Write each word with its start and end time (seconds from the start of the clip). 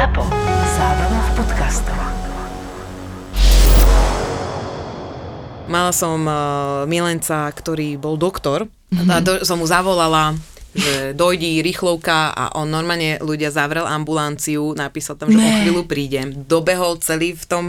ZAPO. 0.00 0.24
Zábrná 0.80 1.20
v 1.20 1.30
podcastov. 1.36 1.98
Mala 5.68 5.92
som 5.92 6.24
uh, 6.24 6.88
milenca, 6.88 7.44
ktorý 7.52 8.00
bol 8.00 8.16
doktor. 8.16 8.64
Mm-hmm. 8.96 9.12
A 9.12 9.14
do, 9.20 9.44
som 9.44 9.60
mu 9.60 9.68
zavolala, 9.68 10.40
že 10.72 11.12
dojdi 11.12 11.60
rýchlovka 11.60 12.32
a 12.32 12.48
on 12.56 12.72
normálne 12.72 13.20
ľudia 13.20 13.52
zavrel 13.52 13.84
ambulanciu, 13.84 14.72
napísal 14.72 15.20
tam, 15.20 15.28
že 15.28 15.36
ne. 15.36 15.44
o 15.44 15.52
chvíľu 15.68 15.82
prídem. 15.84 16.32
Dobehol 16.48 16.96
celý 17.04 17.36
v 17.36 17.44
tom, 17.44 17.64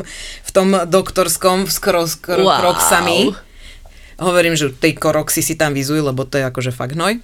v 0.48 0.52
tom 0.56 0.72
doktorskom 0.88 1.68
s 1.68 1.84
kro, 1.84 2.08
kro, 2.16 2.48
wow. 2.48 2.64
kroksami. 2.64 3.36
Hovorím, 4.22 4.54
že 4.54 4.70
tej 4.70 4.94
koroxy 5.02 5.42
si 5.42 5.58
tam 5.58 5.74
vyzuj, 5.74 6.06
lebo 6.06 6.30
to 6.30 6.38
je 6.38 6.46
akože 6.46 6.70
fakt 6.70 6.94
hnoj. 6.94 7.18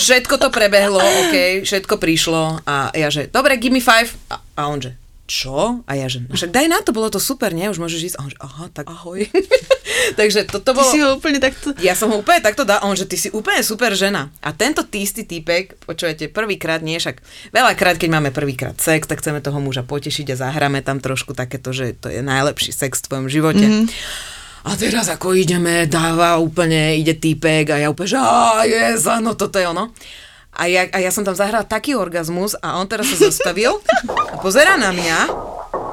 Všetko 0.00 0.40
to 0.40 0.48
prebehlo, 0.48 0.96
OK, 0.96 1.60
všetko 1.60 2.00
prišlo 2.00 2.64
a 2.64 2.88
ja 2.96 3.12
že, 3.12 3.28
dobre, 3.28 3.60
give 3.60 3.74
me 3.74 3.84
five. 3.84 4.08
A, 4.32 4.40
a 4.56 4.62
on 4.72 4.80
že, 4.80 4.96
čo? 5.28 5.84
A 5.84 5.92
ja 5.92 6.08
že, 6.08 6.24
no 6.24 6.32
však 6.32 6.48
daj 6.48 6.66
na 6.72 6.80
to, 6.80 6.96
bolo 6.96 7.12
to 7.12 7.20
super, 7.20 7.52
nie? 7.52 7.68
Už 7.68 7.76
môžeš 7.76 8.00
ísť. 8.10 8.16
A 8.16 8.20
on 8.24 8.30
že, 8.32 8.38
aha, 8.40 8.64
tak 8.72 8.88
ahoj. 8.88 9.28
Takže 10.18 10.48
toto 10.48 10.72
bolo... 10.72 10.88
Ty 10.88 10.96
si 10.96 11.04
ho 11.04 11.20
úplne 11.20 11.36
takto... 11.36 11.76
Ja 11.84 11.92
som 11.92 12.08
ho 12.08 12.24
úplne 12.24 12.40
takto 12.40 12.64
dal, 12.64 12.80
on 12.80 12.96
že 12.96 13.04
ty 13.04 13.20
si 13.20 13.28
úplne 13.28 13.60
super 13.60 13.92
žena. 13.92 14.32
A 14.40 14.56
tento 14.56 14.88
týstý 14.88 15.28
týpek, 15.28 15.76
počujete, 15.84 16.32
prvýkrát 16.32 16.80
nie, 16.80 16.96
však 16.96 17.20
veľakrát, 17.52 18.00
keď 18.00 18.08
máme 18.08 18.30
prvýkrát 18.32 18.80
sex, 18.80 19.04
tak 19.04 19.20
chceme 19.20 19.44
toho 19.44 19.60
muža 19.60 19.84
potešiť 19.84 20.32
a 20.32 20.40
zahráme 20.48 20.80
tam 20.80 20.96
trošku 20.96 21.36
takéto, 21.36 21.76
že 21.76 21.92
to 21.92 22.08
je 22.08 22.24
najlepší 22.24 22.72
sex 22.72 23.04
v 23.04 23.06
tvojom 23.12 23.28
živote. 23.28 23.66
Mm-hmm. 23.68 24.37
A 24.68 24.76
teraz 24.76 25.08
ako 25.08 25.32
ideme, 25.32 25.88
dáva 25.88 26.36
úplne, 26.36 27.00
ide 27.00 27.16
týpek 27.16 27.72
a 27.72 27.76
ja 27.80 27.88
úplne, 27.88 28.12
že 28.12 28.20
á, 28.20 28.68
yes, 28.68 29.08
áno, 29.08 29.32
toto 29.32 29.56
je 29.56 29.64
ono. 29.64 29.96
A 30.58 30.68
ja, 30.68 30.84
a 30.92 30.98
ja 31.00 31.08
som 31.08 31.24
tam 31.24 31.32
zahrala 31.32 31.64
taký 31.64 31.96
orgazmus 31.96 32.52
a 32.60 32.76
on 32.76 32.84
teraz 32.84 33.08
sa 33.08 33.32
zastavil 33.32 33.80
a 34.28 34.36
pozera 34.36 34.76
na 34.76 34.92
mňa 34.92 35.18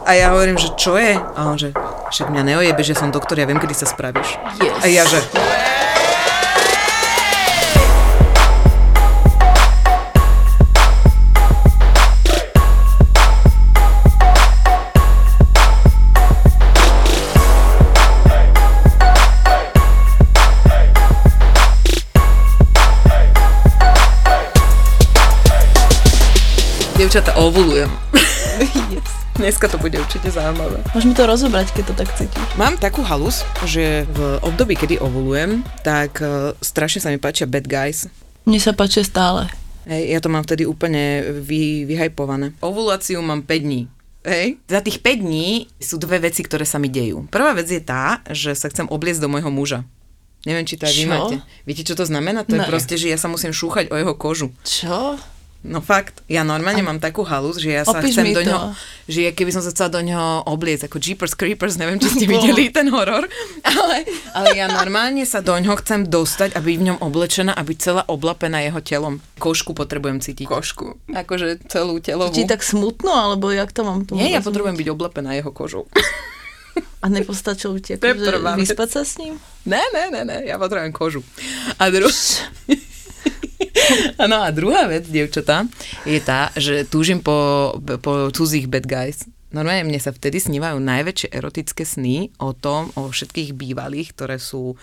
a 0.06 0.12
ja 0.12 0.36
hovorím, 0.36 0.60
že 0.60 0.76
čo 0.76 1.00
je? 1.00 1.16
A 1.16 1.40
on 1.48 1.56
že, 1.56 1.72
však 2.12 2.36
mňa 2.36 2.44
neojebe, 2.52 2.82
že 2.84 3.00
som 3.00 3.16
doktor, 3.16 3.40
ja 3.40 3.48
viem, 3.48 3.62
kedy 3.62 3.72
sa 3.72 3.88
spravíš. 3.88 4.36
Yes. 4.60 4.82
A 4.82 4.86
ja 4.92 5.04
že... 5.08 5.24
Dievčata, 27.06 27.38
ovulujem. 27.38 27.86
Yes. 28.90 29.06
Dneska 29.38 29.70
to 29.70 29.78
bude 29.78 29.94
určite 29.94 30.26
zaujímavé. 30.26 30.82
Môžeme 30.90 31.14
to 31.14 31.30
rozobrať, 31.30 31.70
keď 31.78 31.84
to 31.86 31.94
tak 32.02 32.10
cítiš. 32.18 32.42
Mám 32.58 32.82
takú 32.82 33.06
halus, 33.06 33.46
že 33.62 34.10
v 34.10 34.42
období, 34.42 34.74
kedy 34.74 34.98
ovulujem, 34.98 35.62
tak 35.86 36.18
uh, 36.26 36.58
strašne 36.66 37.06
sa 37.06 37.14
mi 37.14 37.22
páčia 37.22 37.46
bad 37.46 37.70
guys. 37.70 38.10
Mne 38.50 38.58
sa 38.58 38.74
páči 38.74 39.06
stále. 39.06 39.46
Hej, 39.86 40.18
ja 40.18 40.20
to 40.24 40.34
mám 40.34 40.50
vtedy 40.50 40.66
úplne 40.66 41.30
vy, 41.46 41.86
vyhajpované. 41.86 42.58
Ovuláciu 42.66 43.22
mám 43.22 43.46
5 43.46 43.54
dní. 43.54 43.86
Hej. 44.26 44.58
Za 44.66 44.82
tých 44.82 44.98
5 44.98 45.30
dní 45.30 45.70
sú 45.78 46.02
dve 46.02 46.26
veci, 46.26 46.42
ktoré 46.42 46.66
sa 46.66 46.82
mi 46.82 46.90
dejú. 46.90 47.30
Prvá 47.30 47.54
vec 47.54 47.70
je 47.70 47.86
tá, 47.86 48.26
že 48.34 48.58
sa 48.58 48.66
chcem 48.66 48.90
obliecť 48.90 49.22
do 49.22 49.30
môjho 49.30 49.54
muža. 49.54 49.86
Neviem, 50.50 50.66
či 50.66 50.74
to 50.74 50.90
aj 50.90 50.94
vy 50.98 51.06
máte. 51.06 51.36
Viete, 51.70 51.86
čo 51.86 51.94
to 51.94 52.02
znamená? 52.02 52.42
To 52.50 52.58
je 52.58 52.66
Ne. 52.66 52.70
proste, 52.70 52.98
že 52.98 53.14
ja 53.14 53.18
sa 53.22 53.30
musím 53.30 53.54
šúchať 53.54 53.94
o 53.94 53.96
jeho 53.98 54.18
kožu. 54.18 54.50
Čo? 54.66 55.22
No 55.66 55.82
fakt, 55.82 56.22
ja 56.30 56.46
normálne 56.46 56.86
mám 56.86 57.02
takú 57.02 57.26
halus, 57.26 57.58
že 57.58 57.74
ja 57.74 57.82
sa 57.82 57.98
Opíš 57.98 58.22
chcem 58.22 58.38
do 58.38 58.46
to. 58.46 58.54
ňoho, 58.54 58.68
že 59.10 59.20
ja 59.26 59.32
keby 59.34 59.50
som 59.50 59.66
sa 59.66 59.74
chcela 59.74 59.90
do 59.98 60.02
ňoho 60.06 60.46
obliecť, 60.46 60.86
ako 60.86 61.02
Jeepers 61.02 61.34
Creepers, 61.34 61.82
neviem, 61.82 61.98
či 61.98 62.14
ste 62.14 62.30
videli 62.30 62.70
ten 62.70 62.86
horor, 62.94 63.26
ale, 63.82 64.06
ale 64.38 64.50
ja 64.54 64.70
normálne 64.70 65.26
sa 65.26 65.42
do 65.42 65.58
ňoho 65.58 65.82
chcem 65.82 66.06
dostať 66.06 66.54
a 66.54 66.62
byť 66.62 66.76
v 66.78 66.86
ňom 66.86 66.98
oblečená 67.02 67.58
a 67.58 67.62
byť 67.66 67.78
celá 67.82 68.06
oblapená 68.06 68.62
jeho 68.62 68.78
telom. 68.86 69.26
Košku 69.42 69.74
potrebujem 69.74 70.22
cítiť. 70.22 70.46
Košku. 70.46 71.02
Akože 71.18 71.66
celú 71.66 71.98
telovú. 71.98 72.30
Či 72.30 72.46
tak 72.46 72.62
smutno, 72.62 73.10
alebo 73.10 73.50
jak 73.50 73.74
to 73.74 73.82
mám 73.82 74.06
tomu 74.06 74.22
Nie, 74.22 74.38
ja 74.38 74.46
potrebujem 74.46 74.78
byť 74.78 74.88
oblepená 74.94 75.34
jeho 75.34 75.50
kožou. 75.50 75.90
A 77.02 77.10
nepostačilo 77.10 77.78
by 77.78 77.82
ti 77.82 77.92
akože 77.96 78.42
vyspať 78.58 78.90
sa 78.90 79.02
s 79.06 79.22
ním? 79.22 79.38
Ne, 79.70 79.82
ne, 79.94 80.10
ne, 80.10 80.22
ne, 80.26 80.38
ja 80.46 80.58
potrebujem 80.58 80.94
kožu. 80.94 81.22
A 81.78 81.90
dru... 81.90 82.10
No 84.32 84.42
a 84.42 84.50
druhá 84.50 84.90
vec, 84.90 85.06
dievčatá, 85.06 85.70
je 86.04 86.20
tá, 86.22 86.50
že 86.58 86.86
túžim 86.88 87.22
po, 87.22 87.72
po 88.02 88.34
cudzích 88.34 88.66
bad 88.70 88.86
guys. 88.86 89.26
Normálne 89.56 89.88
mne 89.88 90.02
sa 90.04 90.12
vtedy 90.12 90.44
snívajú 90.44 90.84
najväčšie 90.84 91.32
erotické 91.32 91.88
sny 91.88 92.28
o 92.44 92.52
tom, 92.52 92.92
o 93.00 93.08
všetkých 93.08 93.56
bývalých, 93.56 94.12
ktoré 94.12 94.36
sú 94.36 94.76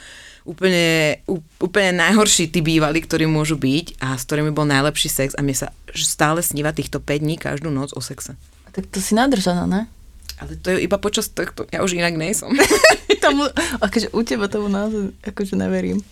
úplne, 0.48 1.20
úplne 1.60 2.00
najhorší 2.00 2.48
tí 2.48 2.64
bývalí, 2.64 3.04
ktorí 3.04 3.28
môžu 3.28 3.60
byť 3.60 4.00
a 4.00 4.16
s 4.16 4.24
ktorými 4.24 4.48
bol 4.54 4.64
najlepší 4.64 5.12
sex 5.12 5.28
a 5.36 5.44
mne 5.44 5.52
sa 5.52 5.68
stále 5.92 6.40
sníva 6.40 6.72
týchto 6.72 7.04
5 7.04 7.20
dní 7.20 7.36
každú 7.36 7.68
noc 7.68 7.92
o 7.92 8.00
sexe. 8.00 8.32
Tak 8.72 8.88
to 8.88 9.04
si 9.04 9.12
nadržaná, 9.12 9.68
ne? 9.68 9.92
Ale 10.42 10.58
to 10.58 10.74
je 10.74 10.82
iba 10.82 10.98
počas 10.98 11.30
tohto, 11.30 11.70
ja 11.70 11.86
už 11.86 11.94
inak 11.94 12.18
nejsom. 12.18 12.50
Tomu, 13.22 13.46
akože 13.78 14.10
u 14.10 14.26
teba 14.26 14.50
tomu 14.50 14.66
naozaj 14.66 15.14
akože 15.22 15.54
neverím. 15.54 16.02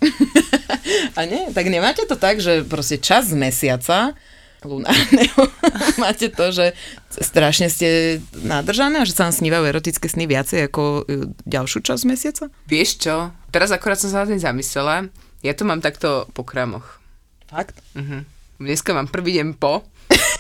A 1.18 1.26
nie, 1.26 1.50
tak 1.50 1.66
nemáte 1.66 2.06
to 2.06 2.14
tak, 2.14 2.38
že 2.38 2.62
proste 2.62 3.02
čas 3.02 3.26
z 3.26 3.34
mesiaca 3.34 4.14
lunárneho 4.62 5.42
máte 6.02 6.28
to, 6.28 6.52
že 6.52 6.76
strašne 7.10 7.72
ste 7.72 8.20
nadržané 8.44 9.02
a 9.02 9.08
že 9.08 9.16
sa 9.16 9.26
vám 9.26 9.34
snívajú 9.34 9.64
erotické 9.66 10.06
sny 10.06 10.28
viacej 10.28 10.68
ako 10.68 10.82
e, 11.08 11.32
ďalšiu 11.48 11.80
časť 11.82 12.02
mesiaca? 12.06 12.44
Vieš 12.68 12.90
čo? 13.00 13.34
Teraz 13.50 13.72
akorát 13.72 13.98
som 13.98 14.12
sa 14.12 14.22
na 14.22 14.30
tým 14.30 14.38
zamyslela. 14.38 15.08
Ja 15.40 15.52
to 15.56 15.64
mám 15.64 15.80
takto 15.80 16.28
po 16.36 16.44
kramoch. 16.44 17.00
Fakt? 17.48 17.80
Mhm. 17.96 18.28
Dneska 18.60 18.92
mám 18.92 19.08
prvý 19.08 19.40
deň 19.40 19.56
po. 19.56 19.80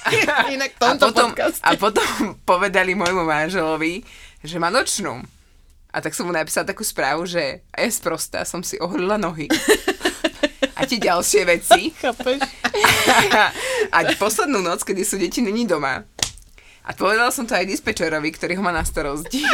Inak 0.56 0.70
v 0.74 0.80
A 0.80 0.82
tomto 0.94 1.04
potom, 1.12 1.28
podcaste. 1.32 1.62
a 1.64 1.70
potom 1.76 2.10
povedali 2.50 2.92
môjmu 2.96 3.24
manželovi, 3.24 4.04
že 4.40 4.56
má 4.56 4.72
nočnú. 4.72 5.20
A 5.90 5.98
tak 5.98 6.14
som 6.14 6.26
mu 6.26 6.32
napísala 6.32 6.70
takú 6.70 6.86
správu, 6.86 7.26
že 7.26 7.66
a 7.74 7.82
je 7.82 7.90
sprostá, 7.90 8.46
som 8.46 8.62
si 8.62 8.78
oholila 8.78 9.18
nohy. 9.18 9.50
A 10.80 10.88
tie 10.88 10.96
ďalšie 10.96 11.44
veci. 11.44 11.92
Chápeš? 11.92 12.40
a 13.92 14.00
poslednú 14.16 14.64
noc, 14.64 14.80
kedy 14.80 15.04
sú 15.04 15.20
deti 15.20 15.44
není 15.44 15.68
doma. 15.68 16.08
A 16.88 16.96
povedala 16.96 17.28
som 17.28 17.44
to 17.44 17.52
aj 17.52 17.68
dispečerovi, 17.68 18.32
ktorý 18.32 18.56
ho 18.56 18.64
má 18.64 18.72
na 18.72 18.80
starosti. 18.80 19.44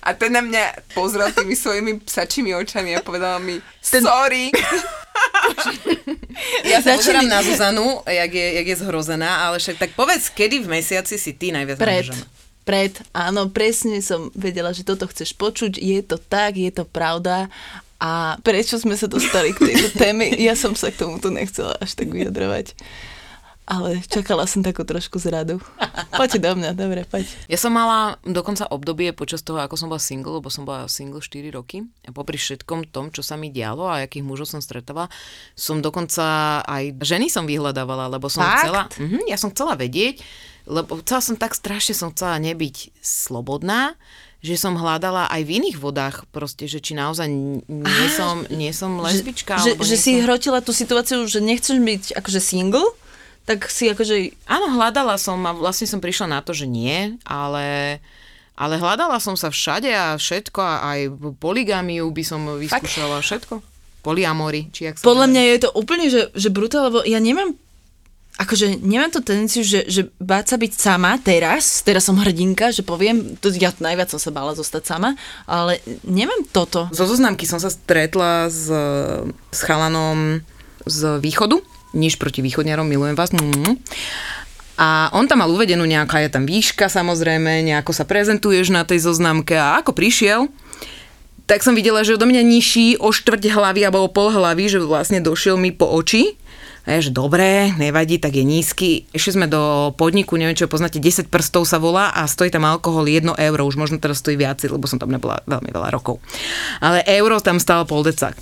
a 0.00 0.16
ten 0.16 0.32
na 0.32 0.40
mňa 0.40 0.96
pozrel 0.96 1.28
tými 1.36 1.52
svojimi 1.52 2.00
psačími 2.00 2.56
očami 2.56 2.96
a 2.96 3.04
povedal 3.04 3.36
mi, 3.44 3.60
sorry. 3.84 4.48
Ja 6.70 6.82
sa 6.82 6.98
pozerám 6.98 7.24
Začali- 7.24 7.32
na 7.32 7.40
Zuzanu, 7.46 7.86
jak 8.04 8.30
je, 8.34 8.46
jak 8.58 8.66
je 8.66 8.76
zhrozená, 8.82 9.46
ale 9.46 9.62
však 9.62 9.76
tak 9.78 9.90
povedz, 9.94 10.28
kedy 10.34 10.64
v 10.64 10.68
mesiaci 10.80 11.14
si 11.14 11.30
ty 11.36 11.54
najviac 11.54 11.78
Pred. 11.78 12.10
nadržaná? 12.10 12.26
Pred, 12.64 12.92
áno, 13.12 13.52
presne 13.52 14.00
som 14.00 14.32
vedela, 14.32 14.72
že 14.72 14.88
toto 14.88 15.04
chceš 15.04 15.36
počuť, 15.36 15.76
je 15.76 16.00
to 16.00 16.16
tak, 16.16 16.56
je 16.56 16.72
to 16.72 16.88
pravda 16.88 17.52
a 18.00 18.40
prečo 18.40 18.80
sme 18.80 18.96
sa 18.96 19.04
dostali 19.04 19.52
k 19.52 19.68
tejto 19.68 19.88
téme, 20.00 20.32
ja 20.40 20.56
som 20.56 20.72
sa 20.72 20.88
k 20.88 20.96
tomuto 21.04 21.28
nechcela 21.28 21.76
až 21.76 21.92
tak 21.92 22.08
vyjadrovať. 22.08 22.72
Ale 23.64 24.04
čakala 24.04 24.44
som 24.44 24.60
takú 24.60 24.84
trošku 24.84 25.16
zradu. 25.16 25.56
Poďte 26.20 26.44
do 26.44 26.52
mňa, 26.52 26.76
dobre, 26.76 27.08
poď. 27.08 27.24
Ja 27.48 27.56
som 27.56 27.72
mala 27.72 28.20
dokonca 28.20 28.68
obdobie 28.68 29.16
počas 29.16 29.40
toho, 29.40 29.56
ako 29.56 29.80
som 29.80 29.88
bola 29.88 30.02
single, 30.02 30.36
lebo 30.36 30.52
som 30.52 30.68
bola 30.68 30.84
single 30.84 31.24
4 31.24 31.48
roky 31.48 31.88
a 32.04 32.12
popri 32.12 32.36
všetkom 32.36 32.92
tom, 32.92 33.08
čo 33.08 33.24
sa 33.24 33.40
mi 33.40 33.48
dialo 33.48 33.88
a 33.88 34.04
akých 34.04 34.20
mužov 34.20 34.52
som 34.52 34.60
stretávala, 34.60 35.08
som 35.56 35.80
dokonca 35.80 36.60
aj 36.60 37.00
ženy 37.00 37.32
som 37.32 37.48
vyhľadávala, 37.48 38.12
lebo 38.12 38.28
som 38.28 38.44
Fakt? 38.44 38.68
chcela, 38.68 38.82
mhm, 39.00 39.24
ja 39.32 39.40
som 39.40 39.48
chcela 39.48 39.80
vedieť, 39.80 40.20
lebo 40.68 41.00
chcela 41.00 41.24
som 41.24 41.36
tak 41.40 41.56
strašne 41.56 41.96
som 41.96 42.12
chcela 42.12 42.36
nebyť 42.44 43.00
slobodná, 43.00 43.96
že 44.44 44.60
som 44.60 44.76
hľadala 44.76 45.24
aj 45.32 45.40
v 45.40 45.50
iných 45.56 45.80
vodách 45.80 46.28
proste, 46.28 46.68
že 46.68 46.84
či 46.84 46.92
naozaj 46.92 47.32
nie 47.64 48.08
som, 48.12 48.44
nie 48.52 48.76
som 48.76 49.00
lesbička. 49.00 49.56
Že, 49.56 49.80
alebo 49.80 49.88
že 49.88 49.96
nie 49.96 50.04
si 50.04 50.12
som... 50.20 50.22
hrotila 50.28 50.60
tú 50.60 50.76
situáciu, 50.76 51.24
že 51.24 51.40
nechceš 51.40 51.80
byť 51.80 52.04
akože 52.20 52.40
single, 52.44 52.84
tak 53.44 53.68
si 53.68 53.92
akože... 53.92 54.32
Áno, 54.48 54.72
hľadala 54.72 55.20
som 55.20 55.36
a 55.44 55.52
vlastne 55.52 55.84
som 55.84 56.00
prišla 56.00 56.26
na 56.28 56.40
to, 56.40 56.56
že 56.56 56.64
nie, 56.64 57.20
ale, 57.28 58.00
ale 58.56 58.74
hľadala 58.80 59.20
som 59.20 59.36
sa 59.36 59.52
všade 59.52 59.92
a 59.92 60.16
všetko 60.16 60.60
a 60.60 60.74
aj 60.96 61.00
poligamiu 61.36 62.08
by 62.08 62.24
som 62.24 62.40
vyskúšala 62.56 63.20
všetko. 63.20 63.60
Poliamory, 64.04 64.68
či 64.72 64.88
jak 64.88 65.00
sa 65.00 65.04
Podľa 65.04 65.26
mňa 65.32 65.42
je 65.44 65.58
to 65.64 65.70
úplne, 65.76 66.06
že, 66.12 66.28
že 66.36 66.48
brutál, 66.52 66.92
lebo 66.92 67.00
ja 67.04 67.20
nemám 67.20 67.56
akože 68.34 68.82
nemám 68.82 69.14
tú 69.14 69.22
tendenciu, 69.22 69.62
že, 69.62 69.86
že 69.86 70.10
báť 70.18 70.54
sa 70.54 70.56
byť 70.58 70.72
sama 70.74 71.14
teraz, 71.22 71.86
teraz 71.86 72.02
som 72.02 72.18
hrdinka, 72.18 72.74
že 72.74 72.82
poviem, 72.82 73.38
to 73.38 73.46
ja 73.54 73.70
najviac 73.78 74.10
som 74.10 74.18
sa 74.18 74.34
bála 74.34 74.58
zostať 74.58 74.82
sama, 74.90 75.14
ale 75.46 75.78
nemám 76.02 76.42
toto. 76.50 76.90
Zo 76.90 77.06
zoznamky 77.06 77.46
som 77.46 77.62
sa 77.62 77.70
stretla 77.70 78.50
s, 78.50 78.66
s 79.54 79.60
chalanom 79.62 80.42
z 80.82 81.22
východu, 81.22 81.62
nič 81.94 82.18
proti 82.18 82.42
východňarom, 82.42 82.84
milujem 82.84 83.16
vás. 83.16 83.30
Mm. 83.30 83.78
A 84.74 85.06
on 85.14 85.30
tam 85.30 85.46
mal 85.46 85.50
uvedenú 85.54 85.86
nejaká 85.86 86.18
je 86.26 86.34
tam 86.34 86.44
výška 86.50 86.90
samozrejme, 86.90 87.62
nejako 87.62 87.94
sa 87.94 88.02
prezentuješ 88.02 88.74
na 88.74 88.82
tej 88.82 89.06
zoznamke 89.06 89.54
a 89.54 89.78
ako 89.78 89.94
prišiel, 89.94 90.50
tak 91.46 91.62
som 91.62 91.78
videla, 91.78 92.02
že 92.02 92.18
odo 92.18 92.26
mňa 92.26 92.42
nižší 92.42 92.98
o 92.98 93.14
štvrť 93.14 93.54
hlavy 93.54 93.80
alebo 93.86 94.02
o 94.02 94.10
pol 94.10 94.32
hlavy, 94.34 94.66
že 94.66 94.82
vlastne 94.82 95.22
došiel 95.22 95.54
mi 95.60 95.70
po 95.70 95.86
oči. 95.86 96.34
Ja, 96.84 97.00
že 97.00 97.16
dobré, 97.16 97.72
nevadí, 97.80 98.20
tak 98.20 98.36
je 98.36 98.44
nízky. 98.44 99.08
Išli 99.16 99.40
sme 99.40 99.46
do 99.48 99.92
podniku, 99.96 100.36
neviem, 100.36 100.52
čo 100.52 100.68
poznáte, 100.68 101.00
10 101.00 101.32
prstov 101.32 101.64
sa 101.64 101.80
volá 101.80 102.12
a 102.12 102.28
stojí 102.28 102.52
tam 102.52 102.68
alkohol 102.68 103.08
1 103.08 103.24
euro, 103.40 103.64
už 103.64 103.80
možno 103.80 103.96
teraz 103.96 104.20
stojí 104.20 104.36
viac, 104.36 104.60
lebo 104.60 104.84
som 104.84 105.00
tam 105.00 105.08
nebola 105.08 105.40
veľmi 105.48 105.72
veľa 105.72 105.88
rokov. 105.88 106.20
Ale 106.84 107.00
euro 107.08 107.40
tam 107.40 107.56
stál 107.56 107.88
pol 107.88 108.04
decák. 108.04 108.36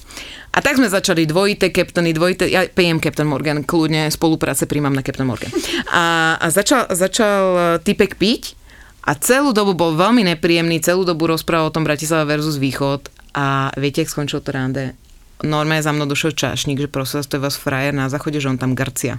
A 0.53 0.59
tak 0.59 0.77
sme 0.77 0.91
začali 0.91 1.23
dvojité 1.25 1.71
Captainy, 1.71 2.11
dvojité, 2.13 2.51
ja 2.51 2.67
pijem 2.67 2.99
Captain 2.99 3.31
Morgan, 3.31 3.63
kľudne 3.63 4.11
spolupráce 4.11 4.67
príjmam 4.67 4.93
na 4.93 5.07
Captain 5.07 5.25
Morgan. 5.25 5.55
A, 5.95 6.37
a 6.37 6.47
začal, 6.51 6.91
začal 6.91 7.79
typek 7.87 8.19
piť 8.19 8.59
a 9.07 9.15
celú 9.17 9.55
dobu 9.55 9.73
bol 9.73 9.95
veľmi 9.95 10.27
nepríjemný, 10.35 10.83
celú 10.83 11.07
dobu 11.07 11.31
rozprával 11.31 11.71
o 11.71 11.75
tom 11.75 11.87
Bratislava 11.87 12.27
versus 12.27 12.59
Východ 12.59 13.07
a 13.33 13.71
viete, 13.79 14.03
ak 14.03 14.13
skončil 14.13 14.43
to 14.45 14.51
rande? 14.53 14.99
Normálne 15.43 15.85
za 15.85 15.93
mnou 15.93 16.07
došiel 16.09 16.33
čašník, 16.33 16.79
že 16.81 16.89
prosím 16.89 17.21
vás, 17.21 17.29
to 17.29 17.37
je 17.39 17.45
vás 17.45 17.57
frajer 17.59 17.95
na 17.95 18.09
záchode, 18.09 18.39
že 18.41 18.49
on 18.49 18.59
tam 18.59 18.75
garcia. 18.75 19.19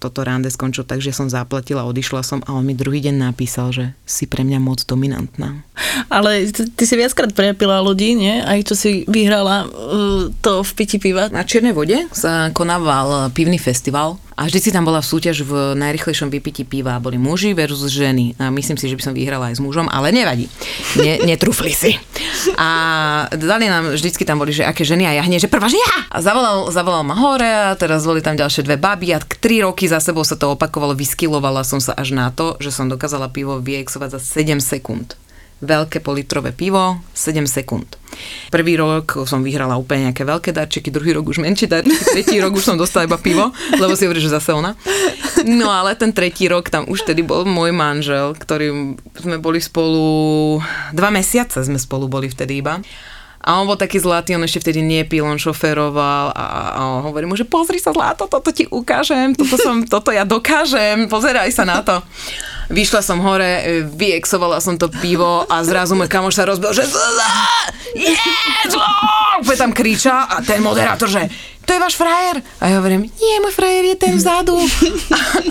Toto 0.00 0.24
rande 0.24 0.48
skončil 0.48 0.88
tak, 0.88 1.04
že 1.04 1.12
som 1.12 1.28
zaplatila, 1.28 1.84
odišla 1.84 2.24
som 2.24 2.40
a 2.48 2.56
on 2.56 2.64
mi 2.64 2.72
druhý 2.72 3.04
deň 3.04 3.20
napísal, 3.20 3.68
že 3.68 3.84
si 4.08 4.24
pre 4.24 4.40
mňa 4.48 4.56
moc 4.56 4.80
dominantná. 4.88 5.60
Ale 6.08 6.48
ty, 6.48 6.72
ty 6.72 6.84
si 6.88 6.96
viackrát 6.96 7.28
prepila 7.36 7.84
ľudí, 7.84 8.16
nie? 8.16 8.40
Aj 8.40 8.56
čo 8.64 8.72
si 8.72 9.04
vyhrala 9.04 9.68
uh, 9.68 10.32
to 10.40 10.64
v 10.64 10.70
piti 10.72 10.96
piva. 10.96 11.28
Na 11.28 11.44
Čiernej 11.44 11.76
vode 11.76 12.08
sa 12.16 12.48
konával 12.56 13.28
pivný 13.36 13.60
festival 13.60 14.16
a 14.40 14.48
vždy 14.48 14.56
si 14.56 14.70
tam 14.72 14.88
bola 14.88 15.04
súťaž 15.04 15.44
v 15.44 15.76
najrychlejšom 15.76 16.32
vypití 16.32 16.64
piva. 16.64 16.96
Boli 16.96 17.20
muži 17.20 17.52
versus 17.52 17.92
ženy. 17.92 18.32
A 18.40 18.48
myslím 18.48 18.80
si, 18.80 18.88
že 18.88 18.96
by 18.96 19.02
som 19.04 19.12
vyhrala 19.12 19.52
aj 19.52 19.60
s 19.60 19.64
mužom, 19.64 19.84
ale 19.92 20.16
nevadí. 20.16 20.48
Ne, 20.96 21.20
netrúfli 21.28 21.76
si. 21.76 22.00
A 22.56 23.28
dali 23.36 23.68
nám, 23.68 23.92
vždycky 23.92 24.24
tam 24.24 24.40
boli, 24.40 24.56
že 24.56 24.64
aké 24.64 24.80
ženy 24.80 25.04
a 25.04 25.20
ja 25.20 25.28
hneď, 25.28 25.44
že 25.44 25.52
prvá, 25.52 25.68
že 25.68 25.76
ja! 25.76 26.08
A 26.08 26.24
zavolal, 26.24 26.72
zavolal 26.72 27.04
ma 27.04 27.20
hore 27.20 27.52
a 27.52 27.76
teraz 27.76 28.08
boli 28.08 28.24
tam 28.24 28.32
ďalšie 28.32 28.64
dve 28.64 28.80
baby 28.80 29.12
a 29.12 29.20
tri 29.20 29.60
roky 29.60 29.84
za 29.84 30.00
sebou 30.00 30.24
sa 30.24 30.40
to 30.40 30.56
opakovalo, 30.56 30.96
vyskylovala 30.96 31.60
som 31.60 31.76
sa 31.76 31.92
až 31.92 32.16
na 32.16 32.32
to, 32.32 32.56
že 32.64 32.72
som 32.72 32.88
dokázala 32.88 33.28
pivo 33.28 33.60
vyexovať 33.60 34.16
za 34.16 34.20
7 34.40 34.56
sekúnd 34.56 35.20
veľké 35.60 36.00
politrové 36.00 36.56
pivo, 36.56 37.04
7 37.12 37.44
sekúnd. 37.44 38.00
Prvý 38.48 38.80
rok 38.80 39.28
som 39.28 39.44
vyhrala 39.44 39.76
úplne 39.76 40.10
nejaké 40.10 40.24
veľké 40.24 40.50
darčeky, 40.56 40.88
druhý 40.88 41.12
rok 41.14 41.30
už 41.30 41.44
menšie 41.44 41.68
darčeky, 41.68 42.04
tretí 42.16 42.36
rok 42.40 42.56
už 42.56 42.64
som 42.64 42.76
dostala 42.80 43.06
iba 43.06 43.20
pivo, 43.20 43.52
lebo 43.76 43.92
si 43.94 44.08
hovorí, 44.08 44.20
že 44.20 44.32
zase 44.32 44.56
ona. 44.56 44.74
No 45.44 45.72
ale 45.72 45.96
ten 45.96 46.12
tretí 46.12 46.48
rok 46.48 46.68
tam 46.68 46.88
už 46.88 47.04
tedy 47.08 47.24
bol 47.24 47.44
môj 47.48 47.72
manžel, 47.72 48.36
ktorým 48.36 49.00
sme 49.16 49.36
boli 49.40 49.60
spolu, 49.60 50.58
dva 50.92 51.08
mesiace 51.12 51.64
sme 51.64 51.80
spolu 51.80 52.08
boli 52.08 52.28
vtedy 52.28 52.60
iba. 52.60 52.80
A 53.40 53.56
on 53.56 53.64
bol 53.64 53.80
taký 53.80 53.96
zlatý, 53.96 54.36
on 54.36 54.44
ešte 54.44 54.68
vtedy 54.68 54.84
nepil, 54.84 55.24
on 55.24 55.40
šoferoval 55.40 56.36
a, 56.36 56.44
a 56.76 56.80
hovorí 57.08 57.24
mu, 57.24 57.40
že 57.40 57.48
pozri 57.48 57.80
sa 57.80 57.88
zlato, 57.88 58.28
toto 58.28 58.52
ti 58.52 58.68
ukážem, 58.68 59.32
toto, 59.32 59.56
som, 59.56 59.80
toto 59.80 60.12
ja 60.12 60.28
dokážem, 60.28 61.08
pozeraj 61.08 61.48
sa 61.48 61.64
na 61.64 61.80
to. 61.80 62.04
Vyšla 62.70 63.02
som 63.02 63.18
hore, 63.18 63.66
e, 63.66 63.82
vyexovala 63.82 64.62
som 64.62 64.78
to 64.78 64.86
pivo 65.02 65.42
a 65.50 65.66
zrazu 65.66 65.98
môj 65.98 66.06
kamoš 66.06 66.38
sa 66.38 66.46
rozbil, 66.46 66.70
že 66.70 66.86
yes, 67.98 68.74
tam 69.58 69.74
kriča 69.74 70.30
a 70.30 70.38
ten 70.46 70.62
moderátor, 70.62 71.10
že 71.10 71.26
to 71.66 71.76
je 71.76 71.86
váš 71.86 71.94
frajer? 71.94 72.42
A 72.58 72.72
ja 72.72 72.82
hovorím, 72.82 73.06
nie, 73.06 73.34
môj 73.38 73.54
frajer 73.54 73.94
je 73.94 73.96
ten 74.02 74.18
vzadu. 74.18 74.58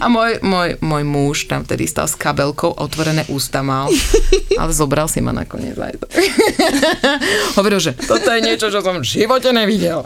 A, 0.04 0.12
môj, 0.12 0.44
môj, 0.44 0.76
môj 0.84 1.04
muž 1.08 1.38
tam 1.48 1.64
vtedy 1.64 1.88
stal 1.88 2.12
s 2.12 2.16
kabelkou, 2.20 2.76
otvorené 2.76 3.24
ústa 3.32 3.64
mal, 3.64 3.88
ale 4.60 4.72
zobral 4.76 5.08
si 5.08 5.24
ma 5.24 5.32
nakoniec 5.32 5.80
aj 5.80 5.96
to. 5.96 6.08
Hovoril, 7.60 7.80
že 7.80 7.96
toto 7.96 8.36
je 8.36 8.44
niečo, 8.44 8.68
čo 8.68 8.84
som 8.84 9.00
v 9.00 9.08
živote 9.08 9.56
nevidel. 9.56 10.04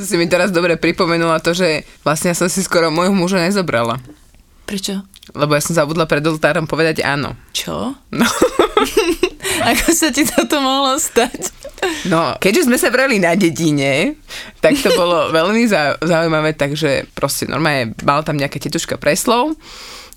Si 0.00 0.18
mi 0.18 0.26
teraz 0.26 0.50
dobre 0.50 0.74
pripomenula 0.74 1.38
to, 1.38 1.54
že 1.54 1.86
vlastne 2.02 2.34
som 2.34 2.50
si 2.50 2.64
skoro 2.64 2.90
môjho 2.90 3.14
muža 3.14 3.38
nezobrala. 3.44 4.02
Prečo? 4.66 5.06
Lebo 5.34 5.54
ja 5.54 5.62
som 5.62 5.76
zabudla 5.76 6.06
pred 6.10 6.22
oltárom 6.26 6.66
povedať 6.66 7.02
áno. 7.06 7.38
Čo? 7.54 7.94
No. 8.10 8.26
Ako 9.70 9.92
sa 9.92 10.08
ti 10.10 10.24
toto 10.24 10.58
mohlo 10.62 10.96
stať? 10.96 11.52
No, 12.08 12.36
keďže 12.36 12.68
sme 12.68 12.76
sa 12.76 12.92
vrali 12.92 13.16
na 13.16 13.32
dedine, 13.36 14.16
tak 14.60 14.76
to 14.76 14.92
bolo 14.92 15.32
veľmi 15.32 15.64
zau- 15.64 15.96
zaujímavé, 16.00 16.52
takže 16.52 17.08
proste 17.16 17.48
normálne 17.48 17.96
mala 18.04 18.20
tam 18.20 18.36
nejaká 18.36 18.60
tetuška 18.60 19.00
preslov 19.00 19.56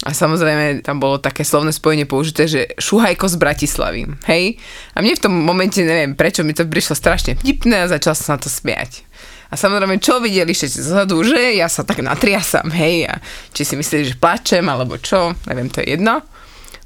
a 0.03 0.11
samozrejme 0.11 0.83
tam 0.83 0.99
bolo 0.99 1.15
také 1.23 1.47
slovné 1.47 1.71
spojenie 1.71 2.03
použité, 2.03 2.43
že 2.51 2.75
šuhajko 2.75 3.31
z 3.31 3.35
Bratislavy, 3.39 4.01
hej? 4.27 4.59
A 4.91 4.99
mne 4.99 5.15
v 5.15 5.23
tom 5.23 5.31
momente, 5.31 5.79
neviem 5.79 6.11
prečo, 6.11 6.43
mi 6.43 6.51
to 6.51 6.67
prišlo 6.67 6.99
strašne 6.99 7.39
vtipné 7.39 7.87
a 7.87 7.91
začal 7.91 8.11
som 8.11 8.23
sa 8.27 8.33
na 8.35 8.43
to 8.43 8.51
smiať. 8.51 9.07
A 9.53 9.57
samozrejme, 9.57 10.01
čo 10.01 10.17
videli 10.17 10.49
všetci 10.49 10.81
zozadu, 10.81 11.21
že 11.21 11.53
ja 11.53 11.69
sa 11.69 11.85
tak 11.85 12.01
natriasam, 12.01 12.73
hej, 12.73 13.05
a 13.05 13.21
či 13.53 13.61
si 13.61 13.77
mysleli, 13.77 14.09
že 14.09 14.17
plačem, 14.17 14.65
alebo 14.65 14.97
čo, 14.97 15.37
neviem, 15.45 15.69
to 15.69 15.85
je 15.85 15.93
jedno. 15.93 16.25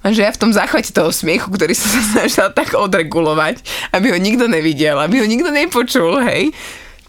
Lenže 0.04 0.28
ja 0.28 0.36
v 0.36 0.42
tom 0.44 0.52
záchvate 0.52 0.92
toho 0.92 1.16
smiechu, 1.16 1.48
ktorý 1.48 1.72
som 1.72 1.88
sa 1.88 2.04
snažila 2.04 2.52
tak 2.52 2.76
odregulovať, 2.76 3.64
aby 3.96 4.12
ho 4.12 4.20
nikto 4.20 4.52
nevidel, 4.52 5.00
aby 5.00 5.24
ho 5.24 5.28
nikto 5.32 5.48
nepočul, 5.48 6.20
hej, 6.28 6.52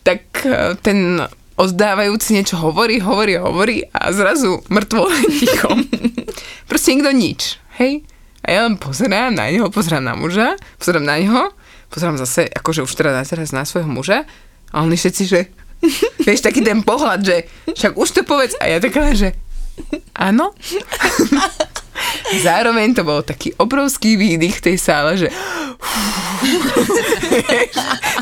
tak 0.07 0.23
e, 0.47 0.79
ten 0.79 1.27
ozdávajúci 1.59 2.39
niečo 2.39 2.55
hovorí, 2.63 3.03
hovorí, 3.03 3.35
hovorí 3.35 3.83
a 3.91 4.15
zrazu 4.15 4.63
mŕtvo 4.71 5.11
ticho. 5.43 5.75
Proste 6.71 6.95
nikto 6.95 7.11
nič, 7.11 7.41
hej. 7.83 8.07
A 8.47 8.55
ja 8.55 8.61
len 8.63 8.79
pozerám 8.79 9.35
na 9.35 9.51
neho, 9.51 9.67
pozerám 9.75 10.07
na 10.07 10.15
muža, 10.15 10.55
pozerám 10.79 11.03
na 11.03 11.19
neho, 11.19 11.51
pozerám 11.91 12.15
zase, 12.15 12.47
akože 12.47 12.87
už 12.87 12.95
teda 12.95 13.27
teraz 13.27 13.51
na 13.51 13.67
svojho 13.67 13.91
muža 13.91 14.23
a 14.73 14.85
oni 14.85 14.97
všetci, 14.97 15.25
že 15.25 15.41
vieš, 16.27 16.45
taký 16.45 16.61
ten 16.61 16.83
pohľad, 16.83 17.21
že 17.23 17.37
však 17.75 17.95
už 17.95 18.09
to 18.11 18.23
povedz 18.27 18.59
a 18.59 18.67
ja 18.67 18.79
taká, 18.83 19.15
že 19.15 19.33
áno. 20.15 20.55
Zároveň 22.47 22.95
to 22.95 23.03
bol 23.03 23.27
taký 23.27 23.51
obrovský 23.59 24.15
výdych 24.15 24.63
v 24.63 24.65
tej 24.71 24.77
sále, 24.79 25.19
že 25.19 25.29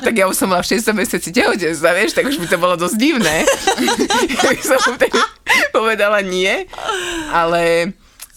tak 0.05 0.17
ja 0.17 0.29
už 0.29 0.37
som 0.37 0.49
mala 0.49 0.65
v 0.65 0.81
6. 0.81 0.93
mesiaci 0.97 1.33
tehotenstva, 1.33 1.97
vieš, 1.97 2.13
tak 2.17 2.29
už 2.29 2.39
by 2.41 2.47
to 2.49 2.59
bolo 2.61 2.77
dosť 2.77 2.97
divné. 2.97 3.45
ja 4.33 4.43
by 4.49 4.63
som 4.65 4.81
povedala 5.77 6.21
nie, 6.25 6.65
ale 7.33 7.93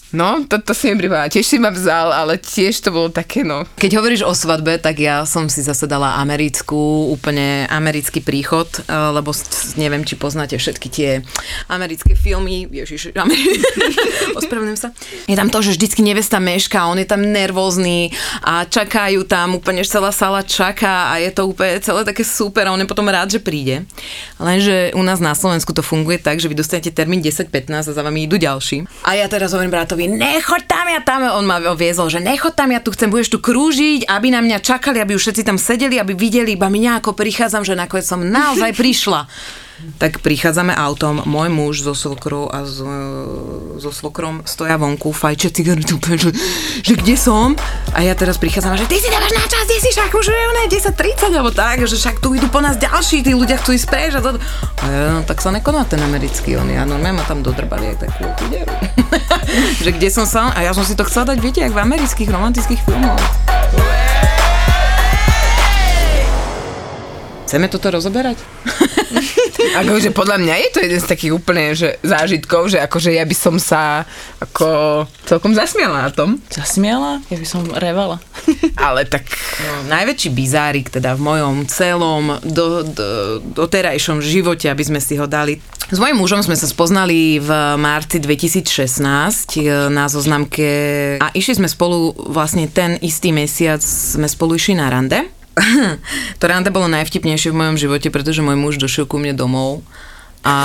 No, 0.10 0.42
toto 0.50 0.74
si 0.74 0.90
mi 0.90 0.98
pripáda. 0.98 1.30
Tiež 1.30 1.46
si 1.46 1.58
ma 1.62 1.70
vzal, 1.70 2.10
ale 2.10 2.42
tiež 2.42 2.82
to 2.82 2.90
bolo 2.90 3.14
také, 3.14 3.46
no. 3.46 3.62
Keď 3.78 3.92
hovoríš 4.02 4.26
o 4.26 4.34
svadbe, 4.34 4.82
tak 4.82 4.98
ja 4.98 5.22
som 5.30 5.46
si 5.54 5.62
zase 5.62 5.86
dala 5.86 6.18
americkú, 6.18 7.14
úplne 7.14 7.70
americký 7.70 8.26
príchod, 8.26 8.66
eh, 8.66 8.90
lebo 8.90 9.30
neviem, 9.78 10.02
či 10.02 10.18
poznáte 10.18 10.58
všetky 10.58 10.88
tie 10.90 11.10
americké 11.70 12.18
filmy. 12.18 12.66
Ježiš, 12.66 13.14
Ameri- 13.14 13.62
ospravedlňujem 14.40 14.80
sa. 14.82 14.90
Je 15.30 15.38
tam 15.38 15.54
to, 15.54 15.62
že 15.62 15.78
vždycky 15.78 16.02
nevesta 16.02 16.42
meška, 16.42 16.90
on 16.90 16.98
je 16.98 17.06
tam 17.06 17.22
nervózny 17.22 18.10
a 18.42 18.66
čakajú 18.66 19.30
tam, 19.30 19.62
úplne 19.62 19.86
že 19.86 19.94
celá 19.94 20.10
sala 20.10 20.42
čaká 20.42 21.14
a 21.14 21.22
je 21.22 21.30
to 21.30 21.46
úplne 21.46 21.78
celé 21.86 22.02
také 22.02 22.26
super 22.26 22.66
a 22.66 22.74
on 22.74 22.82
je 22.82 22.90
potom 22.90 23.06
rád, 23.06 23.30
že 23.30 23.44
príde. 23.44 23.86
Lenže 24.42 24.96
u 24.98 25.04
nás 25.06 25.22
na 25.22 25.38
Slovensku 25.38 25.70
to 25.70 25.86
funguje 25.86 26.18
tak, 26.18 26.42
že 26.42 26.50
vy 26.50 26.58
dostanete 26.58 26.90
termín 26.90 27.22
10-15 27.22 27.70
a 27.70 27.94
za 27.94 28.02
vami 28.02 28.26
idú 28.26 28.42
ďalší. 28.42 28.90
A 29.06 29.14
ja 29.20 29.30
teraz 29.30 29.54
hovorím 29.54 29.70
bratovi, 29.70 29.99
nechoď 30.08 30.64
tam, 30.70 30.86
ja 30.88 31.02
tam, 31.04 31.26
on 31.26 31.44
ma 31.44 31.60
viezol, 31.76 32.08
že 32.08 32.24
nechoď 32.24 32.54
tam, 32.56 32.70
ja 32.72 32.80
tu 32.80 32.94
chcem, 32.96 33.12
budeš 33.12 33.36
tu 33.36 33.40
krúžiť, 33.42 34.08
aby 34.08 34.32
na 34.32 34.40
mňa 34.40 34.64
čakali, 34.64 35.02
aby 35.02 35.18
už 35.18 35.28
všetci 35.28 35.44
tam 35.44 35.58
sedeli, 35.58 36.00
aby 36.00 36.16
videli 36.16 36.56
iba 36.56 36.72
mňa, 36.72 37.04
ako 37.04 37.18
prichádzam, 37.18 37.68
že 37.68 37.76
nakoniec 37.76 38.08
som 38.08 38.24
naozaj 38.24 38.78
prišla. 38.78 39.28
Tak 39.96 40.20
prichádzame 40.20 40.76
autom, 40.76 41.24
môj 41.24 41.48
muž 41.48 41.76
so 41.88 41.96
svokrou 41.96 42.52
a 42.52 42.68
so, 42.68 42.84
so 43.80 43.92
svokrom 43.96 44.44
stoja 44.44 44.76
vonku, 44.76 45.16
fajče 45.16 45.56
cigaretu, 45.56 45.96
že, 46.24 46.36
že 46.84 46.94
kde 47.00 47.16
som? 47.16 47.56
A 47.96 48.04
ja 48.04 48.12
teraz 48.12 48.36
prichádzam 48.36 48.76
že 48.76 48.92
ty 48.92 49.00
si 49.00 49.08
nemáš 49.08 49.32
na 49.32 49.46
čas, 49.48 49.64
ty 49.72 49.80
si 49.80 49.90
však 49.96 50.12
už 50.12 50.28
je 50.28 50.36
ne, 50.36 50.64
10.30 50.68 51.32
alebo 51.32 51.52
tak, 51.56 51.88
že 51.88 51.96
však 51.96 52.20
tu 52.20 52.36
idú 52.36 52.52
po 52.52 52.60
nás 52.60 52.76
ďalší, 52.76 53.24
tí 53.24 53.32
ľudia 53.32 53.56
chcú 53.56 53.72
ísť 53.72 53.88
preč 53.88 54.12
a, 54.16 54.22
to, 54.24 54.36
a 54.84 54.86
ja, 54.92 55.02
no, 55.16 55.24
tak 55.24 55.40
sa 55.40 55.52
nekoná 55.56 55.88
ten 55.88 56.04
americký, 56.04 56.60
on 56.60 56.68
ja 56.68 56.84
normálne 56.84 57.24
ma 57.24 57.24
tam 57.24 57.40
dodrbali 57.40 57.96
aj 57.96 57.98
takú 58.04 58.28
že 59.84 59.90
kde 59.96 60.10
som 60.12 60.28
sa, 60.28 60.52
a 60.52 60.60
ja 60.60 60.76
som 60.76 60.84
si 60.84 60.92
to 60.92 61.08
chcela 61.08 61.32
dať, 61.32 61.38
viete, 61.40 61.64
jak 61.64 61.72
v 61.72 61.80
amerických 61.80 62.28
romantických 62.28 62.84
filmoch. 62.84 63.20
Chceme 67.50 67.66
toto 67.66 67.90
rozoberať? 67.90 68.38
Akože 69.60 70.16
podľa 70.16 70.38
mňa 70.40 70.56
je 70.56 70.70
to 70.72 70.80
jeden 70.84 71.00
z 71.00 71.08
takých 71.08 71.34
úplne 71.36 71.76
že 71.76 72.00
zážitkov, 72.02 72.72
že 72.72 72.80
akože 72.80 73.12
ja 73.16 73.24
by 73.28 73.36
som 73.36 73.56
sa 73.60 74.08
ako 74.40 75.04
celkom 75.28 75.52
zasmiala 75.54 76.08
na 76.08 76.12
tom. 76.12 76.40
Zasmiala? 76.50 77.20
Ja 77.28 77.38
by 77.38 77.48
som 77.48 77.68
revala. 77.76 78.24
Ale 78.80 79.04
tak 79.06 79.28
No, 79.60 79.92
najväčší 79.92 80.30
bizárik 80.32 80.88
teda 80.88 81.20
v 81.20 81.22
mojom 81.22 81.68
celom 81.68 82.40
do, 82.48 82.88
do, 82.88 83.08
doterajšom 83.44 84.24
živote, 84.24 84.72
aby 84.72 84.84
sme 84.88 85.04
si 85.04 85.20
ho 85.20 85.28
dali. 85.28 85.60
S 85.92 86.00
mojím 86.00 86.24
mužom 86.24 86.40
sme 86.40 86.56
sa 86.56 86.64
spoznali 86.64 87.44
v 87.44 87.50
marci 87.76 88.24
2016 88.24 89.04
e, 89.60 89.92
na 89.92 90.08
zoznamke 90.08 90.70
a 91.20 91.28
išli 91.36 91.60
sme 91.60 91.68
spolu 91.68 92.16
vlastne 92.30 92.72
ten 92.72 92.96
istý 93.04 93.36
mesiac 93.36 93.84
sme 93.84 94.32
spolu 94.32 94.56
išli 94.56 94.80
na 94.80 94.88
rande. 94.88 95.28
to 96.40 96.44
rande 96.48 96.70
bolo 96.72 96.88
najvtipnejšie 96.88 97.52
v 97.52 97.60
mojom 97.60 97.78
živote, 97.78 98.08
pretože 98.10 98.44
môj 98.44 98.58
muž 98.58 98.76
došiel 98.80 99.06
ku 99.06 99.20
mne 99.20 99.36
domov 99.36 99.84
a 100.40 100.58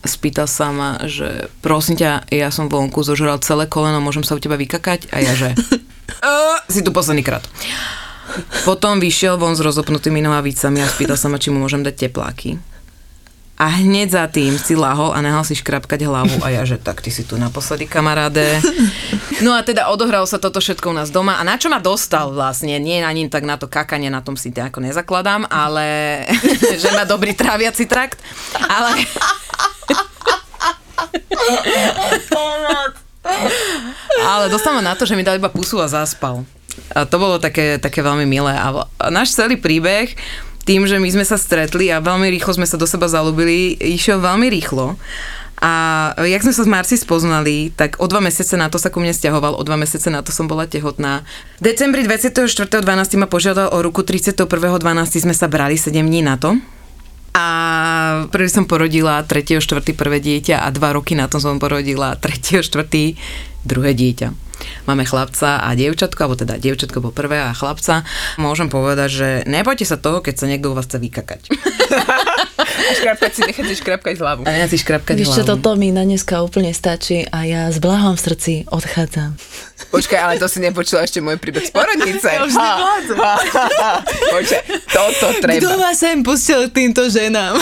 spýtal 0.00 0.48
sa 0.48 0.72
ma, 0.72 0.96
že 1.04 1.52
prosím 1.60 2.00
ťa, 2.00 2.32
ja 2.32 2.48
som 2.48 2.72
vonku 2.72 3.04
zožral 3.04 3.36
celé 3.44 3.68
koleno, 3.68 4.00
môžem 4.00 4.24
sa 4.24 4.32
u 4.32 4.40
teba 4.40 4.56
vykakať? 4.56 5.12
A 5.12 5.20
ja 5.20 5.32
že, 5.36 5.52
"Uh, 6.24 6.56
si 6.72 6.80
tu 6.80 6.88
posledný 6.88 7.20
krát. 7.20 7.44
Potom 8.64 8.98
vyšiel 8.98 9.36
von 9.36 9.52
s 9.52 9.60
rozopnutými 9.60 10.24
nohavicami 10.24 10.80
a 10.80 10.88
spýtal 10.88 11.20
sa 11.20 11.28
ma, 11.28 11.36
či 11.36 11.52
mu 11.52 11.60
môžem 11.60 11.84
dať 11.84 12.08
tepláky. 12.08 12.56
A 13.54 13.70
hneď 13.70 14.08
za 14.10 14.26
tým 14.26 14.58
si 14.58 14.74
lahol 14.74 15.14
a 15.14 15.22
nehal 15.22 15.46
si 15.46 15.54
škrapkať 15.54 16.02
hlavu 16.02 16.42
a 16.42 16.50
ja, 16.50 16.66
že 16.66 16.74
tak 16.74 16.98
ty 16.98 17.14
si 17.14 17.22
tu 17.22 17.38
naposledy 17.38 17.86
kamaráde. 17.86 18.58
No 19.46 19.54
a 19.54 19.62
teda 19.62 19.94
odohralo 19.94 20.26
sa 20.26 20.42
toto 20.42 20.58
všetko 20.58 20.90
u 20.90 20.94
nás 20.98 21.14
doma 21.14 21.38
a 21.38 21.46
na 21.46 21.54
čo 21.54 21.70
ma 21.70 21.78
dostal 21.78 22.34
vlastne, 22.34 22.82
nie 22.82 22.98
ani 22.98 23.30
tak 23.30 23.46
na 23.46 23.54
to 23.54 23.70
kakanie, 23.70 24.10
na 24.10 24.26
tom 24.26 24.34
si 24.34 24.50
nejako 24.50 24.82
nezakladám, 24.82 25.46
ale 25.46 26.22
že 26.82 26.90
má 26.98 27.06
dobrý 27.06 27.30
tráviaci 27.30 27.86
trakt, 27.86 28.18
ale... 28.58 29.06
Ale 34.24 34.50
dostal 34.50 34.74
ma 34.74 34.82
na 34.82 34.98
to, 34.98 35.06
že 35.06 35.14
mi 35.14 35.22
dal 35.22 35.38
iba 35.38 35.52
pusu 35.52 35.78
a 35.78 35.86
zaspal. 35.86 36.42
A 36.90 37.06
to 37.06 37.22
bolo 37.22 37.38
také, 37.38 37.78
také 37.78 38.02
veľmi 38.02 38.26
milé. 38.26 38.50
A 38.54 38.82
náš 39.10 39.34
celý 39.34 39.54
príbeh, 39.54 40.10
tým, 40.64 40.88
že 40.88 40.96
my 40.96 41.08
sme 41.12 41.24
sa 41.24 41.36
stretli 41.36 41.92
a 41.92 42.00
veľmi 42.00 42.28
rýchlo 42.32 42.56
sme 42.56 42.68
sa 42.68 42.80
do 42.80 42.88
seba 42.88 43.06
zalúbili, 43.08 43.76
išiel 43.76 44.20
veľmi 44.20 44.48
rýchlo. 44.48 44.96
A 45.64 45.72
jak 46.18 46.44
sme 46.44 46.52
sa 46.52 46.66
s 46.66 46.68
Marci 46.68 46.96
spoznali, 47.00 47.72
tak 47.72 47.96
o 47.96 48.04
dva 48.04 48.20
mesiace 48.20 48.58
na 48.58 48.68
to 48.68 48.76
sa 48.76 48.92
ku 48.92 49.00
mne 49.00 49.16
stiahoval, 49.16 49.56
o 49.56 49.62
dva 49.64 49.80
mesiace 49.80 50.12
na 50.12 50.20
to 50.20 50.28
som 50.28 50.44
bola 50.44 50.68
tehotná. 50.68 51.24
V 51.62 51.72
decembri 51.72 52.04
24.12. 52.04 52.84
ma 53.16 53.30
požiadal 53.30 53.72
o 53.72 53.78
ruku, 53.80 54.04
31.12. 54.04 54.44
sme 55.24 55.32
sa 55.32 55.46
brali 55.48 55.80
7 55.80 56.04
dní 56.04 56.20
na 56.20 56.36
to. 56.36 56.58
A 57.34 57.46
prvý 58.30 58.46
som 58.46 58.62
porodila 58.62 59.18
3. 59.26 59.58
4. 59.58 59.82
prvé 59.98 60.22
dieťa 60.22 60.62
a 60.62 60.70
dva 60.70 60.94
roky 60.94 61.18
na 61.18 61.26
to 61.26 61.42
som 61.42 61.58
porodila 61.58 62.14
3. 62.14 62.62
4. 62.62 63.66
druhé 63.66 63.90
dieťa. 63.90 64.44
Máme 64.86 65.02
chlapca 65.02 65.58
a 65.60 65.74
dievčatko, 65.74 66.20
alebo 66.24 66.38
teda 66.38 66.62
dievčatko 66.62 67.02
po 67.02 67.10
prvé 67.10 67.42
a 67.42 67.50
chlapca. 67.50 68.06
Môžem 68.38 68.70
povedať, 68.70 69.08
že 69.10 69.28
nebojte 69.50 69.82
sa 69.82 69.98
toho, 69.98 70.22
keď 70.22 70.34
sa 70.38 70.46
niekto 70.46 70.70
u 70.70 70.78
vás 70.78 70.86
chce 70.86 71.02
vykakať. 71.02 71.42
a 72.74 72.92
škrapkať 72.94 73.30
si, 73.30 73.40
nechať 73.44 73.64
si 73.64 73.74
škrapkať 73.78 74.14
hlavu. 74.18 74.42
A 74.44 74.50
ja 74.50 74.66
si 74.66 74.76
škrapkať 74.76 75.14
Víš 75.14 75.30
čo, 75.30 75.42
hlavu. 75.42 75.50
toto 75.56 75.70
mi 75.74 75.90
na 75.90 76.02
dneska 76.02 76.42
úplne 76.42 76.70
stačí 76.70 77.22
a 77.24 77.44
ja 77.44 77.70
s 77.70 77.78
blahom 77.78 78.14
v 78.14 78.20
srdci 78.20 78.52
odchádzam. 78.68 79.34
Počkaj, 79.90 80.18
ale 80.18 80.34
to 80.38 80.46
si 80.46 80.58
nepočula 80.58 81.02
ešte 81.02 81.22
môj 81.22 81.38
príbeh 81.38 81.62
z 81.62 81.70
porodnice. 81.70 82.26
Ja 82.26 82.42
už 82.42 82.54
Počkaj, 84.34 84.62
toto 84.90 85.26
treba. 85.40 85.76
ma 85.78 85.92
sem 85.92 86.22
pustil 86.22 86.70
týmto 86.70 87.06
ženám? 87.06 87.58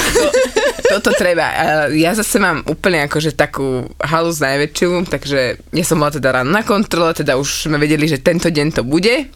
Toto 0.88 1.12
treba. 1.12 1.88
Ja 1.92 2.12
zase 2.12 2.37
mám 2.37 2.64
úplne 2.69 3.04
akože 3.09 3.33
takú 3.33 3.88
halus 3.99 4.40
najväčšiu, 4.40 5.09
takže 5.09 5.40
ja 5.73 5.85
som 5.85 6.00
bola 6.00 6.12
teda 6.12 6.40
ráno 6.40 6.52
na 6.52 6.64
kontrole, 6.64 7.12
teda 7.12 7.37
už 7.37 7.69
sme 7.69 7.76
vedeli, 7.81 8.04
že 8.04 8.21
tento 8.21 8.49
deň 8.49 8.81
to 8.81 8.83
bude. 8.85 9.28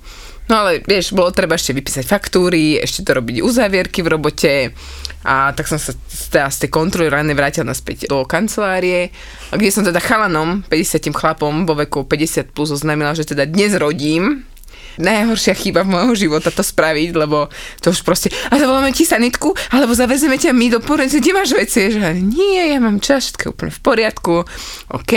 No 0.47 0.63
ale 0.63 0.79
vieš, 0.79 1.11
bolo 1.11 1.35
treba 1.35 1.59
ešte 1.59 1.75
vypísať 1.75 2.07
faktúry, 2.07 2.79
ešte 2.79 3.03
to 3.03 3.19
robiť 3.19 3.43
uzávierky 3.43 3.99
v 4.07 4.09
robote 4.15 4.53
a 5.27 5.51
tak 5.51 5.67
som 5.67 5.75
sa 5.75 5.91
teda 6.31 6.47
z 6.47 6.67
tej 6.67 6.71
kontroly 6.71 7.11
ráne 7.11 7.35
vrátila 7.35 7.67
naspäť 7.67 8.07
do 8.07 8.23
kancelárie, 8.23 9.11
kde 9.51 9.75
som 9.75 9.83
teda 9.83 9.99
chalanom, 9.99 10.63
50 10.71 11.11
chlapom 11.11 11.67
vo 11.67 11.75
veku 11.75 12.07
50 12.07 12.55
plus 12.55 12.71
oznámila, 12.71 13.19
že 13.19 13.27
teda 13.27 13.43
dnes 13.43 13.75
rodím 13.75 14.47
najhoršia 14.97 15.53
chyba 15.53 15.85
v 15.85 15.93
môjho 15.93 16.15
života 16.17 16.49
to 16.49 16.65
spraviť, 16.65 17.13
lebo 17.13 17.53
to 17.85 17.93
už 17.93 18.01
proste, 18.01 18.33
a 18.49 18.57
zavoláme 18.57 18.93
ti 18.97 19.05
sanitku, 19.05 19.53
alebo 19.73 19.93
zavezeme 19.93 20.41
ťa 20.41 20.57
my 20.57 20.67
do 20.73 20.81
porodnice, 20.81 21.21
kde 21.21 21.37
máš 21.37 21.53
veci? 21.53 21.93
Že 21.93 22.17
nie, 22.17 22.73
ja 22.73 22.81
mám 22.81 23.01
čas, 23.05 23.29
všetko 23.29 23.53
úplne 23.53 23.73
v 23.73 23.81
poriadku, 23.85 24.35
OK. 24.97 25.13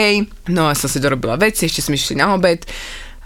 No 0.52 0.68
a 0.68 0.76
som 0.76 0.92
si 0.92 1.00
dorobila 1.00 1.40
veci, 1.40 1.68
ešte 1.68 1.80
sme 1.80 1.96
išli 1.96 2.20
na 2.20 2.36
obed. 2.36 2.68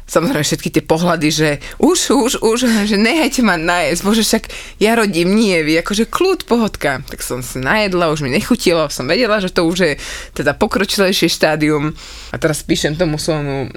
Samozrejme 0.03 0.43
všetky 0.43 0.69
tie 0.69 0.83
pohľady, 0.83 1.29
že 1.31 1.49
už, 1.79 2.11
už, 2.11 2.31
už, 2.43 2.59
že 2.85 2.97
nehajte 2.99 3.39
ma 3.39 3.55
najesť, 3.55 4.01
bože 4.03 4.23
však 4.27 4.43
ja 4.83 4.99
rodím, 4.99 5.31
nie 5.31 5.63
vy, 5.63 5.79
akože 5.79 6.11
kľud, 6.11 6.43
pohodka. 6.43 6.99
Tak 7.07 7.23
som 7.23 7.39
sa 7.39 7.63
najedla, 7.63 8.11
už 8.11 8.27
mi 8.27 8.29
nechutilo, 8.29 8.91
som 8.91 9.07
vedela, 9.07 9.39
že 9.39 9.49
to 9.49 9.63
už 9.63 9.77
je 9.79 9.93
teda 10.35 10.51
pokročilejšie 10.59 11.31
štádium 11.31 11.95
a 12.29 12.35
teraz 12.35 12.67
píšem 12.67 12.99
tomu 12.99 13.15
svojmu 13.15 13.55
uh, 13.63 13.69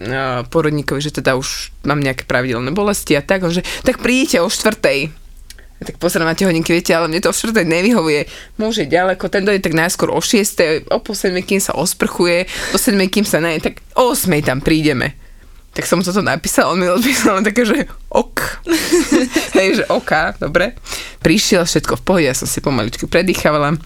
porodníkovi, 0.50 0.98
že 0.98 1.14
teda 1.14 1.38
už 1.38 1.70
mám 1.86 2.02
nejaké 2.02 2.26
pravidelné 2.26 2.74
bolesti 2.74 3.14
a 3.14 3.22
tak, 3.22 3.46
že 3.46 3.62
tak 3.86 4.02
prídite 4.02 4.42
o 4.42 4.50
štvrtej. 4.50 5.26
Ja 5.76 5.92
tak 5.92 6.00
pozerám 6.00 6.32
na 6.32 6.36
tie 6.36 6.48
hodinky, 6.48 6.72
viete, 6.72 6.96
ale 6.96 7.12
mne 7.12 7.20
to 7.20 7.28
o 7.28 7.36
štvrtej 7.36 7.68
nevyhovuje. 7.68 8.24
Môže 8.56 8.88
ďaleko, 8.88 9.28
ten 9.28 9.44
dojde 9.44 9.60
tak 9.60 9.76
najskôr 9.76 10.08
o 10.08 10.20
6, 10.24 10.88
o 10.88 10.98
pol 11.04 11.12
7, 11.12 11.36
kým 11.44 11.60
sa 11.60 11.76
osprchuje, 11.76 12.48
o 12.72 12.80
7, 12.80 12.96
kým 13.12 13.28
sa 13.28 13.44
naje, 13.44 13.60
tak 13.60 13.84
o 13.92 14.16
8 14.16 14.32
tam 14.40 14.64
prídeme. 14.64 15.25
Tak 15.76 15.84
som 15.84 16.00
toto 16.00 16.24
napísal, 16.24 16.72
on 16.72 16.80
mi 16.80 16.88
odpísal 16.88 17.44
také, 17.44 17.68
že 17.68 17.84
ok. 18.08 18.64
Hej, 19.60 19.68
že 19.76 19.84
ok, 19.92 20.40
dobre. 20.40 20.72
Prišiel 21.20 21.68
všetko 21.68 22.00
v 22.00 22.02
pohode, 22.02 22.24
ja 22.24 22.32
som 22.32 22.48
si 22.48 22.64
pomaličky 22.64 23.04
predýchávala. 23.04 23.76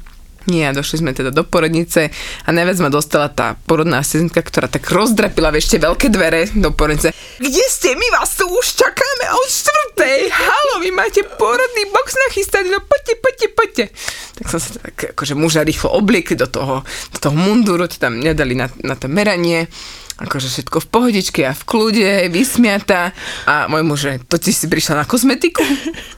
Nie, 0.49 0.71
a 0.71 0.77
došli 0.77 1.05
sme 1.05 1.13
teda 1.13 1.35
do 1.35 1.45
porodnice 1.45 2.09
a 2.47 2.49
najviac 2.49 2.81
ma 2.81 2.89
dostala 2.89 3.29
tá 3.29 3.59
porodná 3.69 4.01
asistentka, 4.01 4.41
ktorá 4.41 4.73
tak 4.73 4.89
rozdrapila 4.89 5.53
ešte 5.53 5.77
veľké 5.77 6.09
dvere 6.09 6.49
do 6.57 6.73
porodnice. 6.73 7.13
Kde 7.37 7.65
ste? 7.69 7.93
My 7.93 8.09
vás 8.17 8.39
tu 8.39 8.49
už 8.49 8.67
čakáme 8.73 9.27
od 9.37 9.49
štvrtej. 9.51 10.33
Halo, 10.33 10.75
vy 10.81 10.91
máte 10.97 11.21
porodný 11.37 11.93
box 11.93 12.17
nachystaný, 12.31 12.73
no 12.73 12.81
poďte, 12.81 13.15
poďte, 13.21 13.47
poďte. 13.53 13.85
Tak 14.41 14.45
som 14.49 14.61
sa 14.63 14.71
tak 14.81 15.13
akože 15.13 15.37
muža 15.37 15.61
rýchlo 15.61 15.93
obliekli 15.93 16.41
do 16.41 16.49
toho, 16.49 16.89
do 17.13 17.19
toho 17.21 17.37
munduru, 17.37 17.85
to 17.85 18.01
tam 18.01 18.17
nedali 18.17 18.57
na, 18.57 18.73
na 18.81 18.97
to 18.97 19.13
meranie 19.13 19.69
akože 20.21 20.49
všetko 20.53 20.85
v 20.85 20.89
pohodičke 20.93 21.41
a 21.49 21.57
v 21.57 21.63
kľude, 21.65 22.11
vysmiata 22.29 23.17
a 23.49 23.67
môj 23.73 23.83
muž, 23.83 23.99
že 24.05 24.13
to 24.29 24.37
ti 24.37 24.53
si 24.53 24.69
prišla 24.69 25.03
na 25.03 25.05
kozmetiku? 25.09 25.65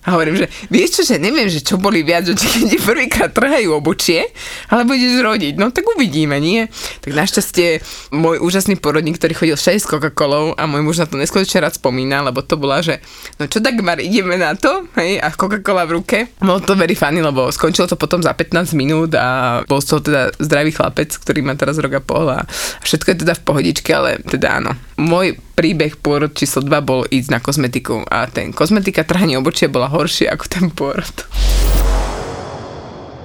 A 0.02 0.18
hovorím, 0.18 0.42
že 0.42 0.50
vieš 0.66 0.98
čo, 0.98 1.14
že 1.14 1.16
neviem, 1.22 1.46
že 1.46 1.62
čo 1.62 1.78
boli 1.78 2.02
viac, 2.02 2.26
že 2.26 2.34
keď 2.34 2.62
ti 2.66 2.78
prvýkrát 2.82 3.30
trhajú 3.30 3.78
obočie, 3.78 4.26
alebo 4.66 4.98
ideš 4.98 5.22
rodiť, 5.22 5.54
no 5.62 5.70
tak 5.70 5.86
uvidíme, 5.86 6.42
nie? 6.42 6.66
Tak 7.06 7.14
našťastie 7.14 7.78
môj 8.10 8.42
úžasný 8.42 8.82
porodník, 8.82 9.22
ktorý 9.22 9.38
chodil 9.38 9.56
6 9.56 9.78
s 9.78 9.86
Coca-Colou 9.86 10.58
a 10.58 10.66
môj 10.66 10.82
muž 10.82 10.98
na 10.98 11.06
to 11.06 11.14
neskonečne 11.14 11.62
rád 11.62 11.78
spomína, 11.78 12.26
lebo 12.26 12.42
to 12.42 12.58
bola, 12.58 12.82
že 12.82 12.98
no 13.38 13.46
čo 13.46 13.62
tak 13.62 13.78
Mar, 13.82 14.02
ideme 14.02 14.34
na 14.34 14.58
to, 14.58 14.90
hej, 14.98 15.22
a 15.22 15.30
Coca-Cola 15.30 15.86
v 15.86 16.02
ruke. 16.02 16.18
Bolo 16.42 16.58
to 16.58 16.74
very 16.74 16.98
funny, 16.98 17.22
lebo 17.22 17.50
skončilo 17.54 17.86
to 17.86 17.94
potom 17.94 18.18
za 18.18 18.34
15 18.34 18.74
minút 18.74 19.14
a 19.14 19.62
bol 19.70 19.78
z 19.78 19.86
toho 19.94 20.00
teda 20.02 20.22
zdravý 20.42 20.74
chlapec, 20.74 21.14
ktorý 21.14 21.46
má 21.46 21.54
teraz 21.54 21.78
rok 21.78 21.94
a 21.98 22.02
pol 22.02 22.26
a 22.26 22.42
všetko 22.82 23.08
je 23.14 23.16
teda 23.22 23.34
v 23.38 23.42
pohodičke, 23.46 23.91
ale 23.92 24.18
teda 24.24 24.58
áno. 24.58 24.72
Môj 24.96 25.36
príbeh 25.54 26.00
pôrod 26.00 26.32
číslo 26.32 26.64
2 26.64 26.72
bol 26.82 27.04
ísť 27.06 27.28
na 27.28 27.38
kozmetiku 27.38 28.02
a 28.08 28.26
ten 28.26 28.50
kozmetika 28.50 29.04
trhanie 29.04 29.36
obočie 29.36 29.68
bola 29.68 29.92
horšie 29.92 30.26
ako 30.32 30.44
ten 30.48 30.66
pôrod. 30.72 31.16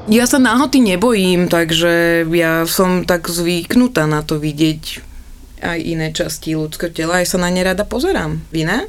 Ja 0.07 0.23
sa 0.23 0.39
náhoty 0.39 0.79
nebojím, 0.79 1.51
takže 1.51 2.23
ja 2.31 2.63
som 2.63 3.03
tak 3.03 3.27
zvyknutá 3.27 4.07
na 4.07 4.23
to 4.23 4.39
vidieť 4.39 5.03
aj 5.59 5.79
iné 5.83 6.15
časti 6.15 6.55
ľudského 6.55 6.95
tela, 6.95 7.19
aj 7.19 7.35
sa 7.35 7.37
na 7.41 7.51
ne 7.51 7.59
rada 7.59 7.83
pozerám. 7.83 8.39
Vy 8.55 8.63
ne? 8.63 8.87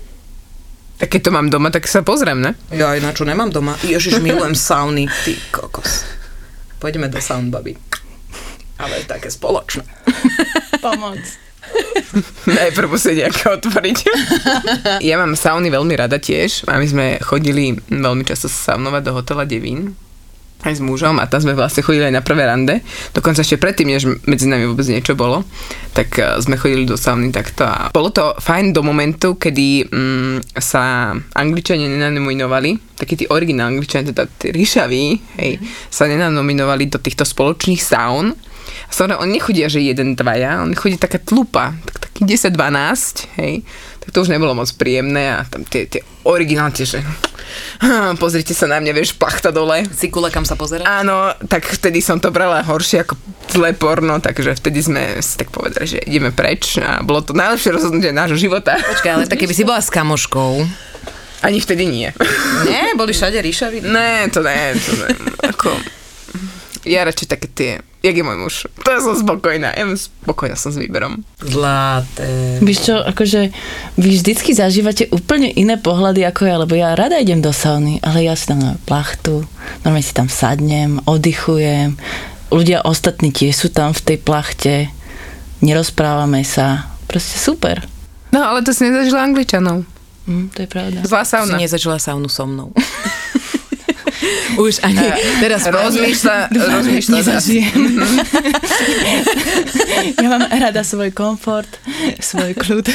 Tak 0.99 1.15
keď 1.15 1.21
to 1.27 1.35
mám 1.35 1.47
doma, 1.51 1.71
tak 1.71 1.87
sa 1.87 2.03
pozriem, 2.03 2.43
ne? 2.43 2.59
Ja 2.75 2.95
aj 2.95 3.01
na 3.03 3.11
čo 3.15 3.23
nemám 3.23 3.55
doma. 3.55 3.79
Ježiš, 3.87 4.19
milujem 4.19 4.59
sauny. 4.59 5.07
Ty 5.07 5.35
kokos. 5.55 6.03
Poďme 6.83 7.11
do 7.11 7.23
saun, 7.23 7.51
babi. 7.51 7.75
Ale 8.79 9.03
také 9.07 9.31
spoločné. 9.31 9.83
Pomoc. 10.79 11.19
Najprv 12.49 12.89
musí 12.89 13.15
nejaké 13.19 13.49
otvoriť. 13.53 13.99
ja 15.09 15.15
mám 15.21 15.37
sauny 15.37 15.69
veľmi 15.69 15.95
rada 15.95 16.17
tiež 16.17 16.67
a 16.67 16.81
my 16.81 16.87
sme 16.89 17.07
chodili 17.21 17.77
veľmi 17.89 18.25
často 18.25 18.49
sa 18.49 18.75
saunovať 18.75 19.03
do 19.05 19.13
hotela 19.15 19.45
Devín. 19.45 19.95
aj 20.59 20.75
s 20.75 20.83
mužom 20.83 21.23
a 21.23 21.31
tam 21.31 21.39
sme 21.39 21.55
vlastne 21.55 21.87
chodili 21.87 22.11
aj 22.11 22.19
na 22.19 22.23
prvé 22.25 22.43
rande. 22.43 22.83
Dokonca 23.15 23.47
ešte 23.47 23.63
predtým, 23.63 23.95
než 23.95 24.11
medzi 24.27 24.51
nami 24.51 24.67
vôbec 24.67 24.91
niečo 24.91 25.15
bolo, 25.15 25.47
tak 25.95 26.19
eh, 26.19 26.35
sme 26.43 26.59
chodili 26.59 26.83
do 26.83 26.99
sauny 26.99 27.31
takto 27.31 27.63
a 27.63 27.95
bolo 27.95 28.11
to 28.11 28.35
fajn 28.43 28.75
do 28.75 28.83
momentu, 28.83 29.39
kedy 29.39 29.87
mm, 29.87 30.59
sa 30.59 31.15
Angličania 31.39 31.87
nenanominovali, 31.87 32.99
takí 32.99 33.15
tí 33.15 33.25
originálni 33.31 33.79
Angličania, 33.79 34.11
teda 34.11 34.27
tí 34.27 34.51
ríšaví, 34.51 35.05
hej, 35.39 35.63
sa 35.87 36.11
nenanominovali 36.11 36.91
do 36.91 36.99
týchto 36.99 37.23
spoločných 37.23 37.79
saun. 37.79 38.35
Samozrejme, 38.89 39.21
oni 39.21 39.33
nechodia, 39.37 39.67
že 39.69 39.85
jeden, 39.85 40.17
dvaja, 40.17 40.65
oni 40.65 40.75
chodí 40.75 40.97
taká 40.97 41.21
tlupa, 41.21 41.77
tak, 41.85 42.09
taký 42.09 42.25
10-12, 42.25 43.39
hej, 43.39 43.63
tak 44.01 44.09
to 44.11 44.25
už 44.25 44.33
nebolo 44.33 44.57
moc 44.57 44.69
príjemné 44.75 45.37
a 45.37 45.45
tam 45.45 45.63
tie, 45.69 45.85
tie 45.85 46.01
originálne, 46.25 46.73
že 46.73 47.05
pozrite 48.23 48.57
sa 48.57 48.65
na 48.65 48.81
mňa, 48.81 48.93
vieš, 48.97 49.15
plachta 49.15 49.53
dole. 49.53 49.85
Cikule, 49.93 50.33
kam 50.33 50.49
sa 50.49 50.57
pozerať? 50.57 50.89
Áno, 50.89 51.37
tak 51.47 51.69
vtedy 51.69 52.01
som 52.01 52.17
to 52.17 52.33
brala 52.33 52.65
horšie 52.65 53.05
ako 53.05 53.15
zlé 53.53 53.77
porno, 53.77 54.17
takže 54.21 54.57
vtedy 54.57 54.81
sme 54.81 55.03
si 55.21 55.37
tak 55.37 55.53
povedali, 55.53 55.85
že 55.85 55.99
ideme 56.09 56.33
preč 56.33 56.81
a 56.81 57.05
bolo 57.05 57.21
to 57.21 57.37
najlepšie 57.37 57.77
rozhodnutie 57.77 58.13
nášho 58.13 58.41
života. 58.41 58.81
Počkaj, 58.81 59.13
ale 59.13 59.25
tak 59.29 59.41
keby 59.41 59.55
si 59.55 59.69
bola 59.69 59.85
s 59.85 59.93
kamoškou. 59.93 60.65
Ani 61.39 61.63
vtedy 61.63 61.87
nie. 61.87 62.11
Nie, 62.67 62.99
boli 62.99 63.15
všade 63.15 63.39
ríšaví. 63.39 63.87
Ne, 63.87 64.27
to 64.33 64.43
ne, 64.43 64.75
to 64.75 64.93
ne. 64.99 65.09
Ako, 65.47 65.71
ja 66.89 67.05
radšej 67.05 67.29
také 67.29 67.47
tie, 67.47 67.71
jak 68.01 68.17
je 68.17 68.25
môj 68.25 68.39
muž. 68.41 68.55
To 68.81 68.89
ja 68.89 68.99
som 68.99 69.13
spokojná, 69.13 69.77
ja 69.77 69.85
spokojná 69.93 70.57
som 70.57 70.73
s 70.73 70.81
výberom. 70.81 71.21
Zlaté. 71.39 72.59
Víš 72.59 72.89
čo, 72.89 72.97
akože 72.99 73.53
vy 73.95 74.09
vždycky 74.09 74.57
zažívate 74.57 75.07
úplne 75.13 75.53
iné 75.53 75.77
pohľady 75.77 76.25
ako 76.25 76.43
ja, 76.43 76.57
lebo 76.57 76.73
ja 76.73 76.97
rada 76.97 77.21
idem 77.21 77.39
do 77.39 77.53
sauny, 77.53 78.01
ale 78.01 78.25
ja 78.25 78.33
si 78.33 78.49
tam 78.49 78.59
na 78.59 78.75
plachtu, 78.83 79.45
normálne 79.85 80.03
si 80.03 80.17
tam 80.17 80.27
sadnem, 80.27 80.99
oddychujem, 81.05 82.01
ľudia 82.49 82.83
ostatní 82.83 83.29
tiež 83.29 83.53
sú 83.53 83.69
tam 83.69 83.93
v 83.93 84.01
tej 84.01 84.19
plachte, 84.19 84.75
nerozprávame 85.61 86.41
sa, 86.43 86.89
proste 87.05 87.37
super. 87.37 87.85
No, 88.33 88.45
ale 88.45 88.65
to 88.65 88.73
si 88.73 88.89
nezažila 88.89 89.25
Angličanov. 89.25 89.85
Hm, 90.29 90.53
to 90.53 90.59
je 90.65 90.69
pravda. 90.69 91.01
Zlá 91.05 91.25
Si 91.25 91.33
sauna. 91.33 91.57
nezažila 91.57 91.97
saunu 91.97 92.29
so 92.29 92.45
mnou. 92.45 92.73
Už 94.67 94.81
ani 94.83 95.01
teraz 95.39 95.67
Rozmýšľa, 95.69 96.37
rozmýšľa. 96.79 97.15
Nezažijem. 97.19 97.81
ja 100.23 100.29
mám 100.29 100.45
rada 100.49 100.83
svoj 100.83 101.11
komfort, 101.13 101.69
svoj 102.19 102.55
kľud. 102.57 102.87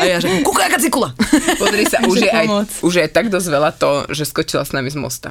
A 0.00 0.04
ja 0.04 0.16
že, 0.22 0.42
kúka, 0.42 0.66
aká 0.66 0.78
cikula. 0.80 1.14
Pozri 1.58 1.84
sa, 1.86 2.02
už 2.04 2.24
je, 2.24 2.30
aj, 2.30 2.46
už 2.82 2.92
je 2.98 3.06
tak 3.08 3.30
dosť 3.32 3.48
veľa 3.48 3.70
to, 3.76 4.06
že 4.12 4.28
skočila 4.28 4.64
s 4.64 4.72
nami 4.74 4.90
z 4.90 4.98
mosta. 4.98 5.30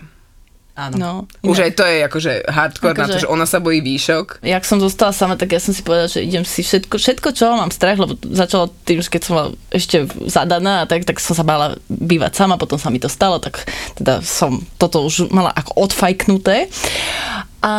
Áno. 0.77 0.93
No, 0.93 1.12
Už 1.41 1.65
aj 1.65 1.74
to 1.74 1.81
je 1.81 2.05
akože 2.05 2.31
hardcore 2.46 2.93
na 2.93 3.10
to, 3.10 3.17
Akože- 3.17 3.22
že 3.25 3.34
ona 3.34 3.50
sa 3.50 3.57
bojí 3.57 3.81
výšok. 3.81 4.46
Jak 4.46 4.62
som 4.62 4.77
zostala 4.77 5.10
sama, 5.10 5.34
tak 5.34 5.50
ja 5.50 5.57
som 5.57 5.74
si 5.74 5.81
povedala, 5.81 6.05
že 6.05 6.22
idem 6.22 6.46
si 6.46 6.62
všetko, 6.62 7.01
všetko 7.01 7.34
čo 7.34 7.50
mám 7.50 7.74
strach, 7.74 7.98
lebo 7.98 8.13
začalo 8.22 8.69
tým, 8.86 9.01
že 9.01 9.10
keď 9.10 9.22
som 9.25 9.34
bola 9.34 9.50
ešte 9.74 10.05
zadaná, 10.29 10.86
a 10.86 10.88
tak, 10.88 11.10
tak 11.10 11.17
som 11.17 11.34
sa 11.34 11.41
bála 11.41 11.81
bývať 11.89 12.38
sama, 12.38 12.62
potom 12.62 12.77
sa 12.77 12.93
mi 12.93 13.01
to 13.01 13.10
stalo, 13.10 13.41
tak 13.41 13.65
teda 13.98 14.22
som 14.22 14.62
toto 14.77 15.01
už 15.01 15.34
mala 15.34 15.50
ako 15.50 15.89
odfajknuté. 15.89 16.69
A 17.65 17.74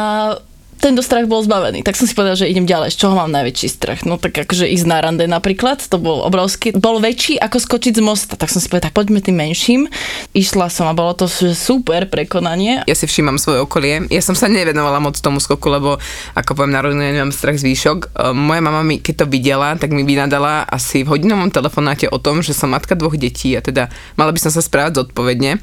tento 0.78 1.02
strach 1.02 1.26
bol 1.26 1.42
zbavený. 1.42 1.82
Tak 1.82 1.98
som 1.98 2.06
si 2.06 2.14
povedala, 2.14 2.38
že 2.38 2.46
idem 2.46 2.64
ďalej. 2.64 2.94
Z 2.94 3.04
čoho 3.04 3.14
mám 3.18 3.34
najväčší 3.34 3.68
strach? 3.68 4.00
No 4.06 4.16
tak 4.16 4.38
akože 4.38 4.70
ísť 4.70 4.86
na 4.86 5.02
rande 5.02 5.26
napríklad, 5.26 5.82
to 5.82 5.98
bol 5.98 6.22
obrovský. 6.22 6.70
Bol 6.72 7.02
väčší 7.02 7.36
ako 7.36 7.58
skočiť 7.58 7.98
z 7.98 8.02
mosta. 8.02 8.34
Tak 8.38 8.48
som 8.48 8.62
si 8.62 8.70
povedala, 8.70 8.88
tak 8.88 8.96
poďme 8.96 9.18
tým 9.18 9.36
menším. 9.36 9.90
Išla 10.32 10.70
som 10.70 10.86
a 10.86 10.94
bolo 10.94 11.12
to 11.18 11.26
super 11.52 12.06
prekonanie. 12.06 12.86
Ja 12.86 12.94
si 12.94 13.10
všímam 13.10 13.36
svoje 13.36 13.58
okolie. 13.58 14.06
Ja 14.08 14.22
som 14.22 14.38
sa 14.38 14.46
nevenovala 14.46 15.02
moc 15.02 15.18
tomu 15.18 15.42
skoku, 15.42 15.66
lebo 15.66 15.98
ako 16.38 16.50
poviem 16.54 16.72
na 16.72 16.80
rovinu, 16.80 17.02
ja 17.02 17.12
nemám 17.12 17.34
strach 17.34 17.58
z 17.58 17.66
výšok. 17.66 17.98
E, 18.14 18.32
Moja 18.32 18.62
mama 18.62 18.86
mi, 18.86 19.02
keď 19.02 19.24
to 19.24 19.26
videla, 19.26 19.74
tak 19.74 19.90
mi 19.90 20.06
vynadala 20.06 20.62
asi 20.64 21.02
v 21.02 21.18
hodinovom 21.18 21.50
telefonáte 21.50 22.06
o 22.06 22.22
tom, 22.22 22.40
že 22.40 22.54
som 22.54 22.70
matka 22.70 22.94
dvoch 22.94 23.18
detí 23.18 23.58
a 23.58 23.60
teda 23.60 23.90
mala 24.14 24.30
by 24.30 24.38
som 24.38 24.54
sa 24.54 24.62
správať 24.62 25.02
zodpovedne. 25.02 25.58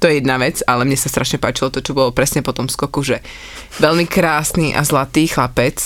To 0.00 0.08
je 0.08 0.18
jedna 0.18 0.40
vec, 0.40 0.64
ale 0.64 0.88
mne 0.88 0.96
sa 0.96 1.12
strašne 1.12 1.36
páčilo 1.36 1.68
to, 1.68 1.84
čo 1.84 1.92
bolo 1.92 2.08
presne 2.10 2.40
po 2.40 2.56
tom 2.56 2.66
skoku, 2.66 3.04
že 3.04 3.20
veľmi 3.78 4.08
krásny 4.08 4.72
a 4.72 4.80
zlatý 4.80 5.28
chlapec. 5.28 5.76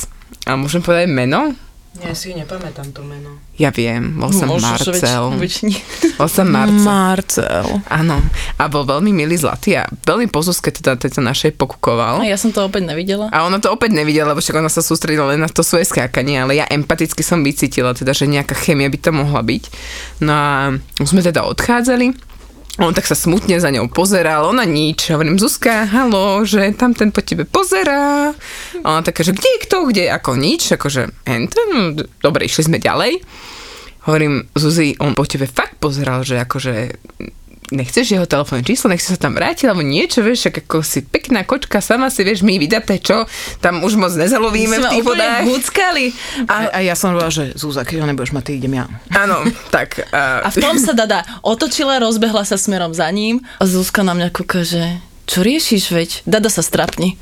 A 0.46 0.54
môžem 0.54 0.80
povedať 0.80 1.10
meno? 1.10 1.54
Ja 1.94 2.10
si 2.10 2.34
nepamätám 2.34 2.90
to 2.90 3.06
meno. 3.06 3.38
Ja 3.54 3.70
viem, 3.70 4.18
bol 4.18 4.34
som 4.34 4.50
Môžeš, 4.50 4.98
veď- 4.98 5.06
Marcel. 5.06 5.24
nie. 5.62 5.78
Bol 6.18 6.26
som 6.26 6.50
Marcel. 6.50 6.82
Marcel. 6.82 7.66
Áno. 7.86 8.18
A 8.58 8.66
bol 8.66 8.82
veľmi 8.82 9.14
milý 9.14 9.38
zlatý 9.38 9.78
a 9.78 9.86
veľmi 9.86 10.26
pozúske 10.26 10.74
teda 10.74 10.98
tejto 10.98 11.22
našej 11.22 11.54
pokukoval. 11.54 12.18
A 12.18 12.26
ja 12.26 12.34
som 12.34 12.50
to 12.50 12.66
opäť 12.66 12.82
nevidela. 12.82 13.30
A 13.30 13.46
ona 13.46 13.62
to 13.62 13.70
opäť 13.70 13.94
nevidela, 13.94 14.34
lebo 14.34 14.42
však 14.42 14.58
ona 14.58 14.66
sa 14.66 14.82
sústredila 14.82 15.30
len 15.30 15.38
na 15.38 15.46
to 15.46 15.62
svoje 15.62 15.86
skákanie, 15.86 16.42
ale 16.42 16.58
ja 16.58 16.66
empaticky 16.66 17.22
som 17.22 17.46
vycítila, 17.46 17.94
teda, 17.94 18.10
že 18.10 18.26
nejaká 18.26 18.58
chemia 18.58 18.90
by 18.90 18.98
to 18.98 19.10
mohla 19.14 19.42
byť. 19.46 19.64
No 20.18 20.32
a 20.34 20.54
už 20.98 21.14
sme 21.14 21.22
teda 21.22 21.46
odchádzali. 21.46 22.33
On 22.82 22.90
tak 22.90 23.06
sa 23.06 23.14
smutne 23.14 23.62
za 23.62 23.70
ňou 23.70 23.86
pozeral, 23.86 24.50
ona 24.50 24.66
nič. 24.66 25.14
Hovorím, 25.14 25.38
Zuzka, 25.38 25.86
halo, 25.86 26.42
že 26.42 26.74
tam 26.74 26.90
ten 26.90 27.14
po 27.14 27.22
tebe 27.22 27.46
pozerá. 27.46 28.34
A 28.82 28.86
ona 28.98 29.02
taká, 29.06 29.22
že 29.22 29.30
kde 29.30 29.46
je 29.46 29.62
kto, 29.62 29.76
kde, 29.86 30.04
ako 30.10 30.34
nič, 30.34 30.74
akože 30.74 31.06
enten, 31.22 31.68
no, 31.70 32.02
dobre, 32.18 32.50
išli 32.50 32.66
sme 32.66 32.82
ďalej. 32.82 33.22
Hovorím, 34.10 34.50
Zuzi, 34.58 34.98
on 34.98 35.14
po 35.14 35.22
tebe 35.22 35.46
fakt 35.46 35.78
pozeral, 35.78 36.26
že 36.26 36.42
akože 36.42 36.98
nechceš 37.72 38.12
jeho 38.12 38.26
telefónne 38.28 38.60
číslo, 38.60 38.92
nech 38.92 39.00
si 39.00 39.14
sa 39.14 39.20
tam 39.20 39.32
vrátiť, 39.36 39.70
alebo 39.70 39.80
niečo, 39.80 40.20
vieš, 40.20 40.48
však 40.48 40.68
ako 40.68 40.84
si 40.84 41.00
pekná 41.00 41.46
kočka, 41.48 41.80
sama 41.80 42.12
si, 42.12 42.20
vieš, 42.20 42.44
my 42.44 42.60
vydaté, 42.60 43.00
čo, 43.00 43.24
tam 43.64 43.80
už 43.80 43.96
moc 43.96 44.12
nezalovíme 44.12 44.76
v 44.76 44.84
tých 44.92 45.04
úplne 45.04 45.24
vodách. 45.24 45.44
huckali. 45.48 46.04
A, 46.44 46.56
a 46.74 46.78
ja 46.84 46.92
som 46.92 47.16
hovorila, 47.16 47.32
že 47.32 47.56
Zúza, 47.56 47.86
keď 47.88 48.04
ho 48.04 48.06
nebudeš 48.10 48.36
mať, 48.36 48.44
ty 48.44 48.52
idem 48.60 48.76
ja. 48.76 48.84
Áno, 49.14 49.44
tak. 49.72 50.04
A 50.12 50.44
Uh, 50.44 50.50
v 50.50 50.62
tom 50.62 50.76
sa 50.80 50.96
Dada 50.96 51.26
otočila, 51.42 52.00
rozbehla 52.00 52.46
sa 52.46 52.56
smerom 52.56 52.94
za 52.96 53.08
ním 53.10 53.42
a 53.58 53.64
Zuzka 53.66 54.00
na 54.06 54.16
mňa 54.16 54.28
kúka, 54.30 54.62
že 54.64 55.00
čo 55.24 55.40
riešiš, 55.40 55.84
veď? 55.90 56.10
Dada 56.28 56.52
sa 56.52 56.60
strapni. 56.60 57.16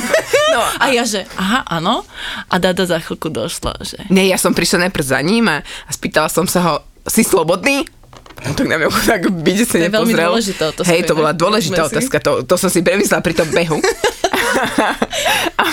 no, 0.54 0.60
A 0.78 0.90
ja, 0.94 1.02
že 1.04 1.26
aha, 1.34 1.66
áno. 1.66 2.06
A 2.48 2.54
Dada 2.62 2.86
za 2.86 3.02
chvíľku 3.02 3.30
došla, 3.30 3.78
že 3.82 3.98
nie, 4.08 4.30
ja 4.30 4.38
som 4.38 4.54
prišla 4.54 4.88
najprv 4.88 5.04
za 5.04 5.18
ním 5.20 5.50
a, 5.50 5.62
a 5.62 5.90
spýtala 5.90 6.30
som 6.30 6.46
sa 6.46 6.60
ho, 6.62 6.74
si 7.04 7.22
slobodný? 7.22 7.84
No 8.46 8.54
tak 8.54 8.66
na 8.70 8.78
mňa 8.78 8.88
tak 9.10 9.22
To 9.26 9.78
je 9.78 9.90
veľmi 9.90 10.14
dôležitá 10.14 10.64
otázka, 10.70 10.90
Hej, 10.90 11.00
to 11.08 11.14
bola 11.18 11.32
dôležitá 11.34 11.80
otázka, 11.86 12.16
to, 12.22 12.32
to 12.46 12.54
som 12.54 12.70
si 12.70 12.84
premyslela 12.84 13.22
pri 13.24 13.34
tom 13.34 13.48
behu. 13.50 13.78
a 15.62 15.64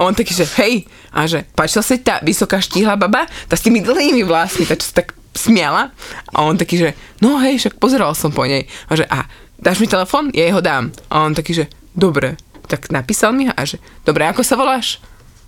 on 0.00 0.16
taký, 0.16 0.32
že 0.32 0.46
hej, 0.60 0.88
a 1.12 1.28
že 1.28 1.44
páčila 1.56 1.84
sa 1.84 1.96
tá 2.00 2.14
vysoká 2.24 2.60
štíhla 2.60 2.96
baba, 2.96 3.28
tá 3.48 3.54
s 3.56 3.64
tými 3.64 3.80
dlhými 3.84 4.24
vlásmi, 4.24 4.68
tá 4.68 4.76
čo 4.76 4.92
sa 4.92 5.04
tak 5.04 5.16
smiala. 5.36 5.92
A 6.32 6.44
on 6.44 6.56
taký, 6.56 6.80
že 6.80 6.88
no 7.20 7.36
hej, 7.40 7.60
však 7.60 7.76
pozeral 7.76 8.16
som 8.16 8.32
po 8.32 8.48
nej. 8.48 8.64
A 8.88 8.96
že 8.96 9.04
a 9.06 9.28
dáš 9.60 9.80
mi 9.80 9.86
telefon? 9.86 10.32
Ja 10.32 10.48
jej 10.48 10.52
ho 10.56 10.60
dám. 10.64 10.92
A 11.12 11.24
on 11.24 11.36
taký, 11.36 11.52
že 11.52 11.64
dobre. 11.92 12.40
Tak 12.66 12.90
napísal 12.90 13.36
mi 13.36 13.46
ho 13.46 13.54
a 13.54 13.62
že 13.62 13.78
dobre, 14.02 14.26
ako 14.26 14.42
sa 14.42 14.56
voláš? 14.56 14.98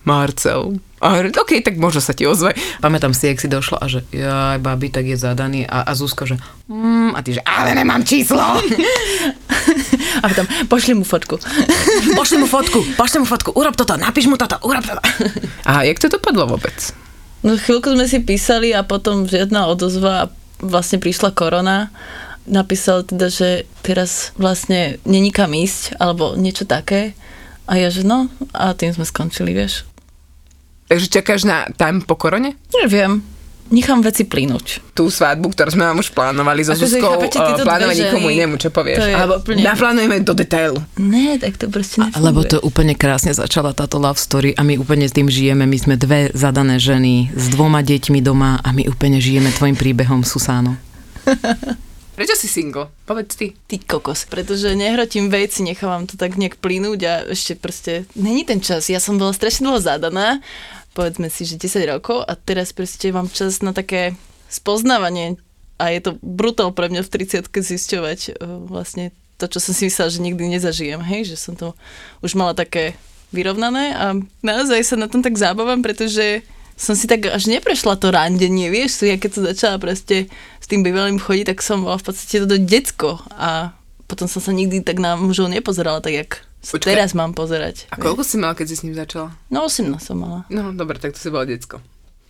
Marcel. 0.08 0.80
A 0.98 1.14
hovorím, 1.14 1.36
OK, 1.36 1.62
tak 1.62 1.76
možno 1.76 2.00
sa 2.00 2.16
ti 2.16 2.24
ozve. 2.26 2.56
Pamätám 2.80 3.14
si, 3.14 3.28
jak 3.28 3.38
si 3.38 3.46
došla 3.46 3.76
a 3.78 3.86
že 3.86 4.02
jaj, 4.10 4.58
babi, 4.58 4.88
tak 4.88 5.06
je 5.06 5.20
zadaný 5.20 5.62
a, 5.68 5.84
a 5.84 5.92
Zuzka, 5.94 6.24
že 6.24 6.40
mm, 6.66 7.12
a 7.14 7.20
ty, 7.22 7.36
že 7.36 7.42
ale 7.44 7.76
nemám 7.76 8.02
číslo. 8.02 8.40
a 10.22 10.24
potom 10.26 10.46
pošli 10.66 10.98
mu 10.98 11.04
fotku. 11.06 11.38
Pošli 12.18 12.42
mu 12.42 12.50
fotku, 12.50 12.82
pošli 12.98 13.22
mu 13.22 13.26
fotku, 13.28 13.54
urob 13.54 13.78
toto, 13.78 13.94
napíš 13.94 14.26
mu 14.26 14.34
toto, 14.34 14.58
urob 14.66 14.82
toto. 14.82 14.98
A 15.62 15.86
jak 15.86 16.02
to 16.02 16.10
dopadlo 16.10 16.50
vôbec? 16.50 16.74
No 17.46 17.54
chvíľku 17.54 17.94
sme 17.94 18.10
si 18.10 18.18
písali 18.18 18.74
a 18.74 18.82
potom 18.82 19.30
žiadna 19.30 19.70
odozva 19.70 20.26
a 20.26 20.30
vlastne 20.58 20.98
prišla 20.98 21.30
korona. 21.30 21.94
Napísal 22.48 23.06
teda, 23.06 23.30
že 23.30 23.68
teraz 23.86 24.34
vlastne 24.34 24.98
není 25.06 25.30
kam 25.30 25.54
ísť, 25.54 26.00
alebo 26.02 26.34
niečo 26.34 26.66
také. 26.66 27.14
A 27.68 27.76
ja, 27.76 27.92
že 27.92 28.02
no, 28.02 28.32
a 28.56 28.72
tým 28.72 28.96
sme 28.96 29.04
skončili, 29.04 29.52
vieš. 29.52 29.87
Takže 30.88 31.06
čakáš 31.06 31.44
na 31.44 31.68
time 31.70 32.00
po 32.00 32.16
korone? 32.16 32.56
Neviem, 32.74 33.20
nechám 33.68 34.00
veci 34.00 34.24
plínuť. 34.24 34.96
Tú 34.96 35.06
svadbu, 35.06 35.52
ktorú 35.52 35.70
sme 35.70 35.84
vám 35.84 36.00
už 36.00 36.10
plánovali 36.10 36.64
so 36.64 36.72
Akože 36.72 36.88
Zuzkou, 36.88 37.12
chápete, 37.14 37.36
plánujeme 37.60 37.92
ženy, 37.92 38.04
nikomu 38.08 38.26
inému, 38.30 38.54
čo 38.56 38.68
povieš. 38.68 39.04
Alebo 39.06 39.34
úplne- 39.38 39.62
naplánujeme 39.62 40.16
do 40.24 40.32
detailu. 40.32 40.80
Ne, 40.96 41.36
tak 41.36 41.54
to 41.54 41.68
proste 41.68 42.00
nefunguje. 42.00 42.24
Lebo 42.24 42.40
to 42.42 42.56
úplne 42.64 42.96
krásne 42.96 43.30
začala 43.30 43.70
táto 43.70 44.00
love 44.00 44.16
story 44.16 44.56
a 44.56 44.64
my 44.64 44.74
úplne 44.74 45.04
s 45.04 45.12
tým 45.12 45.28
žijeme. 45.28 45.62
My 45.62 45.76
sme 45.76 45.94
dve 45.94 46.32
zadané 46.32 46.80
ženy 46.80 47.30
s 47.30 47.52
dvoma 47.52 47.84
deťmi 47.84 48.24
doma 48.24 48.56
a 48.58 48.72
my 48.72 48.88
úplne 48.88 49.20
žijeme 49.20 49.52
tvojim 49.52 49.76
príbehom, 49.76 50.24
Susáno. 50.24 50.80
Prečo 52.18 52.34
si 52.34 52.50
single? 52.50 52.90
Povedz 53.06 53.38
ty. 53.38 53.54
Ty 53.70 53.78
kokos. 53.78 54.26
Pretože 54.26 54.74
nehrotím 54.74 55.30
veci, 55.30 55.62
nechávam 55.62 56.02
to 56.02 56.18
tak 56.18 56.34
nejak 56.34 56.58
plynúť 56.58 57.00
a 57.06 57.14
ešte 57.30 57.54
proste 57.54 58.10
není 58.18 58.42
ten 58.42 58.58
čas. 58.58 58.90
Ja 58.90 58.98
som 58.98 59.22
bola 59.22 59.30
strašne 59.30 59.70
dlho 59.70 59.78
zadaná, 59.78 60.42
povedzme 60.98 61.30
si, 61.30 61.46
že 61.46 61.54
10 61.54 61.78
rokov 61.86 62.26
a 62.26 62.34
teraz 62.34 62.74
proste 62.74 63.14
mám 63.14 63.30
čas 63.30 63.62
na 63.62 63.70
také 63.70 64.18
spoznávanie 64.50 65.38
a 65.78 65.94
je 65.94 66.10
to 66.10 66.10
brutál 66.18 66.74
pre 66.74 66.90
mňa 66.90 67.06
v 67.06 67.12
30 67.22 67.54
zisťovať 67.54 68.20
eh, 68.26 68.36
vlastne 68.66 69.14
to, 69.38 69.46
čo 69.46 69.62
som 69.62 69.70
si 69.70 69.86
myslela, 69.86 70.10
že 70.10 70.18
nikdy 70.18 70.58
nezažijem, 70.58 70.98
hej, 70.98 71.30
že 71.30 71.36
som 71.38 71.54
to 71.54 71.78
už 72.26 72.34
mala 72.34 72.50
také 72.50 72.98
vyrovnané 73.30 73.94
a 73.94 74.18
naozaj 74.42 74.82
sa 74.82 74.96
na 74.98 75.06
tom 75.06 75.22
tak 75.22 75.38
zábavam, 75.38 75.86
pretože 75.86 76.42
som 76.78 76.94
si 76.94 77.10
tak 77.10 77.26
až 77.26 77.50
neprešla 77.50 77.98
to 77.98 78.14
randenie, 78.14 78.70
vieš, 78.70 79.02
ja 79.02 79.18
keď 79.18 79.30
som 79.34 79.42
začala 79.50 79.76
proste 79.82 80.30
tým 80.68 80.84
bývalým 80.84 81.16
chodiť, 81.16 81.56
tak 81.56 81.64
som 81.64 81.82
bola 81.82 81.96
v 81.96 82.06
podstate 82.06 82.44
to 82.44 82.56
decko 82.60 83.18
a 83.32 83.72
potom 84.08 84.28
som 84.28 84.40
sa 84.40 84.52
nikdy 84.52 84.84
tak 84.84 85.00
na 85.00 85.16
mužov 85.16 85.48
nepozerala, 85.48 86.00
tak 86.00 86.14
jak 86.14 86.30
Počkaj. 86.64 86.84
teraz 86.84 87.10
mám 87.16 87.32
pozerať. 87.32 87.88
A 87.92 87.96
koľko 87.96 88.24
si 88.24 88.36
mala, 88.40 88.56
keď 88.56 88.66
si 88.72 88.76
s 88.76 88.84
ním 88.84 88.96
začala? 88.96 89.32
No 89.48 89.68
18 89.68 89.96
som 90.00 90.16
mala. 90.16 90.44
No, 90.52 90.72
dobre, 90.72 91.00
tak 91.00 91.16
to 91.16 91.20
si 91.20 91.28
bola 91.32 91.48
decko. 91.48 91.80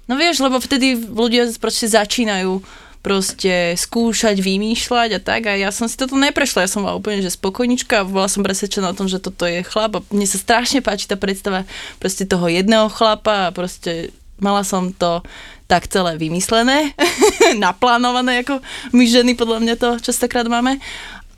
No 0.09 0.17
vieš, 0.17 0.41
lebo 0.41 0.57
vtedy 0.59 0.97
ľudia 0.97 1.51
proste 1.61 1.91
začínajú 1.91 2.65
proste 2.99 3.79
skúšať, 3.79 4.43
vymýšľať 4.43 5.11
a 5.17 5.21
tak 5.23 5.47
a 5.47 5.55
ja 5.55 5.71
som 5.71 5.87
si 5.87 5.95
toto 5.95 6.19
neprešla, 6.19 6.67
ja 6.67 6.71
som 6.71 6.83
bola 6.83 6.99
úplne 6.99 7.23
že 7.23 7.31
spokojnička 7.31 8.03
a 8.03 8.09
bola 8.09 8.27
som 8.27 8.43
presvedčená 8.43 8.91
o 8.91 8.99
tom, 8.99 9.07
že 9.07 9.23
toto 9.23 9.47
je 9.47 9.63
chlap 9.63 10.03
a 10.03 10.05
mne 10.11 10.27
sa 10.27 10.35
strašne 10.35 10.83
páči 10.83 11.07
tá 11.07 11.15
predstava 11.15 11.63
proste 12.03 12.27
toho 12.27 12.51
jedného 12.51 12.91
chlapa 12.91 13.49
a 13.49 13.55
proste 13.55 14.11
mala 14.39 14.63
som 14.63 14.91
to 14.95 15.23
tak 15.69 15.85
celé 15.87 16.17
vymyslené, 16.17 16.97
naplánované, 17.61 18.41
ako 18.43 18.65
my 18.97 19.05
ženy 19.05 19.37
podľa 19.37 19.59
mňa 19.61 19.75
to 19.77 19.89
častokrát 20.01 20.49
máme. 20.49 20.81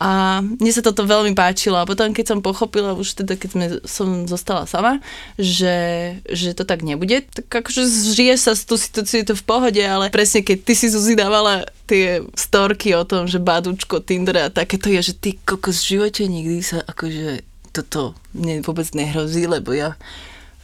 A 0.00 0.40
mne 0.40 0.72
sa 0.72 0.80
toto 0.80 1.04
veľmi 1.04 1.36
páčilo 1.36 1.76
a 1.76 1.84
potom, 1.84 2.16
keď 2.16 2.32
som 2.32 2.40
pochopila, 2.40 2.96
už 2.96 3.20
teda, 3.20 3.36
keď 3.36 3.50
sme, 3.52 3.66
som 3.84 4.08
zostala 4.24 4.64
sama, 4.64 4.96
že, 5.36 6.16
že 6.24 6.56
to 6.56 6.64
tak 6.64 6.80
nebude, 6.80 7.20
tak 7.28 7.52
akože 7.52 7.84
žije 8.16 8.40
sa 8.40 8.56
s 8.56 8.64
tú 8.64 8.80
situáciu 8.80 9.28
to 9.28 9.36
v 9.36 9.44
pohode, 9.44 9.82
ale 9.84 10.08
presne 10.08 10.40
keď 10.40 10.58
ty 10.64 10.72
si 10.72 10.88
Zuzi 10.88 11.12
dávala 11.12 11.68
tie 11.84 12.24
storky 12.32 12.96
o 12.96 13.04
tom, 13.04 13.28
že 13.28 13.44
badučko, 13.44 14.00
Tinder 14.00 14.48
a 14.48 14.48
takéto 14.48 14.88
je, 14.88 15.12
že 15.12 15.14
ty 15.20 15.36
kokos 15.36 15.84
v 15.84 16.00
živote 16.00 16.24
nikdy 16.24 16.64
sa 16.64 16.80
akože 16.80 17.44
toto 17.76 18.16
mne 18.32 18.64
vôbec 18.64 18.88
nehrozí, 18.96 19.44
lebo 19.44 19.76
ja 19.76 20.00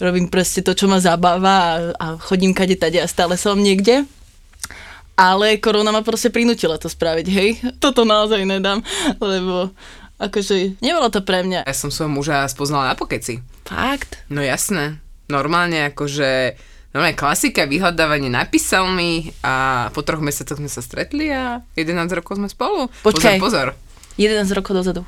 robím 0.00 0.28
proste 0.28 0.61
to, 0.61 0.76
čo 0.76 0.87
ma 0.88 1.00
zabáva 1.00 1.54
a, 1.56 1.74
a 1.96 2.06
chodím 2.20 2.52
kade 2.52 2.76
tade 2.76 3.00
a 3.00 3.09
stále 3.09 3.37
som 3.40 3.56
niekde. 3.56 4.04
Ale 5.16 5.56
korona 5.56 5.96
ma 5.96 6.04
proste 6.04 6.28
prinútila 6.28 6.76
to 6.76 6.92
spraviť, 6.92 7.26
hej. 7.32 7.48
Toto 7.82 8.04
naozaj 8.04 8.44
nedám, 8.44 8.85
lebo 9.16 9.72
akože 10.20 10.80
nebolo 10.85 11.09
to 11.09 11.24
pre 11.24 11.44
mňa. 11.44 11.64
Ja 11.64 11.76
som 11.76 11.88
svojho 11.88 12.12
muža 12.12 12.44
spoznala 12.48 12.92
na 12.92 12.96
pokeci. 12.96 13.40
Fakt? 13.64 14.20
No 14.28 14.44
jasné. 14.44 15.00
Normálne 15.32 15.90
akože... 15.92 16.56
Normálne 16.96 17.18
klasika, 17.18 17.68
vyhľadávanie 17.68 18.32
napísal 18.32 18.88
mi 18.88 19.28
a 19.44 19.88
po 19.92 20.00
troch 20.00 20.24
mesiacoch 20.24 20.56
sme 20.56 20.70
sa 20.72 20.80
stretli 20.80 21.28
a 21.28 21.61
11 21.76 22.09
rokov 22.16 22.40
sme 22.40 22.48
spolu. 22.48 22.88
Počkaj. 23.04 23.37
Pozor, 23.37 23.76
pozor. 23.76 24.16
11 24.16 24.56
rokov 24.56 24.72
dozadu. 24.80 25.04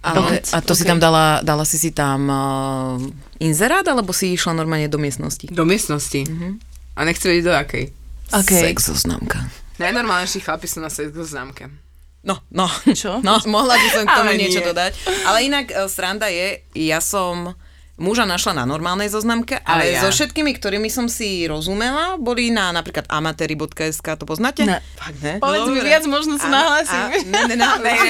Ale, 0.00 0.40
a 0.40 0.58
to 0.64 0.72
si 0.72 0.88
okej. 0.88 0.96
tam 0.96 0.98
dala, 0.98 1.44
dala 1.44 1.68
si 1.68 1.76
si 1.76 1.92
tam 1.92 2.24
uh, 2.32 2.96
inzerát, 3.36 3.84
alebo 3.84 4.16
si 4.16 4.32
išla 4.32 4.56
normálne 4.56 4.88
do 4.88 4.96
miestnosti? 4.96 5.44
Do 5.52 5.68
miestnosti. 5.68 6.24
Mm-hmm. 6.24 6.52
A 6.96 7.00
nechci 7.04 7.24
vedieť 7.28 7.44
do 7.44 7.52
akej. 7.52 7.84
Okay. 8.32 8.72
Sex 8.72 8.88
zoznámka. 8.88 9.44
Najnormálnejší 9.76 10.40
chlapi 10.40 10.64
sú 10.68 10.80
na 10.80 10.88
sex 10.88 11.12
známke. 11.12 11.68
No, 12.20 12.40
no. 12.52 12.68
Čo? 12.92 13.24
No, 13.24 13.40
mohla 13.48 13.76
by 13.76 13.88
som 13.92 14.04
k 14.04 14.12
tomu 14.12 14.32
niečo 14.36 14.60
nie. 14.60 14.68
dodať. 14.68 14.92
Ale 15.24 15.38
inak 15.48 15.72
e, 15.72 15.88
sranda 15.88 16.28
je, 16.28 16.60
ja 16.76 17.00
som 17.00 17.56
muža 18.00 18.24
našla 18.24 18.56
na 18.56 18.64
normálnej 18.64 19.12
zoznamke, 19.12 19.60
ale 19.62 19.92
ja. 19.92 20.00
so 20.00 20.08
všetkými, 20.08 20.56
ktorými 20.56 20.88
som 20.88 21.06
si 21.06 21.44
rozumela, 21.44 22.16
boli 22.16 22.48
na 22.48 22.72
napríklad 22.72 23.04
amatéry.sk, 23.06 24.16
to 24.16 24.24
poznáte? 24.24 24.64
Ne. 24.64 24.80
Fakt, 24.96 25.20
ne? 25.20 25.36
Povedz 25.36 25.68
mi 25.68 25.78
Dobre. 25.78 25.88
viac, 25.92 26.04
možno 26.08 26.40
sa 26.40 26.48
A- 26.48 26.54
nahlásim. 26.56 26.96
a- 26.96 27.08
Ne, 27.20 27.40
ne, 27.46 27.54
ne, 27.60 27.66
Ne, 27.84 27.92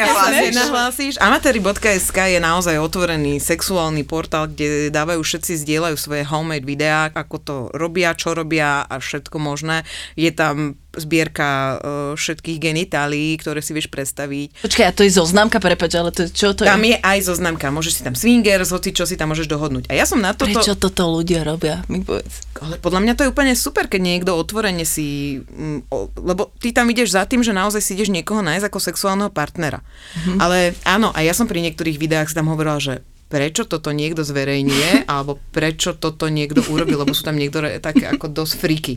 je 2.30 2.38
naozaj 2.38 2.78
otvorený 2.78 3.42
sexuálny 3.42 4.06
portál, 4.06 4.46
kde 4.46 4.94
dávajú 4.94 5.20
všetci, 5.26 5.58
zdieľajú 5.66 5.96
svoje 5.98 6.22
homemade 6.22 6.62
videá, 6.62 7.10
ako 7.10 7.36
to 7.42 7.54
robia, 7.74 8.14
čo 8.14 8.32
robia 8.32 8.86
a 8.86 8.94
všetko 9.02 9.36
možné. 9.42 9.82
Je 10.14 10.30
tam 10.30 10.78
zbierka 10.96 11.78
uh, 11.78 11.78
všetkých 12.18 12.58
genitálií, 12.58 13.38
ktoré 13.38 13.62
si 13.62 13.70
vieš 13.70 13.86
predstaviť. 13.90 14.66
Počkaj, 14.66 14.86
a 14.86 14.92
to 14.92 15.06
je 15.06 15.12
zoznamka, 15.14 15.62
prepač, 15.62 15.94
ale 15.94 16.10
to, 16.10 16.26
čo 16.26 16.50
to 16.50 16.66
Tam 16.66 16.82
je? 16.82 16.94
je 16.94 16.96
aj 16.98 17.18
zoznamka, 17.30 17.70
môžeš 17.70 18.00
si 18.00 18.02
tam 18.02 18.18
swingers, 18.18 18.74
hoci 18.74 18.90
čo 18.90 19.06
si 19.06 19.14
tam 19.14 19.30
môžeš 19.30 19.46
dohodnúť. 19.46 19.86
A 19.86 19.94
ja 19.94 20.04
som 20.04 20.18
na 20.18 20.34
toto... 20.34 20.50
Prečo 20.50 20.74
toto 20.74 21.06
ľudia 21.10 21.46
robia? 21.46 21.86
Mi 21.86 22.02
povedz. 22.02 22.42
Ale 22.58 22.76
podľa 22.82 23.00
mňa 23.06 23.12
to 23.14 23.22
je 23.24 23.32
úplne 23.32 23.54
super, 23.54 23.86
keď 23.86 24.00
niekto 24.02 24.34
otvorene 24.34 24.82
si... 24.82 25.38
mm, 25.46 25.86
Lebo 26.18 26.50
ty 26.58 26.74
tam 26.74 26.90
ideš 26.90 27.14
za 27.14 27.22
tým, 27.24 27.46
že 27.46 27.54
naozaj 27.54 27.80
si 27.80 27.94
ideš 27.94 28.10
niekoho 28.10 28.42
nájsť 28.42 28.66
ako 28.66 28.78
sexuálneho 28.82 29.30
partnera. 29.30 29.80
Mhm. 30.26 30.38
Ale 30.42 30.74
áno, 30.82 31.14
a 31.14 31.22
ja 31.22 31.30
som 31.30 31.46
pri 31.46 31.62
niektorých 31.70 32.00
videách 32.02 32.28
si 32.30 32.36
tam 32.36 32.50
hovorila, 32.50 32.82
že 32.82 33.06
prečo 33.30 33.62
toto 33.62 33.94
niekto 33.94 34.26
zverejňuje, 34.26 35.06
alebo 35.06 35.38
prečo 35.54 35.94
toto 35.94 36.26
niekto 36.26 36.66
urobil, 36.66 37.06
lebo 37.06 37.14
sú 37.14 37.22
tam 37.22 37.38
niektoré 37.38 37.78
také 37.78 38.10
ako 38.10 38.26
dosť 38.26 38.52
friky 38.58 38.94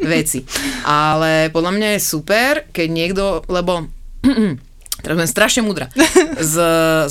veci. 0.00 0.48
Ale 0.88 1.52
podľa 1.52 1.72
mňa 1.76 1.88
je 1.94 2.00
super, 2.00 2.64
keď 2.72 2.88
niekto, 2.88 3.24
lebo 3.52 3.92
teraz 5.04 5.20
budem 5.20 5.28
strašne 5.28 5.60
mudra. 5.60 5.92
Z, 6.40 6.56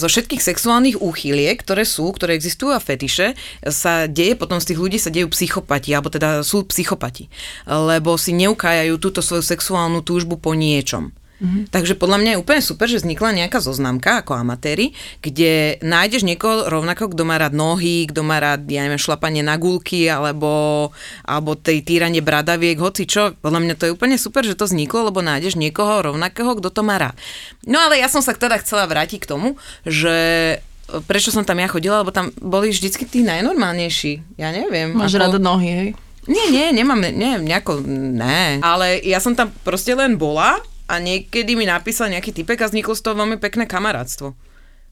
zo 0.01 0.07
všetkých 0.09 0.41
sexuálnych 0.41 0.97
úchyliek, 0.97 1.61
ktoré 1.61 1.85
sú, 1.85 2.09
ktoré 2.09 2.33
existujú 2.33 2.73
a 2.73 2.81
fetiše, 2.81 3.37
sa 3.69 4.09
deje, 4.09 4.33
potom 4.33 4.57
z 4.57 4.73
tých 4.73 4.81
ľudí 4.81 4.97
sa 4.97 5.13
dejú 5.13 5.29
psychopati, 5.29 5.93
alebo 5.93 6.09
teda 6.09 6.41
sú 6.41 6.65
psychopati. 6.65 7.29
Lebo 7.69 8.17
si 8.17 8.33
neukájajú 8.33 8.97
túto 8.97 9.21
svoju 9.21 9.45
sexuálnu 9.45 10.01
túžbu 10.01 10.41
po 10.41 10.57
niečom. 10.57 11.13
Mm-hmm. 11.43 11.75
Takže 11.75 11.99
podľa 11.99 12.17
mňa 12.23 12.31
je 12.31 12.41
úplne 12.41 12.61
super, 12.63 12.87
že 12.87 13.03
vznikla 13.03 13.35
nejaká 13.35 13.59
zoznamka 13.59 14.23
ako 14.23 14.39
amatéri, 14.39 14.95
kde 15.19 15.75
nájdeš 15.83 16.23
niekoho 16.23 16.71
rovnako, 16.71 17.11
kto 17.11 17.27
má 17.27 17.35
rád 17.35 17.51
nohy, 17.51 18.07
kto 18.07 18.23
má 18.23 18.39
rád, 18.39 18.63
ja 18.71 18.87
neviem, 18.87 19.01
šlapanie 19.01 19.43
na 19.43 19.59
gulky, 19.59 20.07
alebo, 20.07 20.89
alebo 21.27 21.59
tej 21.59 21.83
týranie 21.83 22.23
bradaviek, 22.23 22.79
hoci 22.79 23.03
čo. 23.03 23.35
Podľa 23.43 23.59
mňa 23.59 23.75
to 23.75 23.91
je 23.91 23.95
úplne 23.95 24.15
super, 24.15 24.47
že 24.47 24.55
to 24.55 24.71
vzniklo, 24.71 25.11
lebo 25.11 25.19
nájdeš 25.19 25.59
niekoho 25.59 25.99
rovnakého, 25.99 26.55
kto 26.63 26.71
to 26.71 26.79
má 26.79 26.95
rád. 26.95 27.19
No 27.67 27.75
ale 27.83 27.99
ja 27.99 28.07
som 28.07 28.23
sa 28.23 28.31
teda 28.31 28.63
chcela 28.63 28.87
vrátiť 28.87 29.27
k 29.27 29.29
tomu, 29.35 29.59
že 29.83 30.15
prečo 31.11 31.27
som 31.27 31.43
tam 31.43 31.59
ja 31.59 31.67
chodila, 31.67 32.07
lebo 32.07 32.15
tam 32.15 32.31
boli 32.39 32.71
vždycky 32.71 33.03
tí 33.03 33.19
najnormálnejší. 33.27 34.39
Ja 34.39 34.55
neviem. 34.55 34.95
Máš 34.95 35.19
rada 35.19 35.43
nohy, 35.43 35.69
hej? 35.75 35.89
Nie, 36.23 36.47
nie, 36.47 36.71
nemám, 36.71 37.03
nie, 37.03 37.35
nejako, 37.35 37.83
ne. 37.83 38.63
Ale 38.63 39.03
ja 39.03 39.19
som 39.19 39.35
tam 39.35 39.51
proste 39.67 39.91
len 39.91 40.15
bola 40.15 40.55
a 40.87 40.99
niekedy 40.99 41.55
mi 41.55 41.63
napísal 41.67 42.11
nejaký 42.11 42.35
typek 42.35 42.63
a 42.63 42.69
vzniklo 42.69 42.93
z 42.93 43.03
toho 43.03 43.15
veľmi 43.15 43.37
pekné 43.39 43.65
kamarátstvo. 43.69 44.35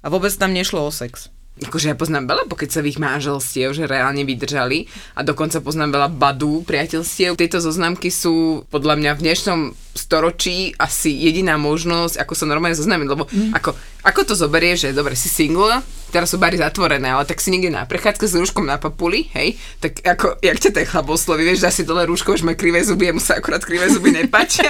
A 0.02 0.08
vôbec 0.10 0.34
tam 0.34 0.56
nešlo 0.56 0.82
o 0.82 0.92
sex. 0.92 1.30
Akože 1.62 1.94
ja 1.94 2.00
poznám 2.00 2.32
veľa 2.32 2.50
pokecových 2.50 2.98
manželstiev, 2.98 3.76
že 3.76 3.86
reálne 3.86 4.26
vydržali 4.26 4.90
a 5.14 5.22
dokonca 5.22 5.62
poznám 5.62 5.94
veľa 5.94 6.10
badú 6.10 6.66
priateľstiev. 6.66 7.38
Tieto 7.38 7.62
zoznamky 7.62 8.10
sú 8.10 8.66
podľa 8.74 8.98
mňa 8.98 9.12
v 9.14 9.24
dnešnom 9.30 9.60
storočí 9.94 10.74
asi 10.80 11.12
jediná 11.12 11.60
možnosť, 11.62 12.18
ako 12.18 12.34
sa 12.34 12.50
normálne 12.50 12.80
zoznamiť, 12.80 13.08
lebo 13.12 13.28
mm. 13.28 13.52
ako, 13.54 13.76
ako 14.02 14.22
to 14.26 14.34
zoberieš, 14.34 14.90
že 14.90 14.98
dobre, 14.98 15.14
si 15.14 15.28
single, 15.28 15.84
teraz 16.12 16.36
sú 16.36 16.38
bary 16.38 16.60
zatvorené, 16.60 17.08
ale 17.08 17.24
tak 17.24 17.39
si 17.39 17.47
niekde 17.47 17.71
na 17.71 17.88
prechádzke 17.88 18.28
s 18.28 18.36
rúškom 18.36 18.67
na 18.67 18.76
papuli, 18.76 19.32
hej, 19.32 19.56
tak 19.80 20.04
ako, 20.04 20.36
jak 20.43 20.60
ťa 20.60 20.71
ten 20.76 20.86
chlap 20.86 21.08
osloví, 21.08 21.47
vieš, 21.47 21.63
dá 21.63 21.71
si 21.71 21.88
dole 21.88 22.04
rúško, 22.04 22.36
už 22.36 22.43
má 22.43 22.52
krivé 22.52 22.84
zuby, 22.84 23.08
jemu 23.08 23.24
sa 23.24 23.39
akurát 23.39 23.63
krivé 23.63 23.88
zuby 23.88 24.12
nepáčia. 24.19 24.67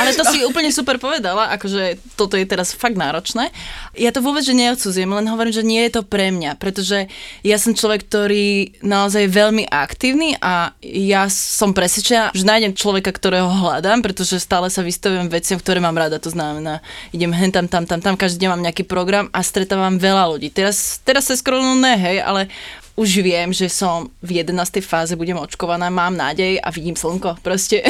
Ale 0.00 0.16
to 0.16 0.24
si 0.32 0.40
úplne 0.48 0.72
super 0.72 0.96
povedala, 0.96 1.52
akože 1.60 2.00
toto 2.16 2.40
je 2.40 2.48
teraz 2.48 2.72
fakt 2.72 2.96
náročné. 2.96 3.52
Ja 3.92 4.08
to 4.16 4.24
vôbec, 4.24 4.40
že 4.40 4.56
neodsudzujem, 4.56 5.12
len 5.12 5.28
hovorím, 5.28 5.52
že 5.52 5.60
nie 5.60 5.84
je 5.84 6.00
to 6.00 6.02
pre 6.08 6.32
mňa, 6.32 6.56
pretože 6.56 7.04
ja 7.44 7.56
som 7.60 7.76
človek, 7.76 8.08
ktorý 8.08 8.80
naozaj 8.80 9.26
je 9.26 9.34
veľmi 9.34 9.64
aktívny 9.66 10.38
a 10.38 10.70
ja 10.80 11.26
som 11.26 11.74
presvedčená, 11.74 12.30
že 12.30 12.46
nájdem 12.46 12.78
človeka, 12.78 13.10
ktorého 13.10 13.50
hľadám, 13.50 14.00
pretože 14.06 14.38
stále 14.38 14.70
sa 14.70 14.86
vystavujem 14.86 15.26
veciam, 15.26 15.58
ktoré 15.58 15.82
mám 15.82 15.98
rada. 15.98 16.22
To 16.22 16.30
znamená, 16.30 16.78
idem 17.10 17.34
hen 17.34 17.50
tam, 17.50 17.66
tam, 17.66 17.84
tam, 17.84 17.98
tam, 17.98 18.14
každý 18.14 18.46
deň 18.46 18.50
mám 18.54 18.64
nejaký 18.64 18.86
program 18.86 19.26
a 19.34 19.42
stretávam 19.42 19.98
veľa 19.98 20.30
ľudí. 20.30 20.45
Teraz, 20.50 21.00
teraz 21.02 21.30
sa 21.30 21.34
skoro 21.38 21.58
ne, 21.62 21.94
hej, 21.96 22.18
ale 22.22 22.48
už 22.96 23.20
viem, 23.20 23.52
že 23.52 23.68
som 23.68 24.08
v 24.24 24.40
11. 24.40 24.80
fáze 24.80 25.12
budem 25.20 25.36
očkovaná, 25.36 25.92
mám 25.92 26.16
nádej 26.16 26.56
a 26.56 26.72
vidím 26.72 26.96
slnko. 26.96 27.36
Proste. 27.44 27.84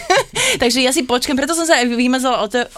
Takže 0.62 0.80
ja 0.80 0.96
si 0.96 1.04
počkam, 1.04 1.36
preto 1.36 1.52
som 1.52 1.68
sa 1.68 1.84
aj 1.84 1.92
vymazala 1.92 2.40
o 2.40 2.48
to, 2.48 2.64
o, 2.64 2.68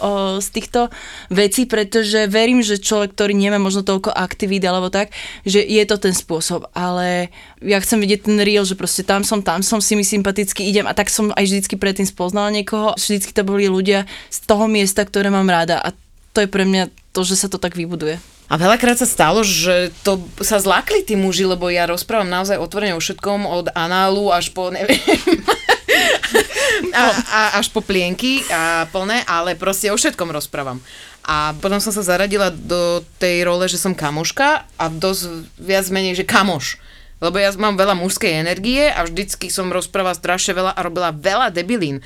z 0.42 0.48
týchto 0.50 0.90
vecí, 1.30 1.70
pretože 1.70 2.26
verím, 2.26 2.66
že 2.66 2.82
človek, 2.82 3.14
ktorý 3.14 3.38
nemá 3.38 3.62
možno 3.62 3.86
toľko 3.86 4.10
aktivít 4.10 4.66
alebo 4.66 4.90
tak, 4.90 5.14
že 5.46 5.62
je 5.62 5.82
to 5.86 6.02
ten 6.02 6.10
spôsob. 6.10 6.66
Ale 6.74 7.30
ja 7.62 7.78
chcem 7.78 8.02
vidieť 8.02 8.26
ten 8.26 8.42
real, 8.42 8.66
že 8.66 8.74
proste 8.74 9.06
tam 9.06 9.22
som, 9.22 9.38
tam 9.38 9.62
som, 9.62 9.78
si 9.78 9.94
mi 9.94 10.02
sympaticky 10.02 10.66
idem 10.66 10.90
a 10.90 10.98
tak 10.98 11.06
som 11.06 11.30
aj 11.30 11.46
vždycky 11.46 11.78
predtým 11.78 12.10
spoznala 12.10 12.50
niekoho. 12.50 12.98
Vždycky 12.98 13.30
to 13.30 13.46
boli 13.46 13.70
ľudia 13.70 14.10
z 14.34 14.38
toho 14.50 14.66
miesta, 14.66 15.06
ktoré 15.06 15.30
mám 15.30 15.46
rada 15.46 15.78
a 15.78 15.94
to 16.34 16.42
je 16.42 16.50
pre 16.50 16.66
mňa 16.66 16.90
to, 17.14 17.22
že 17.22 17.38
sa 17.38 17.46
to 17.46 17.62
tak 17.62 17.78
vybuduje. 17.78 18.18
A 18.48 18.56
veľakrát 18.56 18.96
sa 18.96 19.04
stalo, 19.04 19.44
že 19.44 19.92
to 20.00 20.24
sa 20.40 20.56
zlákli 20.56 21.04
tí 21.04 21.20
muži, 21.20 21.44
lebo 21.44 21.68
ja 21.68 21.84
rozprávam 21.84 22.32
naozaj 22.32 22.56
otvorene 22.56 22.96
o 22.96 23.00
všetkom, 23.00 23.44
od 23.44 23.68
análu 23.76 24.32
až 24.32 24.48
po, 24.56 24.72
neviem, 24.72 24.96
a, 26.96 27.04
a 27.12 27.40
až 27.60 27.68
po 27.68 27.84
plienky 27.84 28.40
a 28.48 28.88
plné, 28.88 29.20
ale 29.28 29.52
proste 29.52 29.92
o 29.92 30.00
všetkom 30.00 30.32
rozprávam. 30.32 30.80
A 31.28 31.52
potom 31.60 31.76
som 31.76 31.92
sa 31.92 32.00
zaradila 32.00 32.48
do 32.48 33.04
tej 33.20 33.44
role, 33.44 33.68
že 33.68 33.76
som 33.76 33.92
kamoška 33.92 34.64
a 34.80 34.84
dosť 34.88 35.52
viac 35.60 35.84
menej, 35.92 36.16
že 36.16 36.24
kamoš. 36.24 36.80
Lebo 37.18 37.36
ja 37.36 37.52
mám 37.58 37.76
veľa 37.76 37.98
mužskej 37.98 38.40
energie 38.46 38.88
a 38.88 39.04
vždycky 39.04 39.50
som 39.50 39.74
rozprávala 39.74 40.16
strašne 40.16 40.54
veľa 40.54 40.72
a 40.72 40.80
robila 40.86 41.10
veľa 41.10 41.50
debilín. 41.50 42.00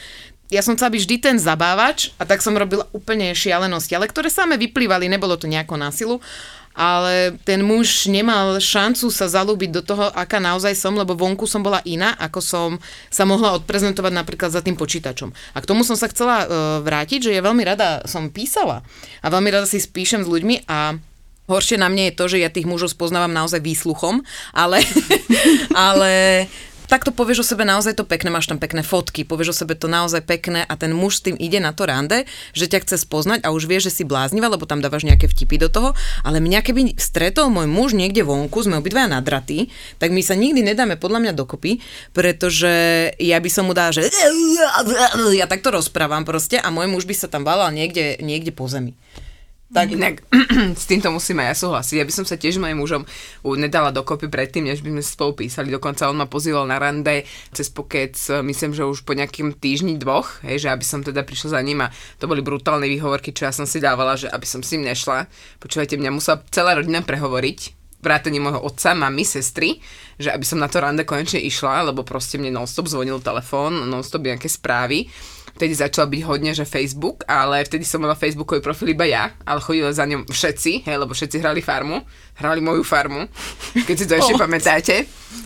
Ja 0.52 0.60
som 0.60 0.76
chcela 0.76 0.92
byť 0.92 1.00
vždy 1.00 1.16
ten 1.16 1.36
zabávač 1.40 2.12
a 2.20 2.28
tak 2.28 2.44
som 2.44 2.52
robila 2.52 2.84
úplne 2.92 3.32
šialenosti, 3.32 3.96
ale 3.96 4.04
ktoré 4.04 4.28
same 4.28 4.60
vyplývali, 4.60 5.08
nebolo 5.08 5.40
to 5.40 5.48
nejako 5.48 5.80
násilu 5.80 6.20
ale 6.72 7.36
ten 7.44 7.60
muž 7.60 8.08
nemal 8.08 8.56
šancu 8.56 9.12
sa 9.12 9.28
zalúbiť 9.28 9.70
do 9.72 9.82
toho, 9.84 10.08
aká 10.08 10.40
naozaj 10.40 10.72
som, 10.72 10.96
lebo 10.96 11.12
vonku 11.12 11.44
som 11.44 11.60
bola 11.60 11.84
iná, 11.84 12.16
ako 12.16 12.40
som 12.40 12.70
sa 13.12 13.28
mohla 13.28 13.52
odprezentovať 13.60 14.12
napríklad 14.12 14.50
za 14.52 14.64
tým 14.64 14.76
počítačom. 14.76 15.36
A 15.52 15.58
k 15.60 15.68
tomu 15.68 15.84
som 15.84 15.96
sa 16.00 16.08
chcela 16.08 16.36
uh, 16.44 16.48
vrátiť, 16.80 17.28
že 17.28 17.34
ja 17.36 17.44
veľmi 17.44 17.60
rada 17.60 18.00
som 18.08 18.32
písala 18.32 18.80
a 19.20 19.26
veľmi 19.28 19.52
rada 19.52 19.68
si 19.68 19.78
spíšem 19.78 20.24
s 20.24 20.28
ľuďmi 20.28 20.64
a 20.68 20.96
Horšie 21.42 21.74
na 21.74 21.90
mne 21.90 22.08
je 22.08 22.16
to, 22.16 22.24
že 22.30 22.38
ja 22.38 22.54
tých 22.54 22.70
mužov 22.70 22.94
spoznávam 22.94 23.34
naozaj 23.34 23.58
výsluchom, 23.58 24.22
ale, 24.54 24.78
ale 25.90 26.46
takto 26.92 27.08
povieš 27.08 27.40
o 27.40 27.46
sebe 27.56 27.64
naozaj 27.64 27.96
to 27.96 28.04
pekné, 28.04 28.28
máš 28.28 28.52
tam 28.52 28.60
pekné 28.60 28.84
fotky, 28.84 29.24
povieš 29.24 29.56
o 29.56 29.58
sebe 29.64 29.72
to 29.72 29.88
naozaj 29.88 30.20
pekné 30.20 30.68
a 30.68 30.76
ten 30.76 30.92
muž 30.92 31.16
s 31.16 31.24
tým 31.24 31.40
ide 31.40 31.56
na 31.56 31.72
to 31.72 31.88
rande, 31.88 32.28
že 32.52 32.68
ťa 32.68 32.84
chce 32.84 33.08
spoznať 33.08 33.48
a 33.48 33.48
už 33.48 33.64
vie, 33.64 33.80
že 33.80 33.88
si 33.88 34.04
blázniva, 34.04 34.52
lebo 34.52 34.68
tam 34.68 34.84
dávaš 34.84 35.08
nejaké 35.08 35.24
vtipy 35.24 35.56
do 35.56 35.72
toho, 35.72 35.96
ale 36.20 36.44
mňa 36.44 36.60
keby 36.60 37.00
stretol 37.00 37.48
môj 37.48 37.64
muž 37.64 37.96
niekde 37.96 38.20
vonku, 38.20 38.60
sme 38.60 38.76
obidvaja 38.76 39.08
nadratí, 39.08 39.72
tak 39.96 40.12
my 40.12 40.20
sa 40.20 40.36
nikdy 40.36 40.60
nedáme 40.60 41.00
podľa 41.00 41.24
mňa 41.24 41.32
dokopy, 41.32 41.80
pretože 42.12 43.08
ja 43.16 43.40
by 43.40 43.48
som 43.48 43.64
mu 43.64 43.72
dala, 43.72 43.96
že 43.96 44.12
ja 45.40 45.48
takto 45.48 45.72
rozprávam 45.72 46.28
proste 46.28 46.60
a 46.60 46.68
môj 46.68 46.92
muž 46.92 47.08
by 47.08 47.16
sa 47.16 47.32
tam 47.32 47.40
valal 47.40 47.72
niekde, 47.72 48.20
niekde 48.20 48.52
po 48.52 48.68
zemi. 48.68 48.92
Tak 49.72 49.88
inak 49.88 50.20
s 50.80 50.84
týmto 50.84 51.08
musím 51.08 51.40
aj 51.40 51.48
ja 51.48 51.56
súhlasiť. 51.64 51.96
Ja 51.96 52.04
by 52.04 52.12
som 52.12 52.28
sa 52.28 52.36
tiež 52.36 52.60
mojim 52.60 52.76
mužom 52.76 53.08
nedala 53.56 53.88
dokopy 53.88 54.28
predtým, 54.28 54.68
než 54.68 54.84
by 54.84 54.92
sme 54.92 55.00
spolu 55.00 55.32
písali. 55.32 55.72
Dokonca 55.72 56.12
on 56.12 56.20
ma 56.20 56.28
pozýval 56.28 56.68
na 56.68 56.76
rande 56.76 57.24
cez 57.56 57.72
pokec, 57.72 58.12
myslím, 58.44 58.76
že 58.76 58.84
už 58.84 59.08
po 59.08 59.16
nejakým 59.16 59.56
týždni 59.56 59.96
dvoch, 59.96 60.44
hej, 60.44 60.68
že 60.68 60.68
aby 60.68 60.84
som 60.84 61.00
teda 61.00 61.24
prišla 61.24 61.56
za 61.56 61.60
ním 61.64 61.88
a 61.88 61.92
to 62.20 62.28
boli 62.28 62.44
brutálne 62.44 62.84
výhovorky, 62.84 63.32
čo 63.32 63.48
ja 63.48 63.52
som 63.56 63.64
si 63.64 63.80
dávala, 63.80 64.20
že 64.20 64.28
aby 64.28 64.44
som 64.44 64.60
s 64.60 64.76
ním 64.76 64.92
nešla. 64.92 65.24
Počúvajte, 65.56 65.96
mňa 65.96 66.12
musela 66.12 66.44
celá 66.52 66.76
rodina 66.76 67.00
prehovoriť, 67.00 67.58
vrátane 68.04 68.44
môjho 68.44 68.60
otca, 68.60 68.92
mami, 68.92 69.24
sestry, 69.24 69.80
že 70.20 70.28
aby 70.36 70.44
som 70.44 70.60
na 70.60 70.68
to 70.68 70.84
rande 70.84 71.08
konečne 71.08 71.40
išla, 71.40 71.88
lebo 71.88 72.04
proste 72.04 72.36
mne 72.36 72.60
nonstop 72.60 72.92
zvonil 72.92 73.24
telefón, 73.24 73.88
nonstop 73.88 74.20
nejaké 74.20 74.52
správy 74.52 75.08
vtedy 75.56 75.74
začal 75.76 76.08
byť 76.08 76.22
hodne, 76.24 76.52
že 76.56 76.68
Facebook, 76.68 77.24
ale 77.28 77.64
vtedy 77.64 77.84
som 77.84 78.00
mala 78.00 78.18
Facebookový 78.18 78.64
profil 78.64 78.96
iba 78.96 79.04
ja, 79.04 79.32
ale 79.44 79.60
chodili 79.60 79.88
za 79.92 80.08
ňom 80.08 80.28
všetci, 80.28 80.88
hej, 80.88 80.96
lebo 80.96 81.12
všetci 81.12 81.36
hrali 81.38 81.60
farmu, 81.60 82.02
hrali 82.40 82.60
moju 82.64 82.82
farmu, 82.82 83.28
keď 83.84 83.96
si 83.96 84.06
to 84.08 84.14
ešte 84.16 84.34
pamätáte. 84.42 84.96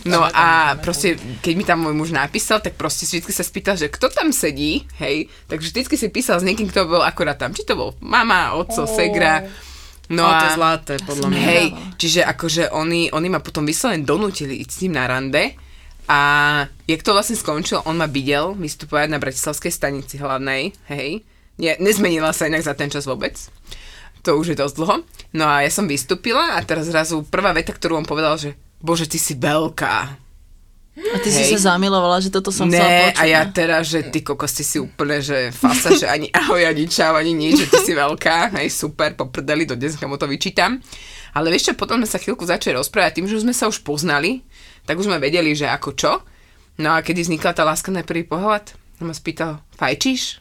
No 0.07 0.23
a 0.23 0.75
proste, 0.79 1.15
keď 1.39 1.53
mi 1.55 1.63
tam 1.63 1.83
môj 1.83 1.95
muž 1.95 2.09
napísal, 2.11 2.59
tak 2.59 2.75
proste 2.75 3.07
vždy 3.07 3.31
sa 3.31 3.43
spýtal, 3.43 3.75
že 3.79 3.91
kto 3.91 4.11
tam 4.11 4.31
sedí, 4.31 4.87
hej, 4.99 5.27
takže 5.47 5.71
vždy 5.71 5.81
si 5.95 6.07
písal 6.11 6.39
s 6.39 6.47
niekým, 6.47 6.67
kto 6.71 6.87
bol 6.87 7.03
akorát 7.03 7.39
tam, 7.39 7.55
či 7.55 7.63
to 7.63 7.75
bol 7.75 7.95
mama, 8.03 8.55
otco, 8.55 8.87
segra, 8.87 9.47
No 10.07 10.23
a 10.23 10.39
to 10.39 10.45
je 10.47 10.55
zlaté, 10.55 10.93
podľa 11.03 11.27
mňa. 11.27 11.43
Hej, 11.43 11.65
čiže 11.99 12.21
akože 12.23 12.71
oni, 12.71 13.11
oni 13.11 13.27
ma 13.27 13.43
potom 13.43 13.67
vyslovene 13.67 14.07
donútili 14.07 14.55
ísť 14.63 14.71
s 14.71 14.79
ním 14.87 14.95
na 14.95 15.03
rande 15.03 15.66
a 16.07 16.19
jak 16.87 17.03
to 17.03 17.11
vlastne 17.11 17.35
skončilo, 17.35 17.83
on 17.83 17.99
ma 17.99 18.07
videl 18.07 18.55
vystupovať 18.55 19.07
na 19.11 19.19
Bratislavskej 19.19 19.71
stanici 19.71 20.15
hlavnej, 20.17 20.71
hej. 20.87 21.21
Nie, 21.57 21.75
nezmenila 21.81 22.31
sa 22.31 22.47
inak 22.47 22.63
za 22.63 22.77
ten 22.77 22.87
čas 22.87 23.03
vôbec. 23.03 23.35
To 24.23 24.37
už 24.37 24.53
je 24.53 24.57
dosť 24.59 24.75
dlho. 24.77 24.95
No 25.33 25.45
a 25.49 25.65
ja 25.65 25.71
som 25.73 25.89
vystúpila 25.89 26.55
a 26.55 26.63
teraz 26.63 26.87
zrazu 26.87 27.25
prvá 27.27 27.51
veta, 27.51 27.73
ktorú 27.73 27.97
on 27.97 28.07
povedal, 28.07 28.37
že 28.37 28.53
bože, 28.77 29.09
ty 29.09 29.17
si 29.17 29.33
veľká. 29.33 29.95
A 30.97 31.17
ty 31.21 31.29
si 31.29 31.45
Hej. 31.45 31.61
sa 31.61 31.77
zamilovala, 31.77 32.17
že 32.17 32.33
toto 32.33 32.49
som 32.49 32.65
chcela 32.65 32.89
Ne, 32.89 33.13
počuť. 33.13 33.21
a 33.21 33.23
ja 33.29 33.41
no. 33.45 33.53
teraz, 33.53 33.85
že 33.85 34.09
ty 34.09 34.25
kokos, 34.25 34.49
ty 34.57 34.65
si 34.65 34.81
úplne, 34.81 35.21
že 35.21 35.53
fasa, 35.53 35.93
že 35.93 36.09
ani 36.09 36.33
ahoj, 36.33 36.57
ani 36.65 36.89
čau, 36.89 37.13
ani 37.13 37.37
nič, 37.37 37.53
že 37.53 37.67
ty 37.69 37.77
si 37.85 37.93
veľká, 37.93 38.57
hej, 38.57 38.73
super, 38.73 39.13
poprdeli, 39.13 39.69
do 39.69 39.77
dneska 39.77 40.09
mu 40.09 40.17
to 40.17 40.25
vyčítam. 40.25 40.81
Ale 41.37 41.53
vieš 41.53 41.69
čo, 41.69 41.73
potom 41.77 42.01
sme 42.01 42.09
sa 42.09 42.17
chvíľku 42.17 42.41
začali 42.49 42.73
rozprávať, 42.81 43.21
tým, 43.21 43.29
že 43.29 43.37
sme 43.37 43.53
sa 43.53 43.69
už 43.69 43.85
poznali, 43.85 44.41
tak 44.87 44.95
už 44.95 45.11
sme 45.11 45.19
vedeli, 45.19 45.51
že 45.51 45.67
ako 45.67 45.89
čo. 45.93 46.23
No 46.79 46.95
a 46.95 47.03
kedy 47.03 47.27
vznikla 47.27 47.51
tá 47.51 47.67
láska 47.67 47.91
na 47.91 48.07
prvý 48.07 48.23
pohľad, 48.23 48.71
on 49.03 49.11
ma 49.11 49.15
spýtal, 49.15 49.59
fajčíš? 49.75 50.39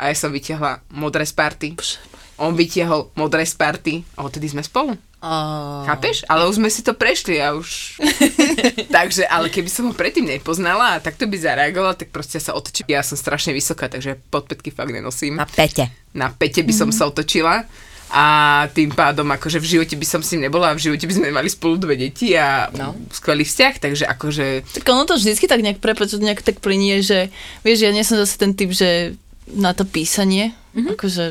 A 0.00 0.10
ja 0.10 0.16
som 0.16 0.32
vytiahla 0.32 0.82
modré 0.90 1.22
z 1.28 1.36
party. 1.36 1.68
On 2.40 2.56
vytiahol 2.56 3.12
modré 3.14 3.44
z 3.44 3.54
party 3.54 3.94
a 4.16 4.24
odtedy 4.24 4.48
sme 4.48 4.64
spolu. 4.64 4.96
A... 5.20 5.84
Chápeš? 5.84 6.24
Ale 6.24 6.48
už 6.48 6.56
sme 6.56 6.72
si 6.72 6.80
to 6.80 6.96
prešli 6.96 7.36
a 7.36 7.52
už... 7.52 8.00
takže, 8.96 9.28
ale 9.28 9.52
keby 9.52 9.68
som 9.68 9.92
ho 9.92 9.94
predtým 9.94 10.24
nepoznala 10.24 10.96
a 10.96 11.02
takto 11.04 11.28
by 11.28 11.36
zareagovala, 11.36 12.00
tak 12.00 12.08
proste 12.08 12.40
sa 12.40 12.56
otočí. 12.56 12.88
Ja 12.88 13.04
som 13.04 13.20
strašne 13.20 13.52
vysoká, 13.52 13.92
takže 13.92 14.16
podpätky 14.32 14.72
fakt 14.72 14.96
nenosím. 14.96 15.36
Na 15.36 15.44
pete. 15.44 15.92
Na 16.16 16.32
pete 16.32 16.64
by 16.64 16.72
som 16.72 16.88
sa 16.88 17.04
otočila 17.04 17.68
a 18.10 18.26
tým 18.74 18.90
pádom 18.90 19.26
akože 19.30 19.62
v 19.62 19.70
živote 19.78 19.94
by 19.94 20.06
som 20.06 20.20
s 20.20 20.34
ním 20.34 20.50
nebola 20.50 20.74
a 20.74 20.76
v 20.76 20.82
živote 20.90 21.06
by 21.06 21.14
sme 21.14 21.30
mali 21.30 21.46
spolu 21.46 21.78
dve 21.78 21.94
deti 21.94 22.34
a 22.34 22.66
No. 22.74 22.98
skvelý 23.14 23.46
vzťah, 23.46 23.74
takže 23.78 24.04
akože 24.10 24.46
Tak 24.82 24.86
ono 24.90 25.06
to 25.06 25.14
vždycky 25.14 25.46
tak 25.46 25.62
nejak 25.62 25.78
prepač, 25.78 26.18
nejak 26.18 26.42
tak 26.42 26.58
plinie, 26.58 27.00
že 27.00 27.30
vieš, 27.62 27.86
ja 27.86 27.94
nie 27.94 28.02
som 28.02 28.18
zase 28.18 28.34
ten 28.34 28.52
typ, 28.58 28.74
že 28.74 29.14
na 29.50 29.74
to 29.74 29.86
písanie, 29.86 30.54
mm-hmm. 30.74 30.94
akože 30.94 31.24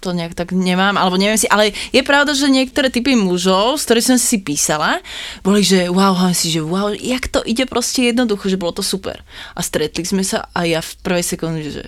to 0.00 0.10
nejak 0.10 0.34
tak 0.34 0.50
nemám, 0.50 0.98
alebo 0.98 1.14
neviem 1.14 1.38
si, 1.38 1.46
ale 1.46 1.70
je 1.94 2.02
pravda, 2.02 2.34
že 2.34 2.50
niektoré 2.50 2.90
typy 2.90 3.14
mužov, 3.14 3.78
s 3.78 3.86
ktorými 3.86 4.08
som 4.16 4.18
si 4.18 4.42
písala, 4.42 4.98
boli, 5.46 5.62
že 5.62 5.86
wow, 5.86 6.16
hovorím 6.16 6.34
si, 6.34 6.48
že 6.50 6.60
wow, 6.64 6.90
jak 6.90 7.30
to 7.30 7.44
ide 7.46 7.68
proste 7.70 8.10
jednoducho, 8.10 8.50
že 8.50 8.58
bolo 8.58 8.74
to 8.74 8.82
super. 8.82 9.22
A 9.54 9.60
stretli 9.62 10.02
sme 10.02 10.26
sa 10.26 10.48
a 10.56 10.66
ja 10.66 10.82
v 10.82 10.90
prvej 11.04 11.24
sekunde, 11.24 11.70
že 11.70 11.84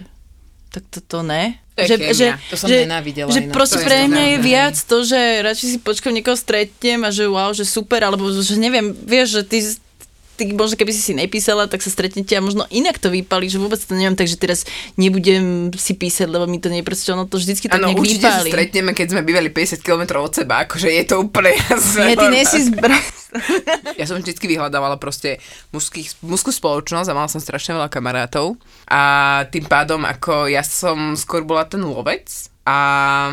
tak 0.72 0.82
toto 0.88 1.20
ne. 1.20 1.60
To 1.76 1.84
že, 1.84 1.96
chémia. 1.96 2.12
že, 2.12 2.26
To 2.52 2.56
som 2.56 2.68
že, 2.68 2.76
nenávidela 2.84 3.28
že 3.32 3.48
inak. 3.48 3.54
proste 3.56 3.80
To 3.80 3.84
pre 3.84 4.08
mňa 4.08 4.24
je 4.24 4.38
viac 4.40 4.76
to, 4.76 4.96
že 5.04 5.20
radšej 5.40 5.68
si 5.72 5.78
počkám 5.80 6.12
niekoho 6.12 6.36
stretnem 6.36 7.00
a 7.04 7.10
že 7.12 7.24
wow, 7.28 7.52
že 7.52 7.64
super, 7.64 8.00
alebo 8.04 8.28
že 8.28 8.56
neviem, 8.60 8.92
vieš, 8.92 9.40
že 9.40 9.42
ty, 9.44 9.58
ty 10.36 10.48
možno 10.52 10.74
keby 10.80 10.92
si 10.92 11.00
si 11.00 11.12
nepísala, 11.12 11.68
tak 11.68 11.84
sa 11.84 11.90
stretnete 11.92 12.32
a 12.36 12.44
možno 12.44 12.64
inak 12.72 12.96
to 12.98 13.12
vypálí, 13.12 13.46
že 13.52 13.60
vôbec 13.60 13.78
to 13.78 13.92
neviem, 13.92 14.16
takže 14.16 14.36
teraz 14.40 14.64
nebudem 14.96 15.70
si 15.76 15.92
písať, 15.94 16.28
lebo 16.28 16.48
mi 16.48 16.58
to 16.58 16.72
neproste, 16.72 17.12
ono 17.12 17.28
to 17.28 17.36
vždycky 17.36 17.68
tak 17.68 17.78
Áno, 17.80 17.92
nejak 17.92 18.00
určite 18.00 18.26
sa 18.26 18.40
vypálí. 18.40 18.50
stretneme, 18.50 18.90
keď 18.96 19.06
sme 19.12 19.22
bývali 19.22 19.48
50 19.52 19.84
km 19.84 20.02
od 20.24 20.32
seba, 20.32 20.64
akože 20.64 20.88
je 20.88 21.04
to 21.04 21.14
úplne 21.20 21.52
jasné. 21.68 22.02
Nie, 22.12 22.16
ty 22.16 22.26
nie 22.32 22.44
si 22.44 22.58
zbra... 22.68 22.96
Ja 23.96 24.04
som 24.04 24.20
vždycky 24.20 24.44
vyhľadávala 24.44 25.00
proste 25.00 25.40
mužských, 25.72 26.20
mužskú 26.20 26.52
spoločnosť 26.52 27.08
a 27.08 27.16
mala 27.16 27.32
som 27.32 27.40
strašne 27.40 27.72
veľa 27.72 27.88
kamarátov 27.88 28.60
a 28.84 29.00
tým 29.48 29.64
pádom 29.64 30.04
ako 30.04 30.52
ja 30.52 30.60
som 30.60 31.16
skôr 31.16 31.40
bola 31.40 31.64
ten 31.64 31.80
lovec 31.80 32.28
a 32.68 32.76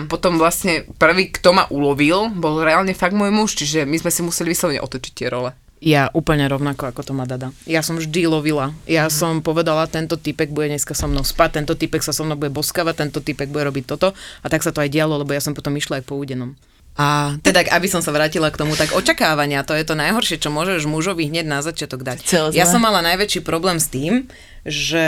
potom 0.09 0.41
vlastne 0.41 0.88
prvý, 0.95 1.29
kto 1.29 1.53
ma 1.53 1.67
ulovil, 1.69 2.33
bol 2.33 2.63
reálne 2.63 2.95
fakt 2.95 3.13
môj 3.13 3.29
muž, 3.29 3.59
čiže 3.59 3.83
my 3.83 3.99
sme 4.01 4.12
si 4.12 4.21
museli 4.23 4.55
vyslovene 4.55 4.81
otočiť 4.81 5.13
tie 5.13 5.27
role. 5.27 5.51
Ja 5.79 6.11
úplne 6.11 6.43
rovnako, 6.43 6.91
ako 6.91 7.01
to 7.07 7.13
má 7.15 7.23
Dada. 7.23 7.55
Ja 7.63 7.79
som 7.79 7.95
vždy 7.95 8.27
lovila. 8.27 8.75
Ja 8.83 9.07
Mhm. 9.07 9.13
som 9.15 9.33
povedala, 9.39 9.87
tento 9.87 10.19
typek 10.19 10.51
bude 10.51 10.67
dneska 10.67 10.91
so 10.91 11.07
mnou 11.07 11.23
spať, 11.23 11.63
tento 11.63 11.71
typek 11.73 12.03
sa 12.03 12.11
so 12.11 12.27
mnou 12.27 12.35
bude 12.35 12.51
boskavať, 12.51 13.07
tento 13.07 13.23
typek 13.23 13.47
bude 13.47 13.63
robiť 13.63 13.87
toto. 13.87 14.11
A 14.43 14.47
tak 14.51 14.59
sa 14.59 14.75
to 14.75 14.83
aj 14.83 14.91
dialo, 14.91 15.15
lebo 15.15 15.31
ja 15.31 15.39
som 15.39 15.55
potom 15.55 15.71
išla 15.79 16.03
aj 16.03 16.05
po 16.05 16.19
údenom. 16.19 16.59
A 16.99 17.39
teda, 17.39 17.63
aby 17.71 17.87
som 17.87 18.03
sa 18.03 18.11
vrátila 18.11 18.51
k 18.51 18.59
tomu, 18.59 18.75
tak 18.75 18.91
očakávania, 18.91 19.63
to 19.63 19.71
je 19.71 19.87
to 19.87 19.95
najhoršie, 19.95 20.35
čo 20.35 20.51
môžeš 20.51 20.83
mužovi 20.83 21.31
hneď 21.31 21.47
na 21.47 21.63
začiatok 21.63 22.03
dať. 22.03 22.27
Celé 22.27 22.51
Ja 22.51 22.67
som 22.67 22.83
mala 22.83 22.99
najväčší 22.99 23.39
problém 23.47 23.79
s 23.79 23.87
tým, 23.87 24.27
že 24.67 25.05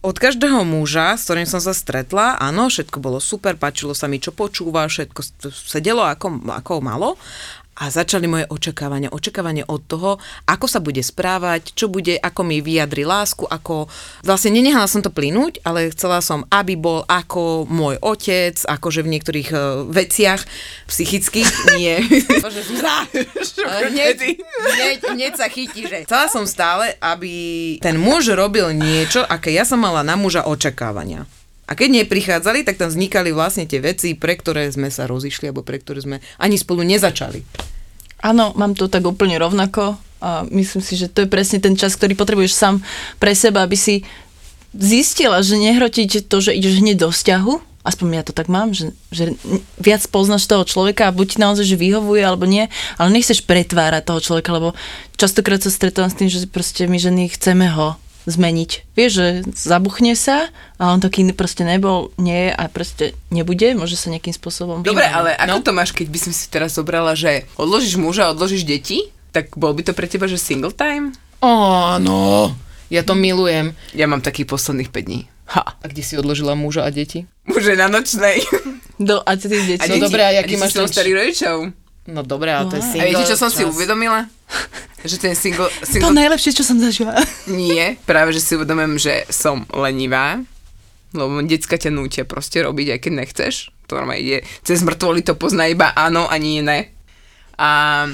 od 0.00 0.16
každého 0.16 0.64
muža, 0.64 1.14
s 1.14 1.28
ktorým 1.28 1.44
som 1.44 1.60
sa 1.60 1.76
stretla, 1.76 2.40
áno, 2.40 2.72
všetko 2.72 2.98
bolo 2.98 3.20
super, 3.20 3.54
páčilo 3.60 3.92
sa 3.92 4.08
mi, 4.08 4.16
čo 4.16 4.32
počúva, 4.32 4.88
všetko 4.88 5.20
sedelo 5.52 6.00
ako, 6.02 6.40
ako 6.48 6.80
malo. 6.80 7.20
A 7.80 7.88
začali 7.88 8.28
moje 8.28 8.44
očakávania. 8.52 9.08
Očakávanie 9.08 9.64
od 9.64 9.80
toho, 9.88 10.20
ako 10.44 10.66
sa 10.68 10.84
bude 10.84 11.00
správať, 11.00 11.72
čo 11.72 11.88
bude, 11.88 12.12
ako 12.20 12.44
mi 12.44 12.60
vyjadri 12.60 13.08
lásku, 13.08 13.48
ako... 13.48 13.88
Vlastne 14.20 14.52
nenehala 14.52 14.84
som 14.84 15.00
to 15.00 15.08
plynúť, 15.08 15.64
ale 15.64 15.88
chcela 15.88 16.20
som, 16.20 16.44
aby 16.52 16.76
bol 16.76 17.08
ako 17.08 17.64
môj 17.72 17.96
otec, 18.04 18.60
akože 18.68 19.00
v 19.00 19.12
niektorých 19.16 19.48
uh, 19.56 19.88
veciach 19.88 20.44
psychických, 20.92 21.48
nie. 21.80 22.04
Bože, 22.44 22.68
Zuzá! 22.68 23.08
hneď, 23.88 24.36
hneď, 24.76 24.98
hneď 25.16 25.32
sa 25.40 25.48
chytí, 25.48 25.88
že... 25.88 26.04
Chcela 26.04 26.28
som 26.28 26.44
stále, 26.44 27.00
aby 27.00 27.32
ten 27.80 27.96
muž 27.96 28.28
robil 28.36 28.76
niečo, 28.76 29.24
aké 29.24 29.56
ja 29.56 29.64
som 29.64 29.80
mala 29.80 30.04
na 30.04 30.20
muža 30.20 30.44
očakávania. 30.44 31.24
A 31.70 31.78
keď 31.78 32.02
neprichádzali, 32.02 32.66
tak 32.66 32.82
tam 32.82 32.90
vznikali 32.90 33.30
vlastne 33.30 33.62
tie 33.62 33.78
veci, 33.78 34.18
pre 34.18 34.34
ktoré 34.34 34.66
sme 34.74 34.90
sa 34.90 35.06
rozišli, 35.06 35.48
alebo 35.48 35.62
pre 35.62 35.78
ktoré 35.78 36.02
sme 36.02 36.18
ani 36.42 36.58
spolu 36.58 36.82
nezačali. 36.82 37.69
Áno, 38.20 38.52
mám 38.56 38.76
to 38.76 38.86
tak 38.86 39.04
úplne 39.04 39.40
rovnako 39.40 39.96
a 40.20 40.44
myslím 40.52 40.84
si, 40.84 41.00
že 41.00 41.08
to 41.08 41.24
je 41.24 41.32
presne 41.32 41.58
ten 41.64 41.74
čas, 41.74 41.96
ktorý 41.96 42.12
potrebuješ 42.12 42.52
sám 42.52 42.84
pre 43.16 43.32
seba, 43.32 43.64
aby 43.64 43.76
si 43.76 44.04
zistila, 44.76 45.40
že 45.40 45.56
nehrotíte 45.56 46.20
to, 46.28 46.36
že 46.44 46.52
ideš 46.52 46.84
hneď 46.84 46.96
do 47.04 47.08
vzťahu, 47.08 47.52
aspoň 47.80 48.06
ja 48.20 48.24
to 48.28 48.36
tak 48.36 48.52
mám, 48.52 48.76
že, 48.76 48.92
že 49.08 49.32
viac 49.80 50.04
poznáš 50.12 50.44
toho 50.44 50.68
človeka 50.68 51.08
a 51.08 51.16
buď 51.16 51.26
ti 51.26 51.38
naozaj, 51.40 51.64
že 51.64 51.80
vyhovuje 51.80 52.20
alebo 52.20 52.44
nie, 52.44 52.68
ale 53.00 53.08
nechceš 53.08 53.40
pretvárať 53.48 54.04
toho 54.04 54.20
človeka, 54.20 54.52
lebo 54.52 54.76
častokrát 55.16 55.64
sa 55.64 55.72
stretávam 55.72 56.12
s 56.12 56.18
tým, 56.20 56.28
že 56.28 56.44
proste 56.44 56.84
my 56.84 57.00
ženy 57.00 57.32
chceme 57.32 57.72
ho 57.72 57.96
zmeniť. 58.28 58.70
Vieš, 58.92 59.10
že 59.12 59.26
zabuchne 59.52 60.12
sa 60.12 60.52
a 60.76 60.92
on 60.92 61.00
taký 61.00 61.24
proste 61.32 61.64
nebol, 61.64 62.12
nie 62.16 62.48
a 62.48 62.68
proste 62.68 63.16
nebude, 63.28 63.72
môže 63.72 63.96
sa 63.96 64.08
nejakým 64.08 64.32
spôsobom... 64.32 64.82
Dobre, 64.82 65.06
ale 65.06 65.36
No. 65.46 65.56
ako 65.56 65.70
to 65.70 65.72
máš, 65.72 65.90
keď 65.92 66.06
by 66.08 66.18
som 66.20 66.32
si 66.32 66.44
teraz 66.48 66.76
zobrala, 66.76 67.16
že 67.16 67.48
odložíš 67.56 67.96
muža, 67.96 68.28
odložíš 68.28 68.64
deti? 68.64 69.08
Tak 69.30 69.56
bol 69.56 69.72
by 69.72 69.86
to 69.86 69.92
pre 69.94 70.04
teba, 70.04 70.26
že 70.26 70.36
single 70.36 70.74
time? 70.74 71.14
Áno, 71.40 72.52
ja 72.92 73.00
to 73.00 73.14
milujem. 73.14 73.72
Ja 73.94 74.04
mám 74.04 74.20
takých 74.20 74.50
posledných 74.50 74.90
5 74.92 75.06
dní. 75.06 75.20
Ha. 75.50 75.62
A 75.66 75.84
kde 75.86 76.02
si 76.04 76.14
odložila 76.14 76.54
muža 76.54 76.86
a 76.86 76.90
deti? 76.94 77.26
Muže 77.48 77.74
na 77.74 77.90
nočnej. 77.90 78.42
Do, 79.00 79.18
a 79.24 79.32
ty 79.34 79.48
deti. 79.48 79.80
A 79.80 79.88
No 79.88 79.96
deti, 79.96 80.04
dobre, 80.04 80.20
a 80.22 80.28
a 80.28 80.36
jaký 80.44 80.54
deti 80.54 80.62
máš 80.62 80.76
starých 80.92 81.16
rodičov. 81.16 81.56
No 82.02 82.22
dobré, 82.22 82.50
ale 82.50 82.66
to 82.66 82.76
je 82.76 82.84
single 82.84 83.02
A 83.02 83.10
viete, 83.12 83.24
čo 83.26 83.36
som 83.36 83.48
si 83.48 83.60
čas. 83.60 83.68
uvedomila? 83.68 84.24
Že 85.00 85.16
ten 85.16 85.32
single, 85.32 85.72
To 85.72 85.86
single 85.86 86.12
najlepšie, 86.12 86.52
čo 86.52 86.60
som 86.60 86.76
zažila. 86.76 87.16
nie, 87.46 87.96
práve 88.04 88.30
že 88.30 88.40
si 88.40 88.52
uvedomujem, 88.52 89.00
že 89.00 89.24
som 89.28 89.64
lenivá, 89.72 90.44
lebo 91.10 91.40
decka 91.40 91.74
ťa 91.74 91.88
nútia 91.88 92.28
proste 92.28 92.60
robiť, 92.60 92.86
aj 92.92 93.00
keď 93.00 93.12
nechceš. 93.14 93.54
To 93.88 93.96
normálne 93.96 94.20
ide, 94.20 94.38
cez 94.60 94.84
mŕtvoly 94.84 95.24
to 95.24 95.34
pozná 95.34 95.66
iba 95.66 95.88
áno 95.90 96.24
a 96.24 96.36
nie 96.36 96.60
ne. 96.60 96.92
A, 97.56 98.04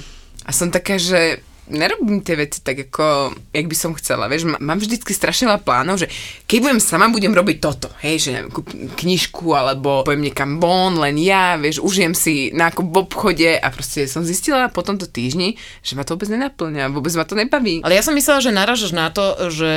a 0.41 0.51
som 0.51 0.71
taká, 0.71 0.95
že 0.95 1.43
nerobím 1.69 2.19
tie 2.19 2.35
veci 2.35 2.59
tak, 2.59 2.87
ako, 2.87 3.05
jak 3.49 3.67
by 3.67 3.77
som 3.77 3.93
chcela. 3.93 4.27
Vieš, 4.27 4.47
má- 4.47 4.59
mám 4.59 4.77
vždycky 4.77 5.11
strašne 5.11 5.47
veľa 5.47 5.61
plánov, 5.61 5.99
že 5.99 6.07
keď 6.45 6.59
budem 6.61 6.79
sama, 6.79 7.07
budem 7.07 7.31
robiť 7.31 7.57
toto. 7.59 7.89
Hej, 7.99 8.17
že 8.21 8.31
neviem, 8.33 8.51
kúpim 8.51 8.87
knižku, 8.89 9.47
alebo 9.51 10.03
pojem 10.03 10.23
niekam 10.23 10.57
von, 10.57 10.97
len 10.97 11.17
ja, 11.17 11.55
vieš, 11.55 11.79
užijem 11.79 12.13
si 12.13 12.51
nákup 12.51 12.85
v 12.85 12.97
obchode 13.01 13.51
a 13.53 13.67
proste 13.69 14.05
som 14.05 14.23
zistila 14.23 14.67
po 14.67 14.81
tomto 14.81 15.05
týždni, 15.05 15.55
že 15.81 15.93
ma 15.93 16.03
to 16.03 16.15
vôbec 16.15 16.29
nenaplňa, 16.29 16.89
vôbec 16.89 17.13
ma 17.13 17.23
to 17.23 17.35
nebaví. 17.35 17.83
Ale 17.83 17.93
ja 17.93 18.03
som 18.03 18.13
myslela, 18.13 18.39
že 18.39 18.51
naražaš 18.51 18.91
na 18.91 19.09
to, 19.09 19.23
že 19.49 19.73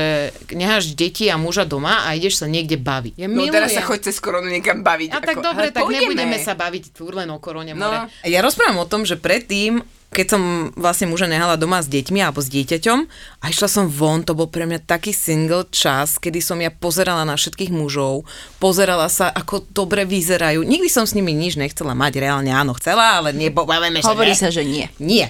necháš 0.50 0.94
deti 0.94 1.26
a 1.26 1.36
muža 1.36 1.64
doma 1.64 2.06
a 2.06 2.14
ideš 2.14 2.40
sa 2.40 2.46
niekde 2.46 2.76
baviť. 2.76 3.14
Ja 3.16 3.28
No 3.28 3.48
teraz 3.48 3.72
sa 3.72 3.82
choď 3.82 4.08
cez 4.08 4.18
koronu 4.18 4.48
niekam 4.48 4.80
baviť. 4.80 5.10
A 5.10 5.20
tak 5.20 5.36
ako, 5.36 5.42
dobre, 5.44 5.64
ale 5.64 5.72
tak 5.72 5.84
pôjdeme. 5.84 6.14
nebudeme 6.14 6.38
sa 6.38 6.54
baviť 6.54 6.84
furt 6.92 7.16
len 7.16 7.28
o 7.28 7.38
korone 7.38 7.72
No. 7.72 7.82
more. 7.82 8.12
Ja 8.24 8.40
rozprávam 8.40 8.78
o 8.78 8.86
tom, 8.86 9.04
že 9.04 9.16
predtým 9.16 9.82
keď 10.10 10.26
som 10.26 10.42
vlastne 10.74 11.06
muža 11.06 11.30
nehala 11.30 11.54
doma 11.54 11.86
s 11.86 11.88
deťmi 11.88 12.20
alebo 12.26 12.42
s 12.42 12.50
dieťaťom 12.50 13.00
a 13.40 13.46
išla 13.54 13.70
som 13.70 13.86
von, 13.86 14.26
to 14.26 14.34
bol 14.34 14.50
pre 14.50 14.66
mňa 14.66 14.82
taký 14.82 15.14
single 15.14 15.70
čas, 15.70 16.18
kedy 16.18 16.42
som 16.42 16.58
ja 16.58 16.74
pozerala 16.74 17.22
na 17.30 17.38
všetkých 17.38 17.70
mužov, 17.70 18.26
pozerala 18.58 19.06
sa, 19.06 19.30
ako 19.30 19.70
dobre 19.70 20.10
vyzerajú. 20.10 20.66
Nikdy 20.66 20.90
som 20.90 21.06
s 21.06 21.14
nimi 21.14 21.38
nič 21.38 21.62
nechcela 21.62 21.94
mať, 21.94 22.26
reálne 22.26 22.50
áno, 22.50 22.74
chcela, 22.82 23.22
ale 23.22 23.38
nebavíme, 23.38 24.02
že 24.02 24.10
Hovorí 24.10 24.34
ne. 24.34 24.40
sa, 24.40 24.50
že 24.50 24.66
nie. 24.66 24.90
Nie. 24.98 25.30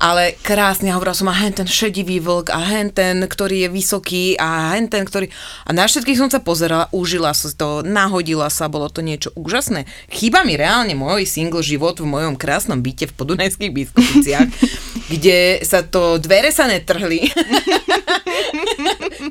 Ale 0.00 0.32
krásne, 0.40 0.96
hovorila 0.96 1.12
som, 1.12 1.28
a 1.28 1.36
hen 1.36 1.52
ten 1.52 1.68
šedivý 1.68 2.24
vlk, 2.24 2.48
a 2.48 2.60
hen 2.72 2.88
ten, 2.88 3.20
ktorý 3.20 3.64
je 3.64 3.68
vysoký, 3.68 4.24
a 4.40 4.72
hen 4.72 4.88
ten, 4.88 5.04
ktorý... 5.04 5.28
A 5.68 5.76
na 5.76 5.84
všetkých 5.84 6.16
som 6.16 6.32
sa 6.32 6.40
pozerala, 6.40 6.88
užila 6.88 7.36
si 7.36 7.52
to, 7.52 7.84
nahodila 7.84 8.48
sa, 8.48 8.72
bolo 8.72 8.88
to 8.88 9.04
niečo 9.04 9.28
úžasné. 9.36 9.84
Chýba 10.08 10.40
mi 10.40 10.56
reálne 10.56 10.96
môj 10.96 11.28
single 11.28 11.60
život 11.60 12.00
v 12.00 12.08
mojom 12.08 12.40
krásnom 12.40 12.80
byte 12.80 13.12
v 13.12 13.14
Podunajských 13.20 13.76
biskupiciach, 13.76 14.48
kde 15.12 15.60
sa 15.68 15.84
to, 15.84 16.16
dvere 16.16 16.48
sa 16.48 16.64
netrhli. 16.64 17.28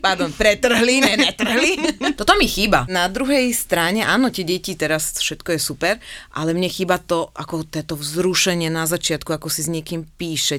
Pardon, 0.06 0.30
pretrhli, 0.32 1.02
ne, 1.02 1.18
netrhli. 1.18 1.98
Toto 2.14 2.38
mi 2.38 2.46
chýba. 2.46 2.86
Na 2.88 3.10
druhej 3.10 3.50
strane, 3.58 4.06
áno, 4.06 4.30
tie 4.30 4.46
deti 4.46 4.78
teraz 4.78 5.18
všetko 5.18 5.58
je 5.58 5.60
super, 5.60 5.94
ale 6.38 6.54
mne 6.54 6.70
chýba 6.70 7.02
to, 7.02 7.34
ako 7.34 7.66
toto 7.66 7.98
vzrušenie 7.98 8.70
na 8.70 8.86
začiatku, 8.86 9.34
ako 9.34 9.50
si 9.50 9.66
s 9.66 9.70
niekým 9.70 10.06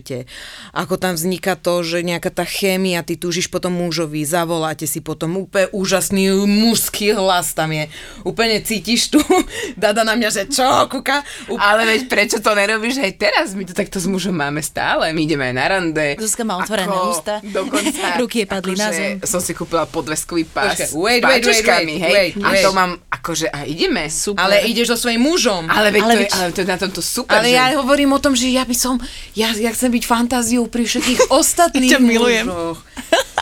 píšete. 0.00 0.24
Ako 0.72 0.96
tam 0.96 1.14
vzniká 1.14 1.54
to, 1.60 1.84
že 1.84 2.00
nejaká 2.00 2.32
tá 2.32 2.48
chémia, 2.48 3.04
ty 3.04 3.20
túžiš 3.20 3.52
potom 3.52 3.76
mužovi, 3.76 4.24
zavoláte 4.24 4.88
si 4.88 5.04
potom 5.04 5.44
úplne 5.44 5.68
úžasný 5.76 6.32
mužský 6.48 7.12
hlas 7.12 7.52
tam 7.52 7.70
je. 7.76 7.92
Úplne 8.24 8.64
cítiš 8.64 9.12
tu, 9.12 9.20
dada 9.76 10.02
na 10.02 10.16
mňa, 10.16 10.28
že 10.32 10.42
čo, 10.48 10.88
kuka. 10.88 11.20
Úplne 11.52 11.60
Ale 11.60 11.82
veď 11.84 12.00
prečo 12.08 12.38
to 12.40 12.56
nerobíš 12.56 13.04
aj 13.04 13.12
teraz? 13.20 13.46
My 13.52 13.68
to 13.68 13.76
takto 13.76 14.00
s 14.00 14.08
mužom 14.08 14.32
máme 14.32 14.64
stále. 14.64 15.12
My 15.12 15.20
ideme 15.28 15.52
aj 15.52 15.54
na 15.54 15.66
rande. 15.68 16.06
Zuzka 16.16 16.42
má 16.48 16.56
otvorené 16.56 16.96
Ako 16.96 17.10
ústa. 17.12 17.34
Dokonca. 17.44 18.04
Ruky 18.22 18.44
jej 18.44 18.48
padli 18.48 18.74
na 18.78 18.88
zem. 18.90 19.20
Som 19.26 19.44
si 19.44 19.52
kúpila 19.52 19.84
podveskový 19.84 20.48
pás 20.48 20.78
Počkaj, 20.78 20.88
s 20.88 20.92
wait, 20.96 21.22
wait, 21.22 21.44
wait, 21.44 21.66
wait, 21.66 22.00
hej. 22.00 22.12
wait, 22.12 22.34
a 22.40 22.48
wait. 22.54 22.64
to 22.64 22.70
mám, 22.72 22.96
akože, 23.10 23.50
a 23.50 23.66
ideme. 23.68 24.08
Super. 24.10 24.42
ale 24.42 24.64
ideš 24.66 24.96
so 24.96 25.06
svojím 25.06 25.22
mužom. 25.26 25.68
Ale 25.68 25.92
veď 25.92 26.02
Ale 26.02 26.12
to, 26.12 26.20
je, 26.20 26.28
ale 26.30 26.48
to 26.54 26.58
je 26.62 26.68
na 26.68 26.78
tomto 26.78 27.02
super, 27.02 27.38
Ale 27.40 27.48
že... 27.50 27.56
ja 27.56 27.66
hovorím 27.78 28.10
o 28.14 28.20
tom, 28.22 28.32
že 28.38 28.46
ja 28.50 28.62
by 28.62 28.76
som, 28.76 28.94
ja, 29.34 29.50
ja 29.54 29.70
chcem 29.74 29.89
byť 29.90 30.04
fantáziou 30.06 30.66
pri 30.70 30.86
všetkých 30.86 31.20
ostatných 31.40 31.92
Ťa 31.92 32.00
milujem. 32.00 32.46
mužoch. 32.46 32.80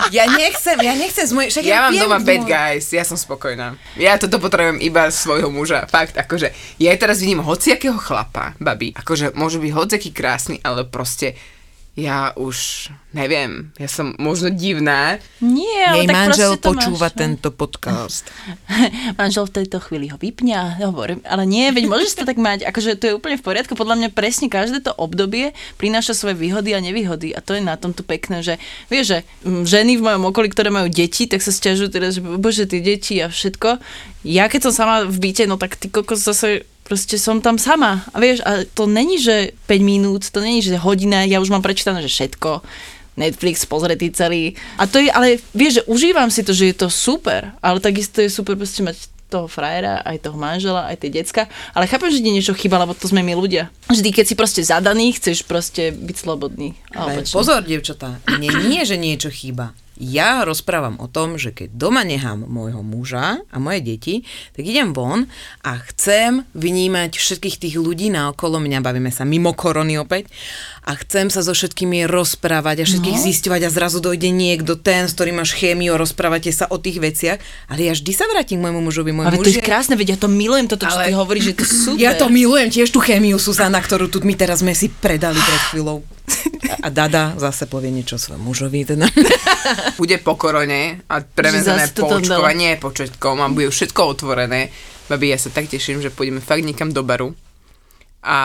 Ja 0.08 0.24
nechcem, 0.30 0.78
ja 0.80 0.94
nechcem 0.94 1.26
z 1.26 1.32
mojej, 1.34 1.50
však 1.52 1.62
Ja 1.68 1.84
mám 1.84 1.94
doma 1.98 2.18
bad 2.22 2.46
guys, 2.46 2.88
ja 2.94 3.02
som 3.04 3.18
spokojná. 3.18 3.76
Ja 3.98 4.16
toto 4.16 4.38
potrebujem 4.40 4.78
iba 4.80 5.10
svojho 5.10 5.50
muža. 5.50 5.84
Fakt, 5.90 6.16
akože, 6.16 6.54
ja 6.78 6.94
teraz 6.96 7.20
vidím 7.20 7.42
hociakého 7.44 7.98
chlapa, 7.98 8.54
babi, 8.56 8.94
akože 8.94 9.34
môže 9.34 9.58
byť 9.58 9.72
hociaký 9.74 10.10
krásny, 10.14 10.62
ale 10.62 10.86
proste 10.86 11.34
ja 11.98 12.30
už 12.38 12.88
neviem, 13.10 13.74
ja 13.74 13.90
som 13.90 14.14
možno 14.22 14.54
divná. 14.54 15.18
Nie, 15.42 15.82
ale 15.90 16.06
Jej 16.06 16.08
tak 16.08 16.14
manžel 16.14 16.52
to 16.54 16.70
počúva 16.70 17.10
máš, 17.10 17.14
no. 17.16 17.20
tento 17.26 17.48
podcast. 17.50 18.24
Manžel 19.18 19.50
v 19.50 19.54
tejto 19.58 19.82
chvíli 19.82 20.06
ho 20.12 20.14
vypne 20.20 20.54
a 20.54 20.64
hovorím, 20.86 21.18
ale 21.26 21.42
nie, 21.42 21.66
veď 21.74 21.90
môžeš 21.90 22.22
to 22.22 22.28
tak 22.28 22.38
mať, 22.38 22.62
akože 22.70 23.00
to 23.00 23.04
je 23.10 23.16
úplne 23.18 23.34
v 23.34 23.42
poriadku, 23.42 23.74
podľa 23.74 23.98
mňa 23.98 24.08
presne 24.14 24.46
každé 24.46 24.86
to 24.86 24.94
obdobie 24.94 25.56
prináša 25.80 26.14
svoje 26.14 26.38
výhody 26.38 26.70
a 26.76 26.78
nevýhody 26.78 27.34
a 27.34 27.42
to 27.42 27.58
je 27.58 27.62
na 27.64 27.74
tomto 27.74 28.06
pekné, 28.06 28.46
že 28.46 28.62
vieš, 28.86 29.04
že 29.10 29.18
mm, 29.42 29.64
ženy 29.66 29.92
v 29.98 30.04
mojom 30.06 30.30
okolí, 30.30 30.54
ktoré 30.54 30.70
majú 30.70 30.86
deti, 30.86 31.26
tak 31.26 31.42
sa 31.42 31.50
stiažujú 31.50 31.90
teraz, 31.90 32.14
že 32.14 32.22
bože, 32.22 32.70
tie 32.70 32.78
deti 32.78 33.18
a 33.18 33.26
všetko. 33.26 33.82
Ja 34.22 34.46
keď 34.46 34.70
som 34.70 34.72
sama 34.76 34.96
v 35.08 35.18
byte, 35.18 35.50
no 35.50 35.58
tak 35.58 35.74
ty 35.74 35.90
kokos 35.90 36.22
zase 36.22 36.62
proste 36.88 37.20
som 37.20 37.44
tam 37.44 37.60
sama. 37.60 38.00
A 38.10 38.16
vieš, 38.16 38.40
a 38.48 38.64
to 38.64 38.88
není, 38.88 39.20
že 39.20 39.52
5 39.68 39.78
minút, 39.84 40.32
to 40.32 40.40
není, 40.40 40.64
že 40.64 40.80
hodina, 40.80 41.28
ja 41.28 41.38
už 41.38 41.52
mám 41.52 41.60
prečítané, 41.60 42.00
že 42.00 42.08
všetko. 42.08 42.64
Netflix 43.18 43.66
pozretý 43.66 44.08
celý. 44.14 44.56
A 44.78 44.86
to 44.86 45.02
je, 45.02 45.10
ale 45.10 45.42
vieš, 45.52 45.82
že 45.82 45.86
užívam 45.90 46.30
si 46.30 46.46
to, 46.46 46.54
že 46.54 46.70
je 46.72 46.76
to 46.78 46.88
super, 46.88 47.52
ale 47.60 47.82
takisto 47.82 48.22
je 48.22 48.30
super 48.30 48.54
proste 48.54 48.80
mať 48.80 49.10
toho 49.28 49.44
frajera, 49.44 50.00
aj 50.08 50.24
toho 50.24 50.40
manžela, 50.40 50.88
aj 50.88 51.04
tie 51.04 51.10
decka. 51.12 51.44
Ale 51.76 51.84
chápem, 51.84 52.08
že 52.08 52.24
ti 52.24 52.32
niečo 52.32 52.56
chýba, 52.56 52.80
lebo 52.80 52.96
to 52.96 53.10
sme 53.10 53.20
my 53.20 53.36
ľudia. 53.36 53.68
Vždy, 53.92 54.08
keď 54.08 54.24
si 54.24 54.34
proste 54.38 54.62
zadaný, 54.64 55.12
chceš 55.20 55.44
proste 55.44 55.92
byť 55.92 56.16
slobodný. 56.16 56.72
Ale 56.96 57.28
pozor, 57.28 57.60
dievčatá, 57.60 58.16
nie, 58.40 58.48
nie, 58.48 58.82
že 58.88 58.96
niečo 58.96 59.28
chýba. 59.28 59.76
Ja 59.98 60.46
rozprávam 60.46 61.02
o 61.02 61.10
tom, 61.10 61.34
že 61.36 61.50
keď 61.50 61.74
doma 61.74 62.06
nechám 62.06 62.46
môjho 62.46 62.86
muža 62.86 63.42
a 63.50 63.56
moje 63.58 63.82
deti, 63.82 64.14
tak 64.54 64.62
idem 64.62 64.94
von 64.94 65.26
a 65.66 65.82
chcem 65.90 66.46
vnímať 66.54 67.18
všetkých 67.18 67.58
tých 67.58 67.76
ľudí 67.82 68.14
na 68.14 68.30
okolo 68.30 68.62
mňa, 68.62 68.78
bavíme 68.78 69.10
sa 69.10 69.26
mimo 69.26 69.50
korony 69.58 69.98
opäť, 69.98 70.30
a 70.88 70.96
chcem 70.96 71.28
sa 71.28 71.44
so 71.44 71.52
všetkými 71.52 72.08
rozprávať 72.08 72.80
a 72.80 72.84
všetkých 72.88 73.18
no. 73.20 73.24
zisťovať 73.28 73.60
a 73.68 73.70
zrazu 73.70 74.00
dojde 74.00 74.32
niekto, 74.32 74.80
ten, 74.80 75.04
s 75.04 75.12
ktorým 75.12 75.36
máš 75.44 75.52
chémiu, 75.52 76.00
rozprávate 76.00 76.48
sa 76.48 76.64
o 76.72 76.80
tých 76.80 76.96
veciach, 76.96 77.36
ale 77.68 77.90
ja 77.90 77.92
vždy 77.92 78.12
sa 78.16 78.24
vrátim 78.24 78.56
k 78.56 78.64
môjmu 78.64 78.80
mužovi. 78.88 79.12
Môj 79.12 79.28
Ale 79.28 79.36
muž 79.36 79.52
to 79.52 79.60
je 79.60 79.60
krásne, 79.60 80.00
veď 80.00 80.16
ja 80.16 80.18
to 80.24 80.32
milujem, 80.32 80.64
toto, 80.64 80.88
čo 80.88 80.96
Ale- 80.96 81.12
ty 81.12 81.12
hovoríš, 81.12 81.52
že 81.52 81.54
to 81.60 81.64
super. 81.68 82.00
ja 82.00 82.16
to 82.16 82.32
milujem, 82.32 82.72
tiež 82.72 82.88
tú 82.88 83.04
chémiu, 83.04 83.36
Susana, 83.36 83.76
ktorú 83.84 84.08
tu 84.08 84.24
my 84.24 84.32
teraz 84.32 84.64
sme 84.64 84.72
si 84.72 84.88
predali 84.88 85.36
pred 85.36 85.62
chvíľou. 85.76 86.00
A, 86.72 86.74
a 86.86 86.88
Dada 86.88 87.36
zase 87.36 87.68
povie 87.68 87.92
niečo 87.92 88.16
svojmu 88.16 88.48
mužovi. 88.48 88.88
Teda. 88.88 89.04
Bude 89.96 90.18
po 90.18 90.36
korone 90.36 91.00
a 91.06 91.22
prevezené 91.22 91.88
Že 91.88 91.88
zase 91.88 91.96
to 91.96 92.02
po 92.04 92.08
tam 92.12 92.20
dalo. 92.20 92.44
očkovanie, 92.44 92.70
po 92.76 92.88
všetkom 92.90 93.36
a 93.40 93.46
bude 93.48 93.70
všetko 93.70 94.00
otvorené. 94.04 94.68
Babi, 95.06 95.32
ja 95.32 95.38
sa 95.40 95.48
tak 95.48 95.66
teším, 95.66 96.04
že 96.04 96.12
pôjdeme 96.12 96.44
fakt 96.44 96.60
niekam 96.60 96.92
do 96.92 97.00
baru. 97.00 97.32
A, 98.20 98.36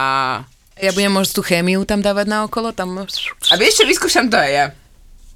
Ja 0.80 0.92
budem 0.92 1.12
môcť 1.12 1.32
tú 1.34 1.42
chémiu 1.44 1.84
tam 1.84 2.00
dávať 2.00 2.26
na 2.30 2.48
okolo, 2.48 2.72
tam... 2.72 2.96
a 2.98 3.54
vieš 3.60 3.82
čo, 3.82 3.86
vyskúšam 3.86 4.32
to 4.32 4.40
aj 4.40 4.52
ja. 4.54 4.66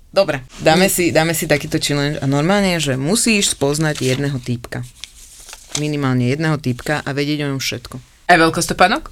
Dobre, 0.07 0.41
dáme 0.63 0.87
si, 0.87 1.11
dáme 1.11 1.35
si 1.35 1.45
takýto 1.45 1.77
challenge 1.77 2.17
a 2.17 2.25
normálne, 2.25 2.79
že 2.79 2.95
musíš 2.95 3.53
spoznať 3.53 4.01
jedného 4.01 4.39
týpka. 4.39 4.81
Minimálne 5.77 6.31
jedného 6.31 6.57
týpka 6.57 7.03
a 7.05 7.09
vedieť 7.13 7.45
o 7.45 7.49
ňom 7.53 7.61
všetko. 7.61 7.95
Aj 8.25 8.37
veľkostopánok? 8.39 9.03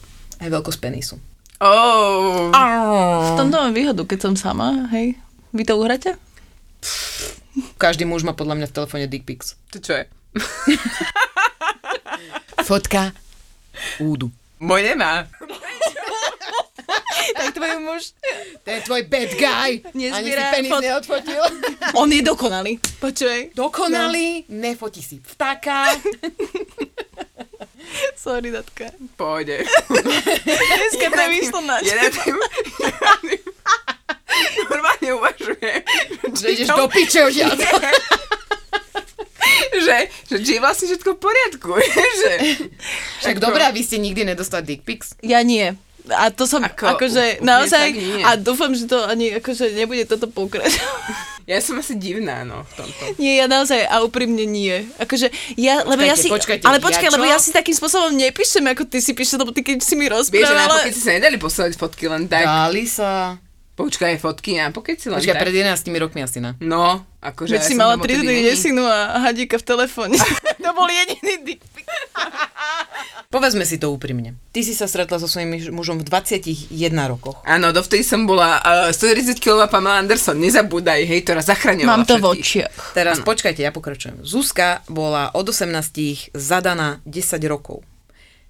Aj 0.42 0.50
veľkosť 0.50 0.80
penisu. 0.82 1.16
Oh. 1.62 2.50
V 2.52 3.32
tomto 3.38 3.60
mám 3.60 3.76
výhodu, 3.76 4.02
keď 4.02 4.20
som 4.28 4.34
sama, 4.34 4.88
hej. 4.96 5.14
Vy 5.54 5.64
to 5.64 5.78
uhráte? 5.78 6.18
Každý 7.78 8.04
muž 8.06 8.24
má 8.24 8.34
podľa 8.34 8.56
mňa 8.60 8.68
v 8.68 8.76
telefóne 8.76 9.06
dick 9.08 9.24
pics. 9.24 9.56
To 9.72 9.80
čo 9.80 9.94
je? 9.96 10.04
Fotka 12.64 13.14
údu. 14.00 14.32
Môj 14.60 14.82
nemá. 14.84 15.28
Tak 17.36 17.58
tvoj 17.58 17.82
muž, 17.82 18.14
To 18.64 18.70
je 18.72 18.80
tvoj 18.86 19.02
bad 19.10 19.32
guy. 19.36 19.72
Ani 19.82 20.08
si 20.08 20.14
Nezbiera 20.14 20.52
penis 20.54 20.72
fot- 20.72 20.84
neodfotil. 20.84 21.44
on 22.02 22.08
je 22.12 22.22
dokonalý. 22.22 22.80
Počuj. 23.02 23.52
Dokonalý, 23.58 24.46
nefotí 24.50 25.02
si 25.04 25.20
vtáka. 25.20 25.90
Sorry, 28.24 28.50
Datka. 28.50 28.94
Pôjde. 29.14 29.62
Dneska 30.48 31.06
to 31.12 31.24
vyšlo 31.30 31.60
na 31.62 31.78
Ja 34.36 34.50
ja 34.56 34.64
normálne 34.68 35.10
uvažujem. 35.16 35.82
Že 36.36 36.48
ideš 36.52 36.68
do 36.70 36.86
piče 36.88 37.20
odtiaľ. 37.28 37.56
že, 39.76 39.98
že, 40.30 40.36
že 40.42 40.52
je 40.58 40.62
vlastne 40.62 40.86
všetko 40.90 41.10
v 41.16 41.20
poriadku. 41.20 41.70
že, 42.22 42.32
Však 43.22 43.36
Ako- 43.38 43.44
dobré, 43.44 43.62
a 43.64 43.72
vy 43.72 43.82
ste 43.82 43.98
nikdy 44.02 44.26
nedostali 44.26 44.66
dick 44.66 44.82
pics? 44.84 45.14
Ja 45.22 45.42
nie. 45.42 45.76
A 46.06 46.30
to 46.30 46.46
som 46.46 46.62
Ako, 46.62 46.86
ako, 46.86 47.02
akože 47.02 47.42
naozaj, 47.42 47.86
nie. 47.98 48.22
a 48.22 48.38
dúfam, 48.38 48.70
že 48.78 48.86
to 48.86 49.02
ani 49.10 49.42
akože 49.42 49.74
nebude 49.74 50.06
toto 50.06 50.30
pokračovať. 50.30 51.34
Ja 51.46 51.62
som 51.62 51.78
asi 51.78 51.94
divná, 51.98 52.42
no, 52.42 52.62
v 52.62 52.74
tomto. 52.74 53.02
Nie, 53.22 53.42
ja 53.42 53.46
naozaj 53.46 53.86
a 53.86 54.02
úprimne 54.02 54.46
nie. 54.50 54.86
Akože 54.98 55.30
ja, 55.58 55.86
lebo 55.86 56.02
ja 56.02 56.18
Počkajte, 56.18 56.26
si, 56.26 56.30
počkajte, 56.30 56.64
ale 56.66 56.78
ja 56.78 56.86
počkaj, 56.86 57.10
lebo 57.14 57.26
čo? 57.26 57.30
ja 57.30 57.38
si 57.38 57.50
takým 57.54 57.74
spôsobom 57.78 58.14
nepíšem, 58.18 58.66
ako 58.66 58.86
ty 58.86 58.98
si 58.98 59.14
píšeš, 59.14 59.38
lebo 59.38 59.54
ty 59.54 59.62
keď 59.62 59.78
si 59.82 59.94
mi 59.94 60.10
Vieš, 60.10 60.26
že 60.26 60.54
na 60.54 60.66
rozprávala... 60.66 60.82
pokeci 60.86 61.02
sa 61.02 61.12
nedali 61.14 61.38
posielať 61.38 61.74
fotky 61.78 62.06
len 62.10 62.26
tak. 62.26 62.46
Dali 62.46 62.86
sa. 62.90 63.38
Počkaj, 63.76 64.24
fotky 64.24 64.56
na 64.56 64.72
pokeci 64.72 65.12
len 65.12 65.20
Počkaj, 65.20 65.36
tak. 65.36 65.44
pred 65.44 65.52
11 65.52 65.84
rokmi 66.00 66.24
asi, 66.24 66.40
ne? 66.40 66.56
No, 66.64 67.04
akože 67.20 67.60
Veď 67.60 67.60
ja 67.60 67.68
si 67.68 67.76
som 67.76 67.84
mala 67.84 68.00
tam 68.00 68.08
3 68.08 68.08
odtedy 68.08 68.24
dny 68.24 68.42
desinu 68.48 68.84
a 68.88 69.20
hadíka 69.20 69.60
v 69.60 69.66
telefóne. 69.68 70.16
to 70.64 70.70
bol 70.72 70.88
jediný 70.88 71.44
dick 71.44 71.60
pic. 71.76 71.84
Povedzme 73.28 73.68
si 73.68 73.76
to 73.76 73.92
úprimne. 73.92 74.40
Ty 74.56 74.64
si 74.64 74.72
sa 74.72 74.88
stretla 74.88 75.20
so 75.20 75.28
svojím 75.28 75.60
muž- 75.60 75.74
mužom 75.76 76.00
v 76.00 76.08
21 76.08 76.72
rokoch. 77.12 77.44
Áno, 77.44 77.76
dovtedy 77.76 78.08
som 78.08 78.24
bola 78.24 78.64
uh, 78.64 78.96
130 78.96 79.44
kg 79.44 79.68
Pamela 79.68 80.00
Anderson, 80.00 80.40
nezabúdaj, 80.40 81.04
hej, 81.04 81.20
ktorá 81.28 81.44
zachraňovala 81.44 82.00
Mám 82.00 82.08
to 82.08 82.16
v 82.16 82.32
očiach. 82.32 82.96
Teraz 82.96 83.20
počkajte, 83.20 83.60
ja 83.60 83.76
pokračujem. 83.76 84.24
Zuzka 84.24 84.88
bola 84.88 85.36
od 85.36 85.52
18 85.52 86.32
zadaná 86.32 87.04
10 87.04 87.44
rokov. 87.52 87.84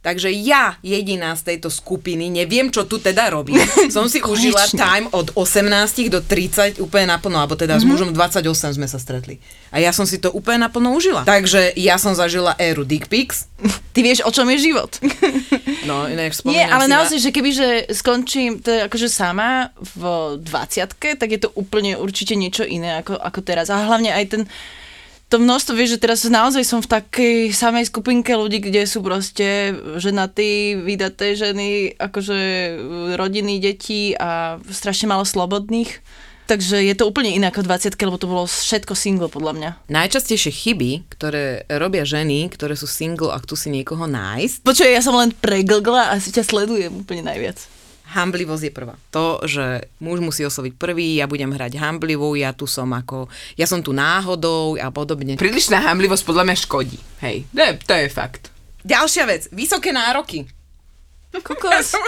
Takže 0.05 0.29
ja, 0.29 0.77
jediná 0.85 1.33
z 1.33 1.41
tejto 1.49 1.73
skupiny, 1.73 2.29
neviem, 2.29 2.69
čo 2.69 2.85
tu 2.85 3.01
teda 3.01 3.33
robím. 3.33 3.57
Som 3.95 4.05
si 4.05 4.21
užila 4.21 4.69
time 4.69 5.09
od 5.09 5.33
18 5.33 5.65
do 6.13 6.21
30 6.21 6.77
úplne 6.77 7.09
naplno, 7.09 7.41
alebo 7.41 7.57
teda 7.57 7.81
s 7.81 7.89
mužom 7.89 8.13
28 8.13 8.77
sme 8.77 8.85
sa 8.85 9.01
stretli. 9.01 9.41
A 9.73 9.81
ja 9.81 9.89
som 9.89 10.05
si 10.05 10.21
to 10.21 10.29
úplne 10.29 10.69
naplno 10.69 10.93
užila. 10.93 11.25
Takže 11.25 11.73
ja 11.73 11.97
som 11.97 12.13
zažila 12.13 12.53
éru 12.61 12.85
dick 12.85 13.09
pics. 13.09 13.49
Ty 13.97 13.99
vieš, 14.05 14.21
o 14.21 14.29
čom 14.29 14.45
je 14.53 14.57
život. 14.61 14.93
No, 15.85 16.09
inak 16.09 16.33
Nie, 16.49 16.65
ale 16.65 16.89
naozaj, 16.89 17.21
že 17.21 17.29
keby 17.29 17.49
že 17.53 17.69
skončím 17.93 18.57
to 18.57 18.89
akože 18.89 19.05
sama 19.05 19.69
v 19.77 20.33
20 20.41 20.97
tak 20.97 21.29
je 21.29 21.39
to 21.45 21.53
úplne 21.53 21.93
určite 21.93 22.33
niečo 22.33 22.65
iné 22.65 23.05
ako, 23.05 23.13
ako 23.13 23.45
teraz. 23.45 23.69
A 23.69 23.85
hlavne 23.85 24.09
aj 24.09 24.25
ten 24.33 24.41
to 25.35 25.43
množstvo, 25.43 25.75
vieš, 25.75 25.99
že 25.99 26.03
teraz 26.07 26.23
naozaj 26.23 26.63
som 26.63 26.79
v 26.79 26.95
takej 26.95 27.51
samej 27.51 27.91
skupinke 27.91 28.31
ľudí, 28.31 28.63
kde 28.63 28.87
sú 28.87 29.03
proste 29.03 29.75
ženatí, 29.99 30.79
vydaté 30.79 31.35
ženy, 31.35 31.91
akože 31.99 32.39
rodiny, 33.19 33.59
deti 33.59 34.15
a 34.15 34.63
strašne 34.71 35.11
malo 35.11 35.27
slobodných. 35.27 35.99
Takže 36.47 36.79
je 36.87 36.95
to 36.95 37.09
úplne 37.09 37.35
iné 37.35 37.49
ako 37.49 37.65
v 37.65 37.69
20 37.73 37.99
lebo 38.05 38.21
to 38.21 38.29
bolo 38.31 38.45
všetko 38.45 38.93
single 38.95 39.27
podľa 39.27 39.53
mňa. 39.59 39.69
Najčastejšie 39.91 40.53
chyby, 40.55 40.91
ktoré 41.11 41.67
robia 41.67 42.07
ženy, 42.07 42.47
ktoré 42.53 42.79
sú 42.79 42.87
single 42.87 43.33
a 43.35 43.41
chcú 43.41 43.59
si 43.59 43.73
niekoho 43.73 44.07
nájsť, 44.07 44.63
Počuj, 44.63 44.87
ja 44.87 45.03
som 45.03 45.19
len 45.19 45.35
preglgla 45.35 46.15
a 46.15 46.21
si 46.21 46.31
ťa 46.31 46.47
sledujem 46.47 46.95
úplne 46.95 47.27
najviac. 47.27 47.74
Hamblivosť 48.15 48.63
je 48.63 48.71
prvá. 48.71 48.95
To, 49.11 49.43
že 49.43 49.91
muž 49.99 50.23
musí 50.23 50.47
osloviť 50.47 50.79
prvý, 50.79 51.19
ja 51.19 51.27
budem 51.27 51.51
hrať 51.51 51.75
hamblivú, 51.75 52.39
ja 52.39 52.55
tu 52.55 52.63
som 52.63 52.87
ako, 52.95 53.27
ja 53.59 53.67
som 53.67 53.83
tu 53.83 53.91
náhodou 53.91 54.79
a 54.79 54.87
podobne. 54.87 55.35
Prílišná 55.35 55.83
hamlivosť 55.83 56.23
podľa 56.23 56.47
mňa 56.47 56.55
škodí. 56.63 56.95
Hej, 57.19 57.43
to 57.51 57.59
je, 57.59 57.71
to 57.83 57.93
je 57.99 58.07
fakt. 58.07 58.55
Ďalšia 58.87 59.27
vec, 59.27 59.51
vysoké 59.51 59.91
nároky. 59.91 60.47
Kokos. 61.43 61.99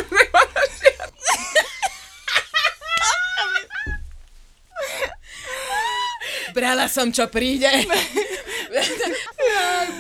Brala 6.56 6.88
som, 6.88 7.12
čo 7.12 7.28
príde. 7.28 7.68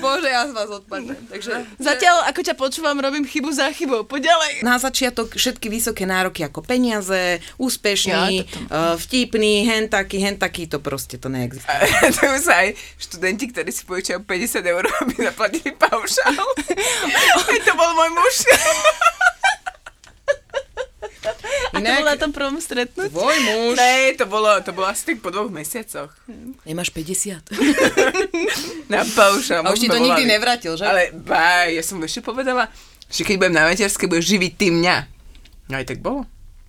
Bože, 0.03 0.30
ja 0.30 0.45
z 0.45 0.53
vás 0.53 0.69
odpadnem. 0.69 1.17
Takže 1.30 1.65
Zatiaľ, 1.82 2.30
ako 2.30 2.39
ťa 2.43 2.55
počúvam, 2.55 2.97
robím 2.99 3.25
chybu 3.25 3.49
za 3.49 3.69
chybou. 3.73 4.05
Poď 4.05 4.32
ďalej. 4.34 4.53
na 4.61 4.75
začiatok 4.78 5.34
všetky 5.36 5.67
vysoké 5.69 6.03
nároky 6.05 6.45
ako 6.45 6.61
peniaze, 6.61 7.41
úspešný, 7.57 8.34
Ja, 8.41 8.45
uh, 8.69 8.95
vtipný, 8.99 9.65
hen 9.65 9.89
taký, 9.89 10.21
hen 10.21 10.38
taký, 10.38 10.69
to 10.69 10.78
proste 10.84 11.17
to 11.17 11.28
neexistuje. 11.32 11.88
to 12.17 12.23
už 12.38 12.41
sa 12.45 12.65
aj 12.65 12.78
študenti, 13.01 13.45
ktorí 13.51 13.69
si 13.73 13.84
požičajú 13.88 14.21
50 14.23 14.73
eur, 14.73 14.84
aby 15.01 15.13
zaplatili 15.17 15.71
paušál. 15.73 16.45
to 17.67 17.73
bol 17.73 17.91
môj 17.97 18.09
muž. 18.13 18.36
A 21.78 21.80
to 21.80 21.91
bolo 21.93 22.07
na 22.07 22.17
tom 22.17 22.32
prvom 22.32 22.57
stretnutí? 22.57 23.13
tvoj 23.13 23.38
muž, 23.39 23.73
Ne, 23.75 24.11
to 24.13 24.25
bolo, 24.25 24.49
to 24.59 24.71
bolo 24.71 24.86
asi 24.86 25.05
tak 25.05 25.21
po 25.21 25.30
dvoch 25.30 25.47
mesiacoch. 25.47 26.09
nemáš 26.63 26.89
50. 26.89 27.53
Na 28.93 29.05
paušál. 29.05 29.61
A 29.61 29.71
už 29.71 29.80
ti 29.80 29.88
to 29.88 29.95
sme 29.95 30.03
nikdy 30.03 30.23
volali. 30.23 30.34
nevrátil, 30.34 30.73
že? 30.73 30.84
Ale 30.84 31.13
baj, 31.13 31.71
ja 31.71 31.84
som 31.84 31.99
ešte 31.99 32.19
povedala, 32.19 32.67
že 33.07 33.21
keď 33.21 33.36
budem 33.38 33.55
na 33.55 33.67
materskej, 33.67 34.07
budeš 34.07 34.28
živiť 34.28 34.51
ty 34.55 34.67
mňa. 34.69 34.95
No 35.67 35.75
aj 35.75 35.86
tak 35.86 35.99
bolo. 35.99 36.23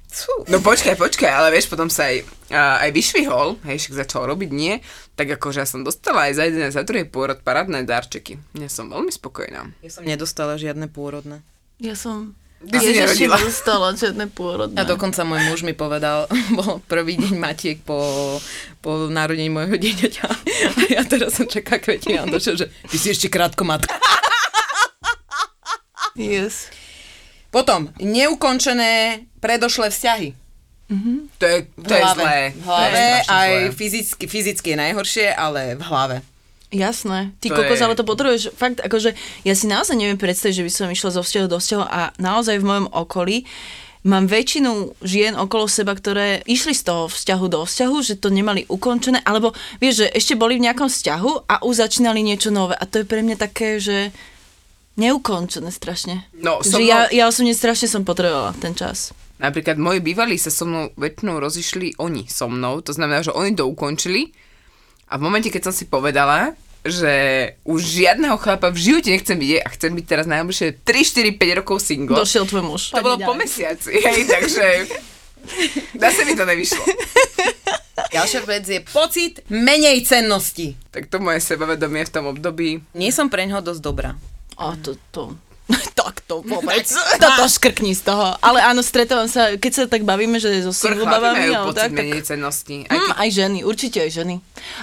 Fú. 0.08 0.32
No 0.48 0.58
počkaj, 0.58 0.96
počkaj, 0.96 1.28
ale 1.28 1.52
vieš, 1.52 1.68
potom 1.68 1.92
sa 1.92 2.08
aj, 2.08 2.24
a, 2.48 2.80
aj 2.80 2.90
vyšvihol, 2.90 3.60
hej, 3.62 3.76
však 3.76 4.08
začal 4.08 4.24
robiť 4.24 4.50
nie, 4.50 4.80
tak 5.12 5.28
akože 5.28 5.60
ja 5.60 5.68
som 5.68 5.84
dostala 5.84 6.26
aj 6.26 6.32
za 6.32 6.42
jeden 6.48 6.64
a 6.64 6.72
za 6.72 6.80
druhý 6.80 7.04
pôrod 7.04 7.36
parádne 7.44 7.84
darčeky. 7.84 8.40
Ja 8.56 8.72
som 8.72 8.88
veľmi 8.88 9.12
spokojná. 9.12 9.68
Ja 9.84 9.90
som 9.92 10.08
nedostala 10.08 10.56
žiadne 10.56 10.88
pôrodné. 10.88 11.44
Ja 11.76 11.92
som... 11.92 12.32
Ty 12.58 12.76
si 12.82 12.90
nerodila. 12.90 13.38
nedostala 13.38 13.94
žiadne 13.94 14.26
pôrodné. 14.34 14.74
A 14.74 14.82
dokonca 14.82 15.22
môj 15.22 15.46
muž 15.46 15.62
mi 15.62 15.72
povedal, 15.72 16.26
bol 16.58 16.82
prvý 16.90 17.14
deň 17.14 17.38
matiek 17.38 17.78
po, 17.86 17.96
po 18.82 19.06
narodení 19.06 19.46
môjho 19.46 19.78
dieťaťa. 19.78 20.26
A 20.74 20.80
ja 20.90 21.02
teraz 21.06 21.38
som 21.38 21.46
čaká 21.46 21.78
kvetina 21.78 22.26
a 22.26 22.30
došiel, 22.30 22.58
že 22.58 22.66
ty 22.90 22.96
si 22.98 23.14
ešte 23.14 23.30
krátko 23.30 23.62
matka. 23.62 23.94
Yes. 26.18 26.66
Potom, 27.48 27.94
neukončené 28.02 29.22
predošlé 29.38 29.94
vzťahy. 29.94 30.34
To 31.38 31.44
je, 31.46 31.58
V 31.78 31.84
to 31.84 31.94
je 31.94 32.02
hlave. 32.02 32.18
zlé. 32.18 32.38
V 32.50 32.62
hlave, 32.64 32.96
je 32.98 33.14
aj 33.28 33.50
zlé. 33.54 33.70
fyzicky, 33.76 34.24
fyzicky 34.26 34.68
je 34.74 34.78
najhoršie, 34.82 35.26
ale 35.30 35.78
v 35.78 35.82
hlave. 35.84 36.16
Jasné. 36.68 37.32
Ty 37.40 37.48
To 37.48 37.54
kokos, 37.56 37.80
je- 37.80 37.84
ale 37.84 37.94
to 37.94 38.04
potrebuješ 38.04 38.52
fakt, 38.52 38.78
akože 38.78 39.16
ja 39.42 39.54
si 39.54 39.64
naozaj 39.64 39.96
neviem 39.96 40.16
predstaviť, 40.16 40.52
že 40.54 40.64
by 40.64 40.70
som 40.70 40.88
išla 40.88 41.10
zo 41.10 41.22
vzťahu 41.22 41.46
do 41.48 41.56
vzťahu 41.56 41.84
a 41.84 42.00
naozaj 42.16 42.60
v 42.60 42.66
mojom 42.66 42.86
okolí 42.92 43.36
mám 44.04 44.24
väčšinu 44.24 45.00
žien 45.00 45.32
okolo 45.34 45.64
seba, 45.66 45.92
ktoré 45.92 46.44
išli 46.44 46.72
z 46.72 46.84
toho 46.84 47.08
vzťahu 47.08 47.44
do 47.46 47.64
vzťahu, 47.64 47.96
že 47.98 48.14
to 48.16 48.28
nemali 48.28 48.64
ukončené, 48.66 49.20
alebo 49.22 49.50
vieš, 49.78 50.04
že 50.04 50.12
ešte 50.12 50.34
boli 50.34 50.56
v 50.56 50.64
nejakom 50.64 50.86
vzťahu 50.86 51.48
a 51.48 51.60
už 51.62 51.74
začínali 51.82 52.20
niečo 52.20 52.48
nové. 52.48 52.72
A 52.72 52.84
to 52.84 53.00
je 53.00 53.06
pre 53.06 53.20
mňa 53.20 53.36
také, 53.38 53.80
že 53.80 54.12
neukončené 54.96 55.70
strašne. 55.70 56.26
No, 56.34 56.58
so 56.60 56.78
že 56.78 56.82
mnou- 56.82 56.90
ja, 56.90 56.98
ja 57.10 57.24
osobne 57.26 57.54
strašne 57.54 57.86
som 57.86 58.02
potrebovala 58.02 58.54
ten 58.56 58.74
čas. 58.74 59.14
Napríklad 59.38 59.78
moji 59.78 60.02
bývalí 60.02 60.34
sa 60.34 60.50
so 60.50 60.66
mnou 60.66 60.90
väčšinou 60.98 61.38
rozišli 61.38 61.94
oni 61.96 62.26
so 62.26 62.50
mnou, 62.50 62.82
to 62.82 62.90
znamená, 62.90 63.22
že 63.22 63.30
oni 63.30 63.54
to 63.54 63.64
ukončili 63.64 64.34
a 65.08 65.14
v 65.16 65.22
momente, 65.24 65.48
keď 65.48 65.68
som 65.68 65.74
si 65.74 65.88
povedala, 65.88 66.52
že 66.86 67.14
už 67.66 67.80
žiadneho 67.82 68.38
chlapa 68.38 68.70
v 68.70 68.78
živote 68.78 69.10
nechcem 69.10 69.34
vidieť 69.34 69.60
a 69.66 69.68
chcem 69.74 69.92
byť 69.92 70.04
teraz 70.06 70.26
najbližšie 70.30 70.84
3, 70.84 71.36
4, 71.36 71.40
5 71.40 71.58
rokov 71.64 71.76
single. 71.82 72.16
Došiel 72.22 72.44
tvoj 72.46 72.64
muž. 72.64 72.82
to 72.94 73.02
bolo 73.02 73.18
po 73.18 73.34
mesiaci, 73.34 73.98
hej, 73.98 74.24
takže 74.28 74.64
zase 76.02 76.20
mi 76.24 76.38
to 76.38 76.44
nevyšlo. 76.46 76.82
Ďalšia 78.08 78.40
vec 78.46 78.64
je 78.64 78.80
pocit 78.88 79.42
menej 79.50 80.06
cennosti. 80.06 80.78
Tak 80.94 81.10
to 81.12 81.18
moje 81.18 81.42
sebavedomie 81.44 82.06
v 82.06 82.12
tom 82.14 82.30
období. 82.30 82.80
Nie 82.94 83.10
som 83.10 83.28
pre 83.28 83.44
ňoho 83.44 83.60
dosť 83.60 83.80
dobrá. 83.82 84.14
A 84.56 84.78
to, 84.80 84.96
to, 85.12 85.34
tak 86.08 86.24
to 86.24 86.40
vôbec. 86.40 86.88
Toto 87.22 87.44
škrkni 87.44 87.92
z 87.92 88.08
toho. 88.08 88.32
Ale 88.40 88.64
áno, 88.64 88.80
stretávam 88.80 89.28
sa, 89.28 89.60
keď 89.60 89.72
sa 89.76 89.82
tak 89.84 90.08
bavíme, 90.08 90.40
že 90.40 90.64
so 90.64 90.72
single 90.72 91.04
babami, 91.04 91.52
majú 91.52 91.68
pocit 91.68 91.92
tak, 91.92 91.92
menej 91.92 92.24
cennosti. 92.24 92.88
Aj 92.88 92.96
Mm, 92.96 93.04
keď 93.04 93.16
aj 93.20 93.30
ženy, 93.30 93.58
určite 93.62 93.98
aj 94.00 94.10
ženy. 94.10 94.34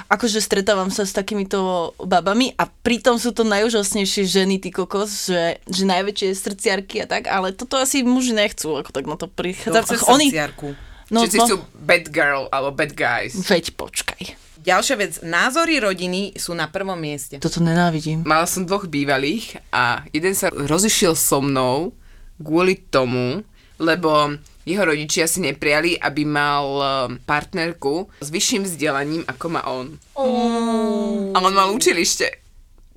Akože 0.07 0.38
stretávam 0.38 0.93
sa 0.93 1.03
s 1.03 1.11
takýmito 1.11 1.91
babami 1.97 2.53
a 2.53 2.69
pritom 2.69 3.17
sú 3.17 3.34
to 3.34 3.41
najúžasnejšie 3.41 4.23
ženy, 4.30 4.61
ty 4.61 4.69
kokos, 4.69 5.26
že, 5.26 5.57
že 5.65 5.84
najväčšie 5.84 6.30
srdciarky 6.38 7.01
a 7.01 7.09
tak, 7.09 7.26
ale 7.26 7.49
toto 7.51 7.82
asi 7.82 8.05
muži 8.05 8.38
nechcú, 8.38 8.78
ako 8.78 8.93
tak 8.93 9.09
na 9.09 9.17
to 9.17 9.26
prichádza. 9.26 9.82
Ach, 9.82 10.13
Oni, 10.13 10.30
srdciarku. 10.30 10.78
no, 11.09 11.26
Všetci 11.26 11.38
no, 11.41 11.45
chcú 11.49 11.55
bad 11.73 12.05
girl 12.13 12.45
alebo 12.53 12.69
bad 12.69 12.93
guys. 12.93 13.34
veď 13.34 13.73
počkaj. 13.73 14.44
Ďalšia 14.66 14.95
vec, 14.97 15.13
názory 15.22 15.78
rodiny 15.78 16.34
sú 16.41 16.57
na 16.57 16.66
prvom 16.66 16.97
mieste. 16.97 17.38
Toto 17.38 17.61
nenávidím. 17.61 18.26
Mala 18.26 18.49
som 18.49 18.66
dvoch 18.66 18.89
bývalých 18.89 19.61
a 19.70 20.01
jeden 20.09 20.34
sa 20.34 20.49
rozišiel 20.49 21.13
so 21.13 21.38
mnou 21.38 21.93
kvôli 22.41 22.82
tomu, 22.89 23.45
lebo 23.78 24.34
jeho 24.66 24.82
rodičia 24.82 25.30
si 25.30 25.45
neprijali, 25.45 26.01
aby 26.01 26.26
mal 26.26 26.66
um, 26.66 26.82
partnerku 27.22 28.09
s 28.18 28.34
vyšším 28.34 28.66
vzdelaním, 28.66 29.22
ako 29.30 29.45
má 29.53 29.61
on. 29.70 30.01
A 30.18 31.38
on 31.38 31.53
mal 31.53 31.70
učilište. 31.70 32.41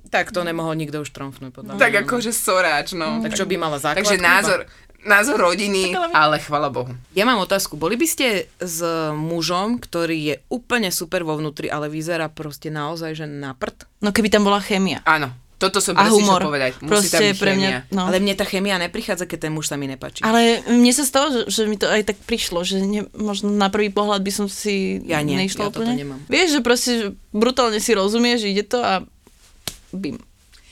Tak 0.09 0.33
to 0.33 0.41
nemohol 0.41 0.73
nikto 0.73 1.05
už 1.05 1.13
tromfnúť, 1.13 1.53
podľa 1.53 1.77
mňa. 1.77 1.81
Tak 1.85 1.93
akože 2.09 2.33
soráč, 2.33 2.97
no. 2.97 3.21
Tak 3.21 3.37
čo 3.37 3.45
by 3.45 3.55
mala 3.61 3.77
základku? 3.77 4.09
Takže 4.09 4.17
názor, 4.17 4.65
názor 5.01 5.37
rodiny, 5.37 5.95
ale- 6.11 6.39
chvala 6.39 6.67
Bohu. 6.67 6.91
Ja 7.11 7.23
mám 7.23 7.39
otázku. 7.39 7.75
Boli 7.75 7.95
by 7.95 8.05
ste 8.05 8.27
s 8.55 8.79
mužom, 9.11 9.77
ktorý 9.77 10.17
je 10.17 10.35
úplne 10.47 10.89
super 10.89 11.21
vo 11.21 11.35
vnútri, 11.35 11.67
ale 11.67 11.87
vyzerá 11.87 12.27
proste 12.27 12.67
naozaj, 12.67 13.11
že 13.13 13.25
na 13.25 13.53
prd? 13.53 13.87
No 13.99 14.09
keby 14.09 14.27
tam 14.27 14.43
bola 14.43 14.59
chémia. 14.59 14.99
Áno, 15.03 15.31
toto 15.55 15.79
som 15.79 15.91
A 15.93 16.03
presne 16.03 16.15
humor. 16.17 16.39
povedať. 16.41 16.79
Musí 16.79 16.87
Proste 16.87 17.11
tam 17.11 17.21
byť 17.25 17.35
pre 17.35 17.51
mňa, 17.53 17.69
chémia. 17.69 17.91
no. 17.91 18.01
Ale 18.07 18.17
mne 18.17 18.33
tá 18.33 18.43
chemia 18.43 18.75
neprichádza, 18.77 19.23
keď 19.23 19.39
ten 19.43 19.51
muž 19.51 19.67
sa 19.67 19.75
mi 19.75 19.87
nepáči. 19.87 20.23
Ale 20.23 20.63
mne 20.65 20.91
sa 20.91 21.03
stalo, 21.03 21.27
že, 21.29 21.41
že 21.47 21.61
mi 21.65 21.75
to 21.75 21.83
aj 21.85 22.03
tak 22.05 22.17
prišlo, 22.23 22.63
že 22.63 22.79
ne, 22.79 23.03
možno 23.11 23.51
na 23.51 23.67
prvý 23.67 23.87
pohľad 23.89 24.19
by 24.19 24.31
som 24.31 24.47
si 24.47 25.03
Ja 25.03 25.19
nie, 25.19 25.35
neišla 25.35 25.63
ja 25.63 25.69
úplne. 25.69 25.95
nemám. 25.95 26.19
Vieš, 26.25 26.47
že 26.53 26.61
proste 26.61 26.91
že 26.93 27.05
brutálne 27.29 27.77
si 27.77 27.91
rozumieš, 27.91 28.43
ide 28.43 28.63
to 28.63 28.79
a 28.79 29.03
bim. 29.91 30.15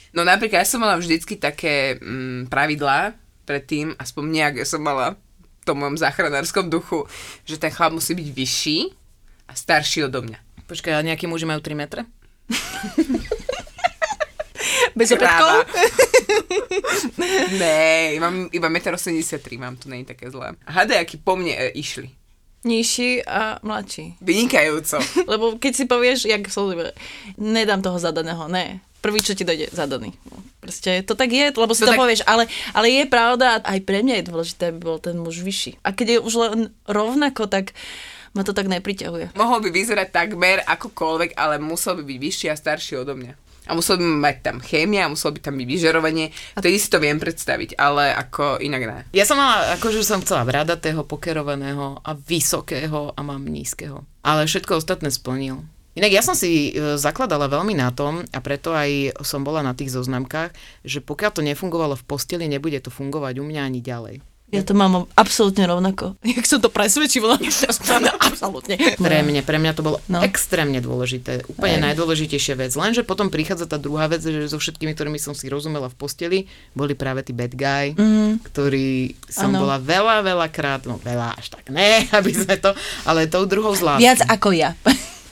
No 0.08 0.24
napríklad 0.24 0.64
ja 0.64 0.66
som 0.66 0.80
mala 0.80 0.96
vždycky 0.96 1.36
také 1.36 2.00
mm, 2.00 2.48
pravidlá 2.48 3.12
predtým, 3.48 3.96
aspoň 3.96 4.24
nejak 4.28 4.54
ja 4.60 4.66
som 4.68 4.84
mala 4.84 5.16
v 5.16 5.64
tom 5.64 5.80
mojom 5.80 5.96
záchranárskom 5.96 6.68
duchu, 6.68 7.08
že 7.48 7.56
ten 7.56 7.72
chlap 7.72 7.96
musí 7.96 8.12
byť 8.12 8.28
vyšší 8.28 8.78
a 9.48 9.56
starší 9.56 10.04
odo 10.04 10.20
mňa. 10.20 10.68
Počkaj, 10.68 10.92
ale 10.92 11.08
nejakí 11.08 11.24
muži 11.24 11.48
majú 11.48 11.64
3 11.64 11.72
metre? 11.72 12.04
Bez 14.98 15.08
opätkov? 15.16 15.64
Ne, 17.48 18.12
mám 18.20 18.48
iba 18.52 18.68
1,83 18.68 19.56
m, 19.56 19.60
mám 19.60 19.76
to 19.76 19.88
není 19.88 20.04
také 20.04 20.30
zlé. 20.30 20.52
Hádaj, 20.68 21.00
aký 21.00 21.16
po 21.16 21.36
mne 21.36 21.56
e, 21.56 21.72
išli. 21.72 22.12
Nižší 22.64 23.24
a 23.24 23.62
mladší. 23.62 24.20
Vynikajúco. 24.20 24.98
Lebo 25.32 25.56
keď 25.56 25.72
si 25.72 25.84
povieš, 25.86 26.26
jak 26.26 26.42
som 26.50 26.68
nedám 27.38 27.80
toho 27.80 27.96
zadaného, 27.96 28.50
ne. 28.50 28.82
Prvý, 28.98 29.22
čo 29.22 29.32
ti 29.32 29.46
dojde, 29.46 29.70
zadaný. 29.70 30.10
Proste 30.58 31.06
to 31.06 31.14
tak 31.14 31.30
je, 31.30 31.54
lebo 31.54 31.70
si 31.70 31.86
To 31.86 31.90
to, 31.90 31.94
tak- 31.94 32.02
povieš, 32.02 32.26
ale, 32.26 32.50
ale 32.74 32.86
je 32.90 33.04
pravda, 33.06 33.62
aj 33.62 33.78
pre 33.86 34.02
mňa 34.02 34.20
je 34.20 34.28
dôležité, 34.28 34.62
aby 34.70 34.80
bol 34.82 34.98
ten 34.98 35.14
muž 35.14 35.38
vyšší. 35.38 35.78
A 35.86 35.94
keď 35.94 36.18
je 36.18 36.24
už 36.26 36.34
len 36.34 36.58
rovnako, 36.84 37.46
tak 37.46 37.78
ma 38.34 38.42
to 38.42 38.50
tak 38.50 38.66
nepriťahuje. 38.66 39.38
Mohol 39.38 39.58
by 39.64 39.68
vyzerať 39.70 40.08
takmer 40.10 40.66
akokoľvek, 40.66 41.38
ale 41.38 41.62
musel 41.62 41.94
by 41.98 42.04
byť 42.04 42.18
vyšší 42.18 42.46
a 42.50 42.58
starší 42.58 42.98
odo 42.98 43.14
mňa. 43.14 43.34
A 43.68 43.76
musel 43.76 44.00
by 44.00 44.04
mať 44.04 44.36
tam 44.40 44.56
chémia, 44.64 45.04
a 45.04 45.12
muselo 45.12 45.36
by 45.36 45.44
tam 45.44 45.60
byť 45.60 45.68
vyžarovanie. 45.68 46.32
Vtedy 46.56 46.76
si 46.80 46.88
to 46.88 46.98
viem 46.98 47.20
predstaviť, 47.20 47.76
ale 47.76 48.16
ako 48.16 48.56
inak 48.58 48.82
ne. 48.82 48.98
Ja 49.12 49.28
som 49.28 49.36
mala, 49.36 49.76
akože 49.76 50.00
som 50.00 50.24
chcela 50.24 50.48
bradatého, 50.48 51.04
pokerovaného 51.04 52.00
a 52.00 52.16
vysokého 52.16 53.12
a 53.12 53.20
mám 53.20 53.44
nízkeho. 53.44 54.02
Ale 54.24 54.48
všetko 54.48 54.80
ostatné 54.80 55.12
splnil. 55.12 55.62
Inak 55.98 56.14
ja 56.14 56.22
som 56.22 56.38
si 56.38 56.70
e, 56.70 56.94
zakladala 56.94 57.50
veľmi 57.50 57.74
na 57.74 57.90
tom 57.90 58.22
a 58.22 58.38
preto 58.38 58.70
aj 58.70 59.18
som 59.26 59.42
bola 59.42 59.66
na 59.66 59.74
tých 59.74 59.90
zoznamkách, 59.90 60.54
že 60.86 61.02
pokiaľ 61.02 61.30
to 61.34 61.42
nefungovalo 61.42 61.98
v 61.98 62.06
posteli, 62.06 62.46
nebude 62.46 62.78
to 62.78 62.94
fungovať 62.94 63.42
u 63.42 63.44
mňa 63.44 63.62
ani 63.66 63.82
ďalej. 63.82 64.16
Ja 64.48 64.64
to 64.64 64.72
mám 64.72 65.04
absolútne 65.12 65.68
rovnako. 65.68 66.16
Jak 66.24 66.48
som 66.48 66.62
to 66.62 66.72
presvedčila, 66.72 67.36
absolútne. 68.30 68.80
Pre 68.96 69.18
mňa, 69.20 69.44
pre 69.44 69.60
mňa 69.60 69.72
to 69.76 69.82
bolo 69.84 69.98
No. 70.08 70.24
extrémne 70.24 70.80
dôležité. 70.80 71.44
Úplne 71.52 71.76
Hej. 71.76 71.84
najdôležitejšia 71.84 72.54
vec. 72.56 72.72
Lenže 72.72 73.04
potom 73.04 73.28
prichádza 73.28 73.68
tá 73.68 73.76
druhá 73.76 74.08
vec, 74.08 74.24
že 74.24 74.48
so 74.48 74.56
všetkými, 74.56 74.96
ktorými 74.96 75.20
som 75.20 75.36
si 75.36 75.52
rozumela 75.52 75.92
v 75.92 75.98
posteli, 76.00 76.38
boli 76.72 76.96
práve 76.96 77.28
tí 77.28 77.36
bad 77.36 77.52
guy, 77.52 77.92
mm. 77.92 78.40
ktorí 78.48 79.20
som 79.28 79.52
Áno. 79.52 79.68
bola 79.68 79.76
veľa, 79.76 80.24
veľa 80.24 80.48
krát, 80.48 80.88
no 80.88 80.96
veľa 80.96 81.36
až 81.36 81.52
tak 81.52 81.68
ne, 81.68 82.06
aby 82.18 82.32
sme 82.32 82.56
to, 82.56 82.72
ale 83.04 83.28
tou 83.28 83.44
druhou 83.44 83.76
z 83.76 83.84
lásky. 83.84 84.06
Viac 84.06 84.20
ako 84.32 84.48
ja. 84.56 84.72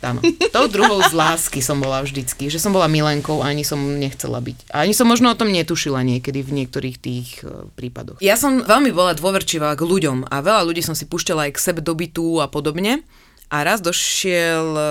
Áno. 0.06 0.20
Tou 0.54 0.66
druhou 0.70 1.02
z 1.02 1.10
lásky 1.10 1.58
som 1.58 1.82
bola 1.82 2.06
vždycky, 2.06 2.46
že 2.46 2.62
som 2.62 2.70
bola 2.70 2.86
milenkou 2.86 3.42
ani 3.42 3.66
som 3.66 3.78
nechcela 3.78 4.38
byť. 4.38 4.70
A 4.70 4.86
ani 4.86 4.94
som 4.94 5.10
možno 5.10 5.34
o 5.34 5.38
tom 5.38 5.50
netušila 5.50 6.06
niekedy 6.06 6.46
v 6.46 6.62
niektorých 6.62 6.96
tých 7.02 7.28
e, 7.42 7.66
prípadoch. 7.74 8.22
Ja 8.22 8.38
som 8.38 8.62
veľmi 8.62 8.94
bola 8.94 9.18
dôverčivá 9.18 9.74
k 9.74 9.82
ľuďom 9.82 10.30
a 10.30 10.36
veľa 10.38 10.62
ľudí 10.62 10.82
som 10.86 10.94
si 10.94 11.10
púšťala 11.10 11.50
aj 11.50 11.52
k 11.58 11.62
sebe 11.62 11.80
do 11.82 11.92
bytu 11.98 12.38
a 12.38 12.46
podobne. 12.46 13.02
A 13.50 13.62
raz 13.66 13.82
došiel 13.82 14.66
e, 14.74 14.86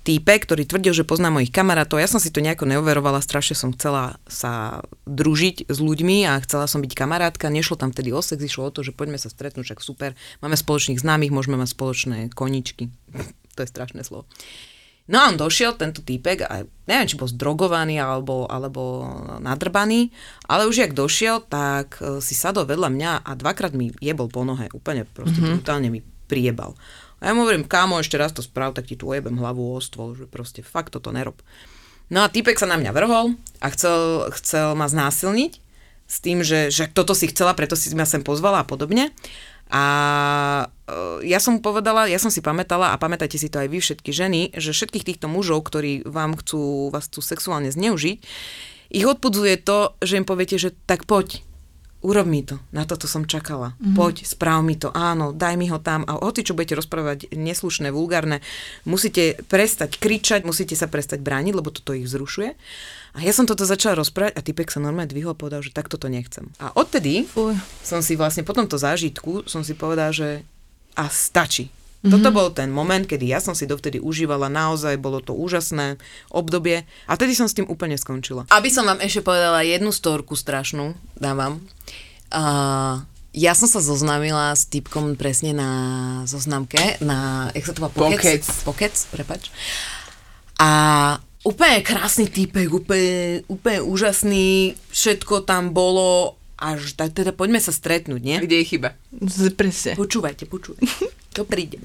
týpek, 0.00 0.48
ktorý 0.48 0.64
tvrdil, 0.64 0.92
že 0.96 1.04
pozná 1.04 1.28
mojich 1.28 1.52
kamarátov. 1.52 2.00
Ja 2.00 2.08
som 2.08 2.18
si 2.18 2.32
to 2.32 2.40
nejako 2.40 2.64
neoverovala, 2.64 3.20
strašne 3.20 3.54
som 3.54 3.70
chcela 3.76 4.16
sa 4.24 4.84
družiť 5.04 5.68
s 5.68 5.78
ľuďmi 5.78 6.24
a 6.24 6.40
chcela 6.40 6.64
som 6.64 6.80
byť 6.80 6.92
kamarátka. 6.96 7.52
Nešlo 7.52 7.76
tam 7.76 7.92
vtedy 7.92 8.10
o 8.10 8.24
sex, 8.24 8.40
išlo 8.40 8.68
o 8.68 8.74
to, 8.74 8.80
že 8.80 8.96
poďme 8.96 9.20
sa 9.20 9.28
stretnúť, 9.28 9.70
však 9.70 9.80
super. 9.84 10.10
Máme 10.40 10.56
spoločných 10.56 11.00
známych, 11.00 11.32
môžeme 11.32 11.60
mať 11.60 11.76
spoločné 11.76 12.18
koničky. 12.32 12.88
To 13.54 13.62
je 13.64 13.72
strašné 13.72 14.02
slovo. 14.06 14.26
No 15.10 15.18
a 15.18 15.26
on 15.26 15.34
došiel, 15.34 15.74
tento 15.74 16.06
týpek, 16.06 16.46
a 16.46 16.62
neviem, 16.86 17.08
či 17.10 17.18
bol 17.18 17.26
zdrogovaný 17.26 17.98
alebo, 17.98 18.46
alebo 18.46 19.02
nadrbaný, 19.42 20.14
ale 20.46 20.70
už 20.70 20.86
jak 20.86 20.92
došiel, 20.94 21.42
tak 21.50 21.98
e, 21.98 22.22
si 22.22 22.38
sadol 22.38 22.62
vedľa 22.62 22.88
mňa 22.94 23.12
a 23.26 23.30
dvakrát 23.34 23.74
mi 23.74 23.90
jebol 23.98 24.30
po 24.30 24.46
nohe, 24.46 24.70
úplne 24.70 25.02
proste 25.10 25.42
mm-hmm. 25.42 25.58
brutálne 25.58 25.90
mi 25.90 26.06
priebal. 26.30 26.78
A 27.18 27.26
ja 27.26 27.32
mu 27.34 27.42
hovorím, 27.42 27.66
kámo, 27.66 27.98
ešte 27.98 28.14
raz 28.22 28.30
to 28.30 28.38
sprav, 28.38 28.70
tak 28.70 28.86
ti 28.86 28.94
tu 28.94 29.10
ojebem 29.10 29.34
hlavu 29.34 29.74
o 29.74 29.82
stôl, 29.82 30.14
že 30.14 30.30
proste 30.30 30.62
fakt 30.62 30.94
toto 30.94 31.10
nerob. 31.10 31.42
No 32.06 32.22
a 32.22 32.30
týpek 32.30 32.54
sa 32.54 32.70
na 32.70 32.78
mňa 32.78 32.94
vrhol 32.94 33.34
a 33.58 33.66
chcel, 33.74 34.30
chcel 34.38 34.78
ma 34.78 34.86
znásilniť 34.86 35.52
s 36.10 36.16
tým, 36.22 36.42
že, 36.46 36.70
že 36.70 36.90
toto 36.90 37.18
si 37.18 37.30
chcela, 37.30 37.54
preto 37.54 37.74
si 37.74 37.90
ma 37.98 38.06
sem 38.06 38.22
pozvala 38.22 38.62
a 38.62 38.66
podobne. 38.66 39.14
A 39.70 39.84
ja 41.22 41.38
som 41.38 41.60
povedala, 41.60 42.10
ja 42.10 42.18
som 42.18 42.32
si 42.32 42.40
pamätala 42.40 42.92
a 42.94 43.00
pamätajte 43.00 43.36
si 43.36 43.52
to 43.52 43.60
aj 43.62 43.68
vy 43.68 43.78
všetky 43.78 44.10
ženy, 44.10 44.40
že 44.56 44.74
všetkých 44.74 45.06
týchto 45.06 45.26
mužov, 45.26 45.66
ktorí 45.66 46.06
vám 46.06 46.38
chcú, 46.38 46.90
vás 46.90 47.08
chcú 47.08 47.20
sexuálne 47.20 47.70
zneužiť, 47.72 48.18
ich 48.90 49.06
odpudzuje 49.06 49.62
to, 49.62 49.94
že 50.02 50.18
im 50.18 50.26
poviete, 50.26 50.58
že 50.58 50.74
tak 50.84 51.06
poď, 51.06 51.46
urob 52.02 52.26
mi 52.26 52.42
to, 52.42 52.58
na 52.72 52.88
toto 52.88 53.04
som 53.06 53.28
čakala, 53.28 53.76
mm-hmm. 53.76 53.94
poď, 53.94 54.14
správ 54.24 54.64
mi 54.64 54.74
to, 54.74 54.90
áno, 54.90 55.30
daj 55.36 55.54
mi 55.54 55.68
ho 55.68 55.78
tam 55.78 56.02
a 56.08 56.18
hoci 56.18 56.42
čo 56.42 56.56
budete 56.56 56.80
rozprávať 56.80 57.30
neslušné, 57.30 57.92
vulgárne, 57.92 58.42
musíte 58.88 59.38
prestať 59.46 60.00
kričať, 60.00 60.42
musíte 60.42 60.74
sa 60.74 60.88
prestať 60.88 61.22
brániť, 61.22 61.52
lebo 61.54 61.70
toto 61.70 61.94
ich 61.94 62.08
vzrušuje. 62.08 62.56
A 63.10 63.18
ja 63.26 63.34
som 63.34 63.42
toto 63.42 63.66
začala 63.66 63.98
rozprávať 63.98 64.38
a 64.38 64.44
typek 64.44 64.70
sa 64.70 64.78
normálne 64.78 65.10
dvihol 65.10 65.34
a 65.34 65.38
povedal, 65.38 65.66
že 65.66 65.74
takto 65.74 65.98
to 65.98 66.06
nechcem. 66.06 66.46
A 66.62 66.70
odtedy 66.78 67.26
Fuj. 67.26 67.58
som 67.82 68.00
si 68.00 68.14
vlastne 68.14 68.46
po 68.46 68.54
tomto 68.54 68.78
zážitku 68.78 69.50
som 69.50 69.66
si 69.66 69.74
povedala, 69.74 70.14
že 70.14 70.46
a 71.00 71.08
stačí. 71.08 71.72
Mm-hmm. 72.00 72.12
Toto 72.16 72.28
bol 72.32 72.48
ten 72.52 72.72
moment, 72.72 73.04
kedy 73.04 73.28
ja 73.28 73.44
som 73.44 73.52
si 73.52 73.68
dovtedy 73.68 74.00
užívala, 74.00 74.48
naozaj 74.48 74.96
bolo 74.96 75.20
to 75.20 75.36
úžasné 75.36 76.00
obdobie 76.32 76.88
a 77.04 77.12
tedy 77.16 77.36
som 77.36 77.44
s 77.44 77.56
tým 77.56 77.68
úplne 77.68 77.96
skončila. 78.00 78.48
Aby 78.48 78.72
som 78.72 78.88
vám 78.88 79.04
ešte 79.04 79.20
povedala 79.20 79.60
jednu 79.60 79.92
storku 79.92 80.32
strašnú, 80.32 80.96
dávam. 81.20 81.60
Uh, 82.32 83.04
ja 83.36 83.52
som 83.52 83.68
sa 83.68 83.84
zoznámila 83.84 84.56
s 84.56 84.64
typkom 84.72 85.12
presne 85.12 85.52
na 85.52 85.70
zoznamke, 86.24 86.96
na, 87.04 87.52
jak 87.52 87.68
sa 87.68 87.76
to 87.76 87.84
má, 87.84 87.92
Pokec. 87.92 88.48
Pokec, 88.64 88.96
prepač. 89.12 89.52
A 90.56 90.70
úplne 91.44 91.84
krásny 91.84 92.32
typek, 92.32 92.72
úplne, 92.72 93.44
úplne 93.44 93.84
úžasný, 93.84 94.72
všetko 94.88 95.44
tam 95.44 95.76
bolo, 95.76 96.39
až 96.60 96.92
tak 96.92 97.16
teda 97.16 97.32
poďme 97.32 97.58
sa 97.58 97.72
stretnúť, 97.72 98.20
nie? 98.20 98.36
Kde 98.38 98.60
je 98.60 98.66
chyba? 98.68 98.92
Presne. 99.56 99.96
Počúvajte, 99.96 100.44
počúvajte. 100.44 100.86
To 101.34 101.48
príde. 101.48 101.80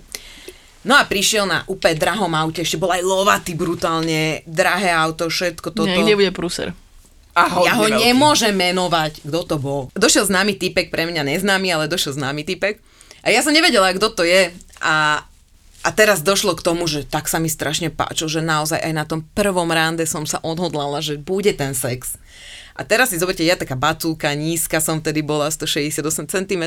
No 0.86 0.94
a 0.94 1.06
prišiel 1.06 1.50
na 1.50 1.66
úplne 1.66 1.98
drahom 1.98 2.30
aute, 2.34 2.62
ešte 2.62 2.78
bol 2.78 2.94
aj 2.94 3.02
lovatý 3.02 3.58
brutálne, 3.58 4.46
drahé 4.46 4.94
auto, 4.94 5.30
všetko 5.30 5.74
toto. 5.74 5.90
Niekde 5.90 6.14
bude 6.14 6.30
prúser. 6.30 6.78
A 7.34 7.50
hodne 7.50 7.68
Ja 7.68 7.74
ho 7.76 7.86
veľký. 7.90 8.00
nemôžem 8.06 8.54
menovať, 8.54 9.26
kto 9.26 9.40
to 9.44 9.56
bol. 9.58 9.82
Došiel 9.94 10.24
známy 10.24 10.56
typek, 10.56 10.94
pre 10.94 11.10
mňa 11.10 11.26
neznámy, 11.26 11.68
ale 11.74 11.90
došiel 11.90 12.14
známy 12.16 12.46
typek. 12.46 12.80
A 13.26 13.34
ja 13.34 13.42
som 13.42 13.52
nevedela, 13.52 13.90
kto 13.92 14.14
to 14.14 14.24
je. 14.24 14.54
A, 14.80 15.26
a 15.82 15.90
teraz 15.92 16.22
došlo 16.22 16.54
k 16.54 16.62
tomu, 16.64 16.86
že 16.86 17.04
tak 17.04 17.26
sa 17.28 17.42
mi 17.42 17.50
strašne 17.50 17.90
páčil, 17.90 18.30
že 18.30 18.46
naozaj 18.46 18.80
aj 18.80 18.94
na 18.94 19.04
tom 19.04 19.26
prvom 19.34 19.68
rande 19.68 20.06
som 20.06 20.24
sa 20.24 20.38
odhodlala, 20.42 21.02
že 21.02 21.18
bude 21.18 21.50
ten 21.58 21.74
sex. 21.74 22.16
A 22.76 22.84
teraz 22.84 23.10
si 23.10 23.18
zoberte, 23.18 23.48
ja 23.48 23.56
taká 23.56 23.80
bacúka, 23.80 24.36
nízka 24.36 24.84
som 24.84 25.00
tedy 25.00 25.24
bola, 25.24 25.48
168 25.48 26.04
cm. 26.28 26.64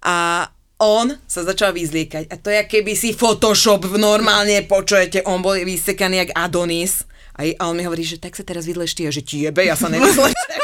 A 0.00 0.48
on 0.80 1.16
sa 1.28 1.40
začal 1.44 1.72
vyzliekať. 1.76 2.32
A 2.32 2.34
to 2.40 2.48
je, 2.48 2.64
keby 2.64 2.96
si 2.96 3.12
Photoshop 3.12 3.84
v 3.84 4.00
normálne 4.00 4.64
počujete, 4.64 5.24
on 5.28 5.44
bol 5.44 5.56
vysekaný 5.56 6.24
jak 6.24 6.30
Adonis. 6.36 7.04
A, 7.36 7.44
on 7.68 7.76
mi 7.76 7.84
hovorí, 7.84 8.04
že 8.04 8.16
tak 8.16 8.32
sa 8.32 8.44
teraz 8.44 8.64
vydleš 8.64 8.96
ty, 8.96 9.04
a 9.04 9.12
že 9.12 9.20
ti 9.20 9.44
jebe, 9.44 9.60
ja 9.64 9.76
sa 9.76 9.92
nevzlečem. 9.92 10.32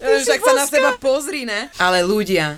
Však 0.00 0.40
sa 0.40 0.52
na 0.56 0.64
seba 0.64 0.96
pozri, 0.96 1.44
ne? 1.44 1.68
Ale 1.76 2.00
ľudia, 2.00 2.56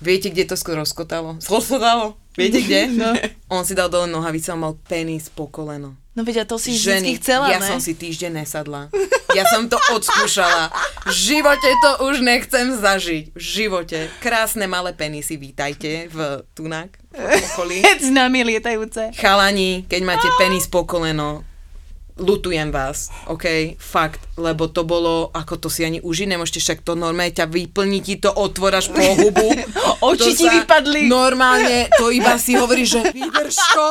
viete, 0.00 0.28
kde 0.28 0.52
to 0.52 0.56
skoro 0.60 0.84
rozkotalo? 0.84 1.40
Rozkotalo? 1.40 2.20
Viete 2.36 2.60
kde? 2.60 2.88
No. 3.00 3.12
On 3.48 3.64
si 3.64 3.76
dal 3.76 3.88
dole 3.92 4.08
nohavice 4.08 4.52
a 4.52 4.56
mal 4.56 4.76
penis 4.88 5.28
po 5.28 5.48
koleno. 5.48 5.96
No 6.12 6.28
veď 6.28 6.44
a 6.44 6.44
to 6.44 6.60
si 6.60 6.76
Ženy, 6.76 7.08
vždycky 7.08 7.12
chcela, 7.24 7.48
ja 7.48 7.56
ne? 7.56 7.68
som 7.72 7.80
si 7.80 7.96
týždeň 7.96 8.44
nesadla. 8.44 8.92
Ja 9.32 9.48
som 9.48 9.64
to 9.64 9.80
odskúšala. 9.96 10.68
V 11.08 11.12
živote 11.12 11.64
to 11.80 12.04
už 12.04 12.20
nechcem 12.20 12.68
zažiť. 12.76 13.32
V 13.32 13.40
živote. 13.40 14.12
Krásne 14.20 14.68
malé 14.68 14.92
penisy, 14.92 15.40
vítajte 15.40 16.12
v 16.12 16.44
Tunak, 16.52 17.00
v 17.16 17.40
okolí. 17.56 17.80
S 18.04 18.12
nami 18.12 18.44
lietajúce. 18.44 19.16
Chalani, 19.16 19.88
keď 19.88 20.00
máte 20.04 20.28
penis 20.36 20.68
po 20.68 20.84
koleno, 20.84 21.48
lutujem 22.16 22.68
vás, 22.68 23.08
OK, 23.26 23.76
fakt, 23.76 24.20
lebo 24.34 24.66
to 24.66 24.82
bolo, 24.82 25.30
ako 25.30 25.56
to 25.56 25.68
si 25.68 25.82
ani 25.82 26.00
užiť 26.00 26.28
nemôžete, 26.28 26.58
však 26.58 26.80
to 26.82 26.92
normálne 26.92 27.30
ťa 27.30 27.46
vyplní 27.46 28.00
ti 28.00 28.16
to, 28.16 28.28
otvoráš 28.28 28.88
po 28.88 28.98
hubu. 28.98 29.48
Oči 30.10 30.34
ti 30.34 30.44
vypadli. 30.44 31.06
Normálne, 31.06 31.86
to 31.94 32.08
iba 32.08 32.34
si 32.36 32.52
hovorí, 32.52 32.82
že 32.82 33.04
vydrž 33.06 33.54
to, 33.54 33.86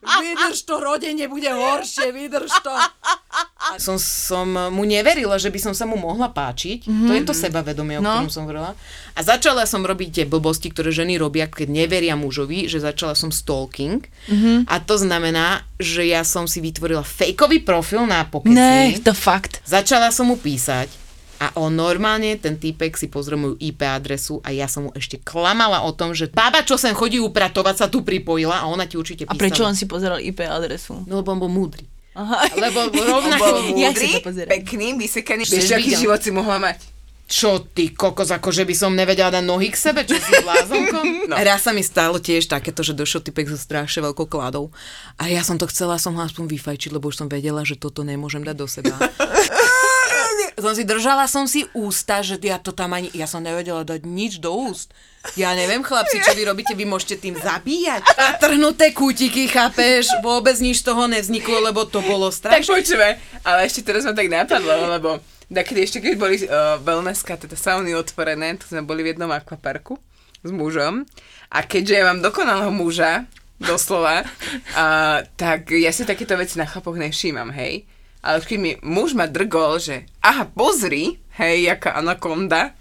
vydrž 0.00 0.56
to, 0.64 0.74
rodenie 0.78 1.28
bude 1.28 1.48
horšie, 1.48 2.08
vydrž 2.08 2.52
to. 2.62 2.72
A 2.72 3.76
som, 3.76 3.96
som 3.96 4.48
mu 4.72 4.82
neverila, 4.82 5.36
že 5.36 5.52
by 5.52 5.58
som 5.60 5.74
sa 5.74 5.84
mu 5.84 5.94
mohla 5.94 6.28
páčiť. 6.28 6.86
Mm-hmm. 6.86 7.06
To 7.06 7.12
je 7.12 7.22
to 7.22 7.34
sebavedomie, 7.36 7.98
o 7.98 8.02
No. 8.02 8.24
ktorom 8.24 8.32
som 8.32 8.44
hovorila. 8.44 8.72
A 9.12 9.20
začala 9.20 9.68
som 9.68 9.84
robiť 9.84 10.08
tie 10.10 10.24
blbosti, 10.24 10.72
ktoré 10.72 10.88
ženy 10.88 11.20
robia, 11.20 11.44
keď 11.44 11.68
neveria 11.68 12.16
mužovi, 12.16 12.64
že 12.64 12.80
začala 12.80 13.12
som 13.12 13.28
stalking. 13.28 14.00
Mm-hmm. 14.26 14.64
A 14.64 14.80
to 14.80 14.96
znamená, 14.96 15.68
že 15.76 16.06
ja 16.06 16.24
som 16.24 16.48
si 16.48 16.64
vytvorila 16.64 17.04
fejkový 17.04 17.51
profil 17.60 18.08
na 18.08 18.24
pokeci. 18.24 18.56
Ne, 18.56 18.96
to 19.02 19.12
fakt. 19.12 19.60
Začala 19.68 20.08
som 20.08 20.32
mu 20.32 20.40
písať 20.40 21.02
a 21.42 21.50
on 21.58 21.74
normálne, 21.74 22.38
ten 22.38 22.54
týpek 22.54 22.94
si 22.94 23.10
pozrel 23.10 23.34
moju 23.34 23.58
IP 23.58 23.82
adresu 23.82 24.38
a 24.46 24.54
ja 24.54 24.70
som 24.70 24.86
mu 24.86 24.90
ešte 24.94 25.18
klamala 25.18 25.82
o 25.82 25.90
tom, 25.90 26.14
že 26.14 26.30
baba, 26.30 26.62
čo 26.62 26.78
sem 26.78 26.94
chodí 26.94 27.18
upratovať, 27.18 27.74
sa 27.74 27.86
tu 27.90 28.06
pripojila 28.06 28.62
a 28.62 28.70
ona 28.70 28.86
ti 28.86 28.94
určite 28.94 29.26
A 29.26 29.34
písala. 29.34 29.42
prečo 29.42 29.62
on 29.66 29.74
si 29.74 29.90
pozeral 29.90 30.22
IP 30.22 30.46
adresu? 30.46 31.02
No 31.02 31.18
lebo 31.18 31.34
on 31.34 31.42
bol 31.42 31.50
múdry. 31.50 31.82
Aha. 32.14 32.46
Lebo 32.54 32.92
rovnako... 33.18 33.74
múdry, 33.74 34.22
pozerá? 34.22 34.46
pekný, 34.46 34.94
vysekaný. 34.94 35.42
Vieš, 35.42 35.74
aký 35.74 35.98
život 35.98 36.20
si 36.22 36.30
mohla 36.30 36.62
mať? 36.62 36.91
Čo 37.32 37.64
ty, 37.64 37.96
kokos, 37.96 38.28
ako 38.28 38.52
že 38.52 38.68
by 38.68 38.74
som 38.76 38.92
nevedela 38.92 39.32
dať 39.32 39.40
nohy 39.40 39.72
k 39.72 39.80
sebe, 39.80 40.04
čo 40.04 40.20
si 40.20 40.36
blázonkom? 40.44 41.04
no. 41.32 41.34
Raz 41.40 41.64
sa 41.64 41.72
mi 41.72 41.80
stalo 41.80 42.20
tiež 42.20 42.44
takéto, 42.44 42.84
že 42.84 42.92
došiel 42.92 43.24
typek 43.24 43.48
so 43.48 43.56
strašne 43.56 44.04
veľkou 44.04 44.28
kladou 44.28 44.68
a 45.16 45.32
ja 45.32 45.40
som 45.40 45.56
to 45.56 45.64
chcela 45.72 45.96
som 45.96 46.12
ho 46.12 46.20
aspoň 46.20 46.44
vyfajčiť, 46.52 46.92
lebo 46.92 47.08
už 47.08 47.24
som 47.24 47.32
vedela, 47.32 47.64
že 47.64 47.80
toto 47.80 48.04
nemôžem 48.04 48.44
dať 48.44 48.56
do 48.60 48.68
seba. 48.68 48.92
som 50.60 50.76
si 50.76 50.84
držala 50.84 51.24
som 51.24 51.48
si 51.48 51.64
ústa, 51.72 52.20
že 52.20 52.36
ja 52.44 52.60
to 52.60 52.70
tam 52.70 52.92
ani, 52.92 53.08
ja 53.16 53.24
som 53.24 53.40
nevedela 53.40 53.82
dať 53.82 54.04
nič 54.04 54.38
do 54.38 54.52
úst. 54.52 54.92
Ja 55.38 55.54
neviem, 55.56 55.86
chlapci, 55.86 56.18
čo 56.20 56.34
vy 56.34 56.46
robíte, 56.46 56.74
vy 56.74 56.84
môžete 56.84 57.18
tým 57.18 57.38
zabíjať. 57.38 58.02
A 58.18 58.36
trhnuté 58.36 58.90
kútiky, 58.90 59.46
chápeš? 59.46 60.10
Vôbec 60.20 60.58
nič 60.58 60.82
z 60.82 60.92
toho 60.92 61.06
nevzniklo, 61.06 61.62
lebo 61.62 61.86
to 61.86 62.02
bolo 62.02 62.28
Tak 62.28 62.62
strašné. 62.62 62.68
počúvaj, 62.68 63.12
ale 63.46 63.60
ešte 63.64 63.86
teraz 63.86 64.02
ma 64.02 64.12
tak 64.12 64.26
napadlo, 64.28 64.74
lebo 64.90 65.22
takedy 65.52 65.84
ešte 65.84 65.98
keď 66.00 66.14
boli 66.16 66.36
uh, 66.42 66.80
wellnesska, 66.80 67.36
teda 67.36 67.54
sauny 67.54 67.92
otvorené, 67.92 68.56
to 68.56 68.66
sme 68.66 68.82
boli 68.82 69.04
v 69.04 69.14
jednom 69.16 69.30
akvaparku 69.30 70.00
s 70.42 70.50
mužom 70.50 71.04
a 71.52 71.58
keďže 71.62 71.94
ja 71.94 72.08
mám 72.08 72.24
dokonalého 72.24 72.72
muža, 72.72 73.28
doslova, 73.62 74.26
uh, 74.80 75.22
tak 75.38 75.70
ja 75.70 75.94
si 75.94 76.02
takéto 76.02 76.34
veci 76.34 76.58
na 76.58 76.66
chlapoch 76.66 76.98
nevšímam, 76.98 77.54
hej. 77.54 77.86
Ale 78.22 78.38
keď 78.42 78.58
mi 78.58 78.72
muž 78.86 79.18
ma 79.18 79.26
drgol, 79.26 79.82
že 79.82 80.06
aha, 80.22 80.46
pozri, 80.46 81.18
hej, 81.38 81.66
jaká 81.66 81.98
anakonda, 81.98 82.74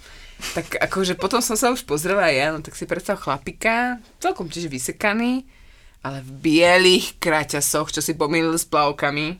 tak 0.53 0.77
akože 0.77 1.17
potom 1.17 1.41
som 1.41 1.53
sa 1.53 1.69
už 1.69 1.85
pozrela 1.85 2.29
ja, 2.33 2.49
no 2.49 2.65
tak 2.65 2.73
si 2.73 2.89
predstav 2.89 3.21
chlapika, 3.21 4.01
celkom 4.17 4.49
tiež 4.49 4.69
vysekaný, 4.69 5.45
ale 6.01 6.25
v 6.25 6.31
bielých 6.41 7.21
kraťasoch, 7.21 7.93
čo 7.93 8.01
si 8.01 8.17
pomýlil 8.17 8.57
s 8.57 8.65
plavkami 8.65 9.37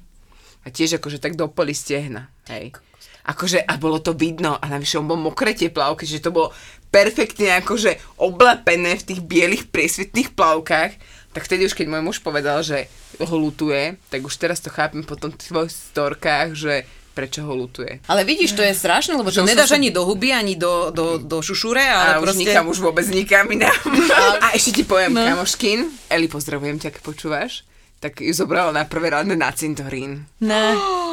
a 0.62 0.68
tiež 0.70 1.02
akože 1.02 1.18
tak 1.18 1.34
do 1.34 1.50
poli 1.50 1.74
stehna, 1.74 2.30
hej. 2.50 2.74
Akože, 3.22 3.62
a 3.62 3.78
bolo 3.78 4.02
to 4.02 4.18
vidno, 4.18 4.58
a 4.58 4.66
navyše 4.66 4.98
on 4.98 5.06
bol 5.06 5.20
mokré 5.20 5.54
tie 5.54 5.70
plavky, 5.70 6.10
že 6.10 6.24
to 6.24 6.34
bolo 6.34 6.50
perfektne 6.92 7.62
akože 7.64 8.20
oblepené 8.20 9.00
v 9.00 9.06
tých 9.08 9.22
bielých 9.24 9.64
priesvitných 9.72 10.36
plavkách, 10.36 10.92
tak 11.32 11.42
vtedy 11.48 11.64
už 11.64 11.74
keď 11.74 11.88
môj 11.88 12.04
muž 12.04 12.18
povedal, 12.20 12.60
že 12.60 12.92
ho 13.22 13.36
lutuje, 13.40 13.96
tak 14.12 14.20
už 14.28 14.36
teraz 14.36 14.60
to 14.60 14.68
chápem 14.68 15.06
po 15.08 15.16
tom 15.16 15.32
tvojich 15.32 15.72
storkách, 15.72 16.52
že 16.52 16.84
prečo 17.12 17.44
ho 17.44 17.54
lutuje. 17.56 18.00
Ale 18.08 18.24
vidíš, 18.24 18.56
to 18.56 18.64
je 18.64 18.72
strašné, 18.72 19.20
lebo 19.20 19.32
to 19.32 19.44
už 19.44 19.52
nedáš 19.52 19.76
sa- 19.76 19.80
ani 19.80 19.92
do 19.92 20.08
huby, 20.08 20.32
ani 20.32 20.56
do, 20.56 20.92
do, 20.96 21.20
do 21.20 21.44
šušure, 21.44 21.84
ale 21.84 22.12
A 22.16 22.20
už 22.24 22.32
proste... 22.32 22.40
nikam, 22.48 22.66
už 22.72 22.80
vôbec 22.80 23.04
nikam 23.12 23.52
inám. 23.52 23.76
A 24.44 24.56
ešte 24.56 24.80
ti 24.80 24.84
poviem, 24.88 25.12
no. 25.16 25.24
kamoškin, 25.24 25.92
Eli, 26.08 26.32
pozdravujem 26.32 26.80
ťa, 26.80 26.90
keď 26.96 27.02
počúvaš, 27.04 27.68
tak 28.00 28.24
ju 28.24 28.32
zobrala 28.32 28.72
na 28.72 28.88
prvé 28.88 29.12
rande 29.12 29.36
na 29.36 29.52
cintorín. 29.52 30.24
Ne. 30.40 30.76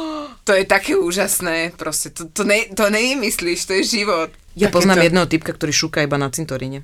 To 0.49 0.57
je 0.57 0.65
také 0.65 0.97
úžasné, 0.97 1.77
proste, 1.77 2.09
to, 2.09 2.25
to, 2.25 2.41
ne, 2.41 2.73
to 2.73 2.89
nevymyslíš, 2.89 3.69
to 3.69 3.77
je 3.77 4.01
život. 4.01 4.33
Ja 4.57 4.65
Takéto- 4.65 4.81
poznám 4.81 5.05
jedného 5.05 5.27
typka, 5.29 5.53
ktorý 5.53 5.69
šúka 5.69 6.01
iba 6.01 6.17
na 6.17 6.25
cintoríne. 6.27 6.81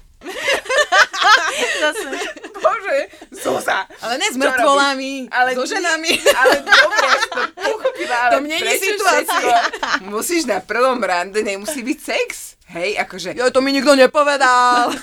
Zase. 1.82 2.06
Bože, 2.54 2.98
Zúza. 3.34 3.90
Ale 4.00 4.22
ne 4.22 4.28
s 4.30 4.38
mŕtvolami, 4.38 5.34
ale 5.34 5.58
so 5.58 5.66
ženami. 5.66 6.14
Ale 6.14 6.62
dobre, 6.62 7.10
to 7.26 7.42
pochopila, 7.58 8.18
ale 8.22 8.32
To 8.32 8.40
mne 8.40 8.54
nie 8.54 8.62
je 8.62 8.66
prečo 8.70 8.86
situácia. 8.86 9.34
všetko 9.34 10.14
Musíš 10.14 10.46
na 10.46 10.62
prvom 10.62 11.02
rande, 11.02 11.42
nemusí 11.42 11.82
byť 11.82 11.98
sex. 12.00 12.30
Hej, 12.70 13.02
akože... 13.02 13.34
Jo, 13.34 13.50
to 13.50 13.66
mi 13.66 13.74
nikto 13.74 13.98
nepovedal. 13.98 14.94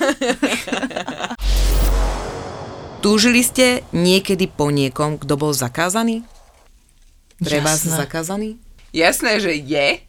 Túžili 3.02 3.42
ste 3.42 3.82
niekedy 3.90 4.46
po 4.46 4.70
niekom, 4.70 5.18
kto 5.18 5.34
bol 5.34 5.50
zakázaný? 5.50 6.22
Pre 7.42 7.58
vás 7.60 7.82
Jasné. 7.82 7.98
zakázaný? 7.98 8.48
Jasné, 8.92 9.40
že 9.40 9.52
je, 9.56 10.00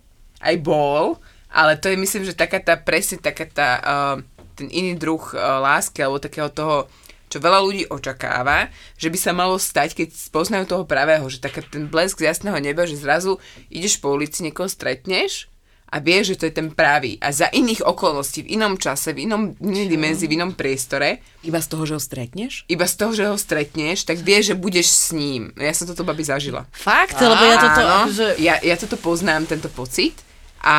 aj 0.43 0.55
bol, 0.59 1.17
ale 1.49 1.79
to 1.79 1.89
je 1.89 1.97
myslím, 1.97 2.23
že 2.27 2.37
taká 2.37 2.59
tá 2.59 2.75
presne 2.75 3.17
taká 3.17 3.45
tá, 3.47 3.69
uh, 3.79 4.17
ten 4.53 4.67
iný 4.69 4.93
druh 4.99 5.21
uh, 5.33 5.61
lásky, 5.63 6.03
alebo 6.03 6.19
takého 6.19 6.51
toho, 6.51 6.85
čo 7.31 7.41
veľa 7.41 7.63
ľudí 7.63 7.83
očakáva, 7.89 8.69
že 8.99 9.09
by 9.09 9.17
sa 9.17 9.31
malo 9.33 9.57
stať, 9.57 9.97
keď 9.97 10.07
poznajú 10.29 10.69
toho 10.69 10.83
pravého, 10.85 11.25
že 11.31 11.41
taká 11.41 11.65
ten 11.65 11.89
blesk 11.89 12.21
z 12.21 12.29
jasného 12.29 12.59
neba, 12.61 12.85
že 12.85 12.99
zrazu 12.99 13.41
ideš 13.73 13.97
po 13.97 14.13
ulici, 14.13 14.45
niekoho 14.45 14.69
stretneš 14.69 15.52
a 15.93 15.99
vieš, 15.99 16.33
že 16.33 16.39
to 16.39 16.45
je 16.45 16.55
ten 16.55 16.67
pravý. 16.67 17.15
A 17.17 17.29
za 17.29 17.45
iných 17.47 17.81
okolností, 17.81 18.41
v 18.41 18.57
inom 18.57 18.73
čase, 18.75 19.13
v 19.13 19.23
inom 19.23 19.53
inej 19.55 19.85
dimenzii, 19.87 20.25
v 20.25 20.35
inom 20.35 20.51
priestore, 20.51 21.21
Iba 21.39 21.59
z 21.59 21.67
toho, 21.67 21.83
že 21.83 21.93
ho 21.93 22.01
stretneš? 22.01 22.65
iba 22.65 22.83
z 22.83 22.95
toho, 22.95 23.11
že 23.11 23.23
ho 23.25 23.37
stretneš, 23.37 24.01
tak 24.03 24.17
vieš, 24.17 24.49
že 24.49 24.55
budeš 24.55 24.87
s 24.87 25.07
ním. 25.11 25.53
Ja 25.55 25.69
som 25.71 25.85
toto 25.85 26.01
babi 26.01 26.23
zažila. 26.23 26.65
Fakt, 26.69 27.13
lebo 27.15 27.43
ja 27.43 27.57
toto, 27.57 27.79
Áno, 27.79 27.93
akože... 28.03 28.27
ja, 28.37 28.57
ja 28.57 28.75
toto 28.75 28.97
poznám, 28.97 29.45
tento 29.45 29.69
pocit 29.69 30.17
a, 30.59 30.77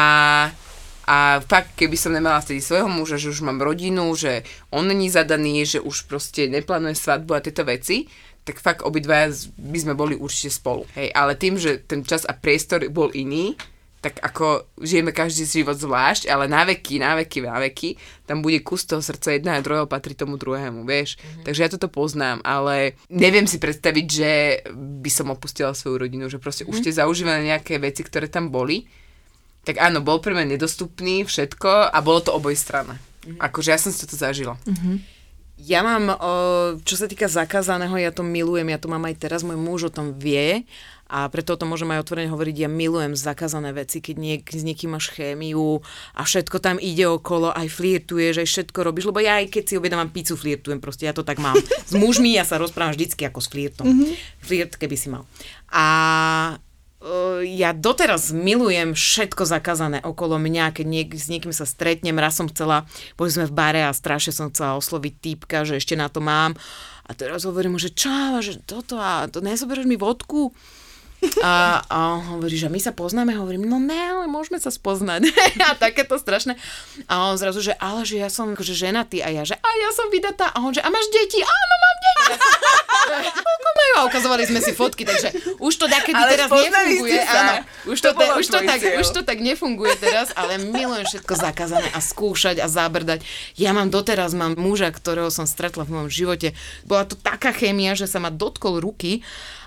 a 1.04 1.16
fakt, 1.42 1.74
keby 1.74 1.94
som 1.94 2.10
nemala 2.10 2.40
vtedy 2.40 2.58
svojho 2.58 2.88
muža, 2.88 3.14
že 3.14 3.28
už 3.28 3.40
mám 3.40 3.60
rodinu, 3.60 4.08
že 4.14 4.42
on 4.68 4.82
není 4.84 5.06
zadaný, 5.06 5.62
že 5.64 5.78
už 5.78 6.04
proste 6.04 6.48
neplánuje 6.48 6.96
svadbu 6.96 7.30
a 7.30 7.40
tieto 7.40 7.62
veci, 7.62 8.08
tak 8.40 8.58
fakt 8.58 8.80
obidvaja 8.80 9.30
z- 9.30 9.52
by 9.54 9.78
sme 9.78 9.94
boli 9.94 10.14
určite 10.14 10.50
spolu. 10.50 10.84
Hej, 10.92 11.12
ale 11.12 11.32
tým, 11.34 11.54
že 11.54 11.78
ten 11.78 12.02
čas 12.02 12.24
a 12.24 12.32
priestor 12.32 12.84
bol 12.88 13.08
iný, 13.10 13.56
tak 14.04 14.20
ako 14.20 14.68
žijeme 14.84 15.16
každý 15.16 15.48
život 15.48 15.80
zvlášť, 15.80 16.28
ale 16.28 16.44
na 16.44 16.68
veky, 16.68 17.00
na 17.00 17.16
veky, 17.16 17.40
na 17.40 17.56
veky, 17.56 17.96
tam 18.28 18.44
bude 18.44 18.60
kus 18.60 18.84
toho 18.84 19.00
srdca 19.00 19.32
jedného 19.32 19.56
a 19.56 19.64
druhého 19.64 19.88
patrí 19.88 20.12
tomu 20.12 20.36
druhému, 20.36 20.84
vieš. 20.84 21.16
Mm-hmm. 21.16 21.44
Takže 21.48 21.62
ja 21.64 21.72
toto 21.72 21.88
poznám, 21.88 22.44
ale 22.44 23.00
neviem 23.08 23.48
si 23.48 23.56
predstaviť, 23.56 24.06
že 24.12 24.32
by 24.76 25.08
som 25.08 25.32
opustila 25.32 25.72
svoju 25.72 26.04
rodinu, 26.04 26.28
že 26.28 26.36
proste 26.36 26.68
mm-hmm. 26.68 26.76
už 26.76 26.84
tie 26.84 26.92
zaužívané 27.00 27.48
nejaké 27.48 27.80
veci, 27.80 28.04
ktoré 28.04 28.28
tam 28.28 28.52
boli, 28.52 28.84
tak 29.64 29.80
áno, 29.80 30.04
bol 30.04 30.20
pre 30.20 30.36
mňa 30.36 30.60
nedostupný, 30.60 31.24
všetko 31.24 31.88
a 31.88 31.98
bolo 32.04 32.20
to 32.20 32.36
obojstranné. 32.36 33.00
Mm-hmm. 33.00 33.40
Akože 33.40 33.72
ja 33.72 33.80
som 33.80 33.88
si 33.88 34.04
toto 34.04 34.20
zažila. 34.20 34.60
Mm-hmm. 34.68 35.16
Ja 35.64 35.86
mám, 35.86 36.18
čo 36.82 36.98
sa 36.98 37.06
týka 37.06 37.30
zakázaného, 37.30 37.94
ja 37.94 38.10
to 38.10 38.26
milujem, 38.26 38.68
ja 38.68 38.76
to 38.76 38.90
mám 38.90 39.06
aj 39.06 39.16
teraz, 39.22 39.46
môj 39.46 39.54
muž 39.54 39.86
o 39.86 39.94
tom 39.94 40.10
vie 40.18 40.66
a 41.14 41.30
preto 41.30 41.54
o 41.54 41.60
tom 41.60 41.70
môžem 41.70 41.94
aj 41.94 42.02
otvorene 42.02 42.26
hovoriť, 42.26 42.66
ja 42.66 42.66
milujem 42.66 43.14
zakázané 43.14 43.70
veci, 43.70 44.02
keď 44.02 44.16
niek- 44.18 44.50
s 44.50 44.66
niekým 44.66 44.98
máš 44.98 45.14
chémiu 45.14 45.78
a 46.10 46.26
všetko 46.26 46.58
tam 46.58 46.82
ide 46.82 47.06
okolo, 47.06 47.54
aj 47.54 47.70
flirtuješ, 47.70 48.42
aj 48.42 48.48
všetko 48.50 48.78
robíš, 48.82 49.06
lebo 49.06 49.22
ja 49.22 49.38
aj 49.38 49.46
keď 49.46 49.62
si 49.62 49.74
objednávam 49.78 50.10
pizzu, 50.10 50.34
flirtujem, 50.34 50.82
proste 50.82 51.06
ja 51.06 51.14
to 51.14 51.22
tak 51.22 51.38
mám. 51.38 51.54
S 51.62 51.94
mužmi 51.94 52.34
ja 52.34 52.42
sa 52.42 52.58
rozprávam 52.58 52.98
vždycky 52.98 53.22
ako 53.30 53.38
s 53.38 53.46
flirtom. 53.46 53.86
Mm-hmm. 53.86 54.10
Flirt, 54.42 54.72
keby 54.74 54.96
si 54.98 55.06
mal. 55.14 55.22
A 55.70 55.84
Uh, 57.04 57.44
ja 57.44 57.76
doteraz 57.76 58.32
milujem 58.32 58.96
všetko 58.96 59.44
zakázané 59.44 60.00
okolo 60.00 60.40
mňa, 60.40 60.72
keď 60.72 60.86
niek- 60.88 61.12
s 61.12 61.28
niekým 61.28 61.52
sa 61.52 61.68
stretnem, 61.68 62.16
raz 62.16 62.40
som 62.40 62.48
chcela, 62.48 62.88
boli 63.20 63.28
sme 63.28 63.44
v 63.44 63.52
bare 63.52 63.84
a 63.84 63.92
strašne 63.92 64.32
som 64.32 64.48
chcela 64.48 64.80
osloviť 64.80 65.12
týpka, 65.20 65.68
že 65.68 65.76
ešte 65.76 66.00
na 66.00 66.08
to 66.08 66.24
mám. 66.24 66.56
A 67.04 67.12
teraz 67.12 67.44
hovorím 67.44 67.76
mu, 67.76 67.78
že 67.78 67.92
a 68.08 68.40
že 68.40 68.56
toto 68.64 68.96
a 68.96 69.28
to 69.28 69.44
nezoberieš 69.44 69.84
mi 69.84 70.00
vodku? 70.00 70.56
A, 71.44 71.82
a 71.86 71.96
on 72.16 72.22
hovorí, 72.36 72.56
že 72.56 72.72
my 72.72 72.80
sa 72.80 72.92
poznáme, 72.92 73.36
hovorím, 73.36 73.68
no 73.68 73.76
ne, 73.76 73.96
ale 73.96 74.26
môžeme 74.26 74.56
sa 74.60 74.72
spoznať. 74.72 75.28
a 75.68 75.76
takéto 75.76 76.16
strašné. 76.16 76.56
A 77.08 77.28
on 77.28 77.36
zrazu, 77.36 77.60
že 77.60 77.72
ale 77.76 78.04
že 78.08 78.20
ja 78.20 78.28
som 78.32 78.52
akože 78.52 78.72
ženatý 78.72 79.20
a 79.20 79.28
ja, 79.28 79.42
že 79.44 79.56
a 79.56 79.70
ja 79.80 79.90
som 79.92 80.08
vydatá. 80.08 80.52
A 80.52 80.60
on, 80.64 80.72
že 80.72 80.80
a 80.80 80.88
máš 80.88 81.08
deti? 81.12 81.40
Áno, 81.40 81.74
mám 81.80 81.96
deti. 82.00 82.32
Koľko 83.44 83.70
majú? 83.76 83.92
A 83.94 84.00
ukazovali 84.08 84.42
sme 84.48 84.60
si 84.64 84.72
fotky, 84.72 85.04
takže 85.04 85.28
už 85.60 85.72
to 85.76 85.86
takedy 85.86 86.16
teraz 86.16 86.48
nefunguje. 86.48 87.20
Áno, 87.20 87.52
už 87.88 87.98
To 88.00 88.10
to, 88.12 88.20
te, 88.20 88.24
už, 88.40 88.46
to 88.48 88.58
tak, 88.64 88.80
cieľ. 88.80 88.96
už 89.00 89.06
to 89.12 89.20
tak 89.22 89.38
nefunguje 89.44 89.94
teraz, 90.00 90.32
ale 90.32 90.56
milujem 90.58 91.04
všetko 91.04 91.32
zakázané 91.36 91.88
a 91.92 92.00
skúšať 92.00 92.58
a 92.64 92.66
zabrdať. 92.66 93.20
Ja 93.60 93.76
mám 93.76 93.92
doteraz, 93.92 94.32
mám 94.32 94.56
muža, 94.56 94.88
ktorého 94.88 95.28
som 95.28 95.44
stretla 95.44 95.84
v 95.84 96.00
mojom 96.00 96.10
živote. 96.10 96.56
Bola 96.88 97.04
to 97.04 97.14
taká 97.14 97.52
chémia, 97.52 97.92
že 97.92 98.08
sa 98.08 98.18
ma 98.18 98.32
dotkol 98.32 98.80
ruky 98.80 99.20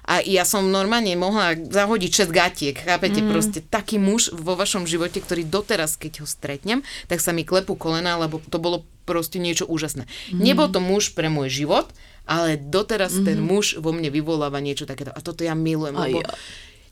A 0.07 0.23
ja 0.23 0.47
som 0.47 0.71
normálne 0.71 1.11
mohla 1.19 1.53
zahodiť 1.53 2.31
6 2.31 2.31
gatiek, 2.31 2.75
chápete? 2.79 3.19
Mm. 3.19 3.27
Proste 3.27 3.59
taký 3.59 3.99
muž 3.99 4.31
vo 4.31 4.55
vašom 4.55 4.87
živote, 4.87 5.19
ktorý 5.19 5.43
doteraz, 5.43 5.99
keď 5.99 6.23
ho 6.23 6.27
stretnem, 6.27 6.79
tak 7.11 7.19
sa 7.19 7.35
mi 7.35 7.43
klepú 7.43 7.75
kolena, 7.75 8.15
lebo 8.15 8.39
to 8.39 8.55
bolo 8.55 8.87
proste 9.03 9.35
niečo 9.35 9.67
úžasné. 9.67 10.07
Mm. 10.31 10.39
Nebol 10.39 10.67
to 10.71 10.79
muž 10.79 11.11
pre 11.11 11.27
môj 11.27 11.51
život, 11.51 11.91
ale 12.23 12.55
doteraz 12.55 13.19
mm. 13.19 13.23
ten 13.27 13.39
muž 13.43 13.79
vo 13.79 13.91
mne 13.91 14.07
vyvoláva 14.07 14.63
niečo 14.63 14.87
takéto. 14.87 15.11
A 15.11 15.19
toto 15.19 15.43
ja 15.43 15.55
milujem, 15.55 15.95
lebo 15.95 16.23
ja. 16.23 16.31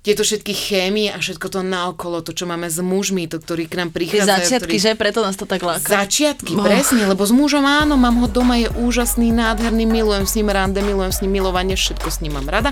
Tieto 0.06 0.22
všetky 0.22 0.53
chémie 0.53 1.10
a 1.10 1.18
všetko 1.18 1.49
to 1.49 1.60
naokolo, 1.60 2.22
to, 2.22 2.30
čo 2.30 2.45
máme 2.45 2.70
s 2.70 2.78
mužmi, 2.78 3.26
to, 3.26 3.41
ktorí 3.41 3.66
k 3.66 3.82
nám 3.82 3.89
Tie 3.89 4.06
prichádzajú. 4.06 4.30
začiatky, 4.30 4.78
ktorí... 4.78 4.86
že? 4.86 4.91
Preto 4.93 5.26
nás 5.26 5.34
to 5.34 5.49
tak 5.49 5.66
láka. 5.66 5.89
Začiatky, 5.89 6.53
Oh. 6.53 6.62
presne, 6.62 7.10
lebo 7.10 7.26
s 7.26 7.34
mužom 7.34 7.66
áno, 7.66 7.97
mám 7.97 8.22
ho 8.22 8.30
doma, 8.30 8.62
je 8.62 8.70
úžasný, 8.70 9.34
nádherný, 9.34 9.89
milujem 9.89 10.30
s 10.30 10.38
ním 10.38 10.53
rande, 10.53 10.78
milujem 10.80 11.10
s 11.10 11.26
ním 11.26 11.34
milovanie, 11.34 11.74
všetko 11.74 12.06
s 12.06 12.22
ním 12.22 12.38
mám 12.38 12.45
rada. 12.45 12.70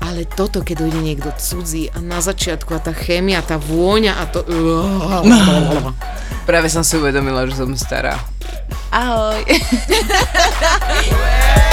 Ale 0.00 0.24
toto, 0.24 0.64
keď 0.64 0.88
dojde 0.88 1.00
niekto 1.02 1.28
cudzí 1.36 1.92
a 1.92 2.00
na 2.00 2.24
začiatku 2.24 2.72
a 2.72 2.80
tá 2.80 2.96
chémia, 2.96 3.44
tá 3.44 3.60
vôňa 3.60 4.16
a 4.16 4.24
to... 4.24 4.40
Práve 6.48 6.72
som 6.72 6.80
si 6.80 6.96
uvedomila, 6.96 7.44
že 7.44 7.58
som 7.58 7.68
stará. 7.76 8.16
Ahoj. 8.88 9.44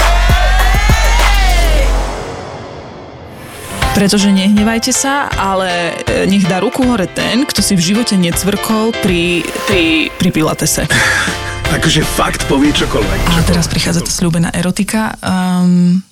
Pretože 3.94 4.34
nehnevajte 4.34 4.90
sa, 4.90 5.30
ale 5.30 5.94
e, 6.10 6.26
nech 6.26 6.50
dá 6.50 6.58
ruku 6.58 6.82
hore 6.82 7.06
ten, 7.06 7.46
kto 7.46 7.62
si 7.62 7.78
v 7.78 7.94
živote 7.94 8.18
necvrkol 8.18 8.90
pri, 8.98 9.46
pri, 9.70 10.10
pri 10.10 10.28
pilatese. 10.34 10.90
Akože 11.78 12.02
fakt 12.02 12.42
povie 12.50 12.74
čokoľvek. 12.74 13.20
A 13.38 13.40
teraz 13.46 13.70
prichádza 13.70 14.02
tá 14.02 14.10
slúbená 14.10 14.50
erotika. 14.50 15.14
Um, 15.24 16.02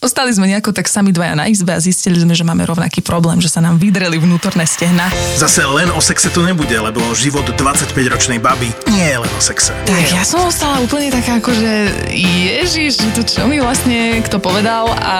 ostali 0.00 0.32
sme 0.32 0.48
nejako 0.48 0.72
tak 0.72 0.88
sami 0.88 1.12
dvaja 1.12 1.36
na 1.36 1.46
izbe 1.46 1.76
a 1.76 1.80
zistili 1.80 2.16
sme, 2.16 2.32
že 2.32 2.40
máme 2.40 2.64
rovnaký 2.64 3.04
problém, 3.04 3.38
že 3.38 3.52
sa 3.52 3.60
nám 3.60 3.76
vydreli 3.76 4.16
vnútorné 4.16 4.64
stehna. 4.64 5.12
Zase 5.36 5.62
len 5.68 5.92
o 5.92 6.00
sexe 6.00 6.32
to 6.32 6.40
nebude, 6.40 6.72
lebo 6.72 7.00
život 7.12 7.44
25-ročnej 7.44 8.40
baby 8.40 8.72
nie 8.88 9.04
je 9.04 9.16
len 9.20 9.32
o 9.36 9.40
sexe. 9.44 9.76
Tak 9.84 10.04
ja 10.08 10.24
som 10.24 10.48
ostala 10.48 10.80
úplne 10.80 11.12
taká 11.12 11.36
ako, 11.38 11.52
že 11.52 11.72
ježiš, 12.16 13.12
to 13.12 13.22
čo 13.22 13.44
mi 13.44 13.60
vlastne 13.60 14.24
kto 14.24 14.40
povedal 14.40 14.88
a 14.96 15.14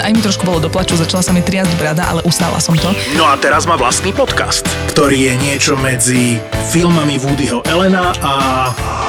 aj 0.00 0.12
mi 0.16 0.20
trošku 0.24 0.48
bolo 0.48 0.64
doplaču, 0.64 0.96
začala 0.96 1.20
sa 1.20 1.36
mi 1.36 1.44
triasť 1.44 1.76
brada, 1.76 2.08
ale 2.08 2.24
ustála 2.24 2.56
som 2.58 2.72
to. 2.74 2.88
No 3.20 3.28
a 3.28 3.36
teraz 3.36 3.68
má 3.68 3.76
vlastný 3.76 4.16
podcast, 4.16 4.64
ktorý 4.96 5.28
je 5.28 5.34
niečo 5.44 5.76
medzi 5.76 6.40
filmami 6.72 7.20
Woodyho 7.20 7.60
Elena 7.68 8.16
a 8.24 8.32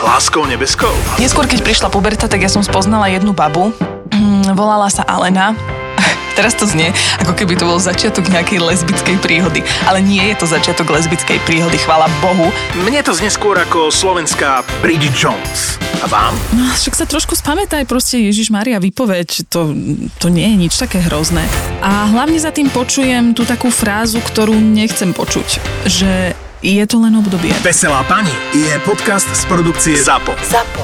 Láskou 0.03 0.43
nebeskou. 0.43 0.91
Neskôr, 1.17 1.47
keď 1.47 1.63
prišla 1.63 1.87
puberta, 1.87 2.27
tak 2.27 2.43
ja 2.43 2.51
som 2.51 2.61
spoznala 2.61 3.07
jednu 3.07 3.31
babu. 3.31 3.71
Mm, 4.11 4.55
Volala 4.55 4.87
sa 4.87 5.03
Alena. 5.03 5.53
Teraz 6.37 6.53
to 6.53 6.69
znie, 6.69 6.93
ako 7.17 7.33
keby 7.33 7.57
to 7.57 7.65
bol 7.65 7.81
začiatok 7.81 8.29
nejakej 8.29 8.61
lesbickej 8.61 9.17
príhody. 9.25 9.65
Ale 9.89 10.05
nie 10.05 10.21
je 10.29 10.35
to 10.37 10.45
začiatok 10.45 10.93
lesbickej 10.93 11.41
príhody, 11.49 11.81
chvála 11.81 12.05
Bohu. 12.21 12.53
Mne 12.77 13.01
to 13.01 13.17
znie 13.17 13.33
skôr 13.33 13.57
ako 13.57 13.89
slovenská 13.89 14.61
Bridget 14.85 15.17
Jones. 15.17 15.81
A 15.97 16.05
vám? 16.05 16.37
No, 16.53 16.69
však 16.77 16.93
sa 16.93 17.05
trošku 17.09 17.33
spamätaj, 17.33 17.89
proste 17.89 18.21
Ježiš 18.21 18.53
Maria, 18.53 18.77
vypoveď, 18.77 19.49
to, 19.49 19.73
to 20.21 20.27
nie 20.29 20.45
je 20.45 20.57
nič 20.69 20.73
také 20.77 21.01
hrozné. 21.01 21.41
A 21.81 22.05
hlavne 22.05 22.37
za 22.37 22.53
tým 22.53 22.69
počujem 22.69 23.33
tú 23.33 23.41
takú 23.41 23.73
frázu, 23.73 24.21
ktorú 24.21 24.53
nechcem 24.53 25.17
počuť, 25.17 25.57
že 25.89 26.37
je 26.61 26.83
to 26.85 27.01
len 27.01 27.17
obdobie. 27.17 27.53
Veselá 27.65 28.05
pani 28.05 28.33
je 28.53 28.77
podcast 28.85 29.25
z 29.25 29.41
produkcie 29.49 29.97
ZAPO. 29.97 30.37
ZAPO. 30.37 30.81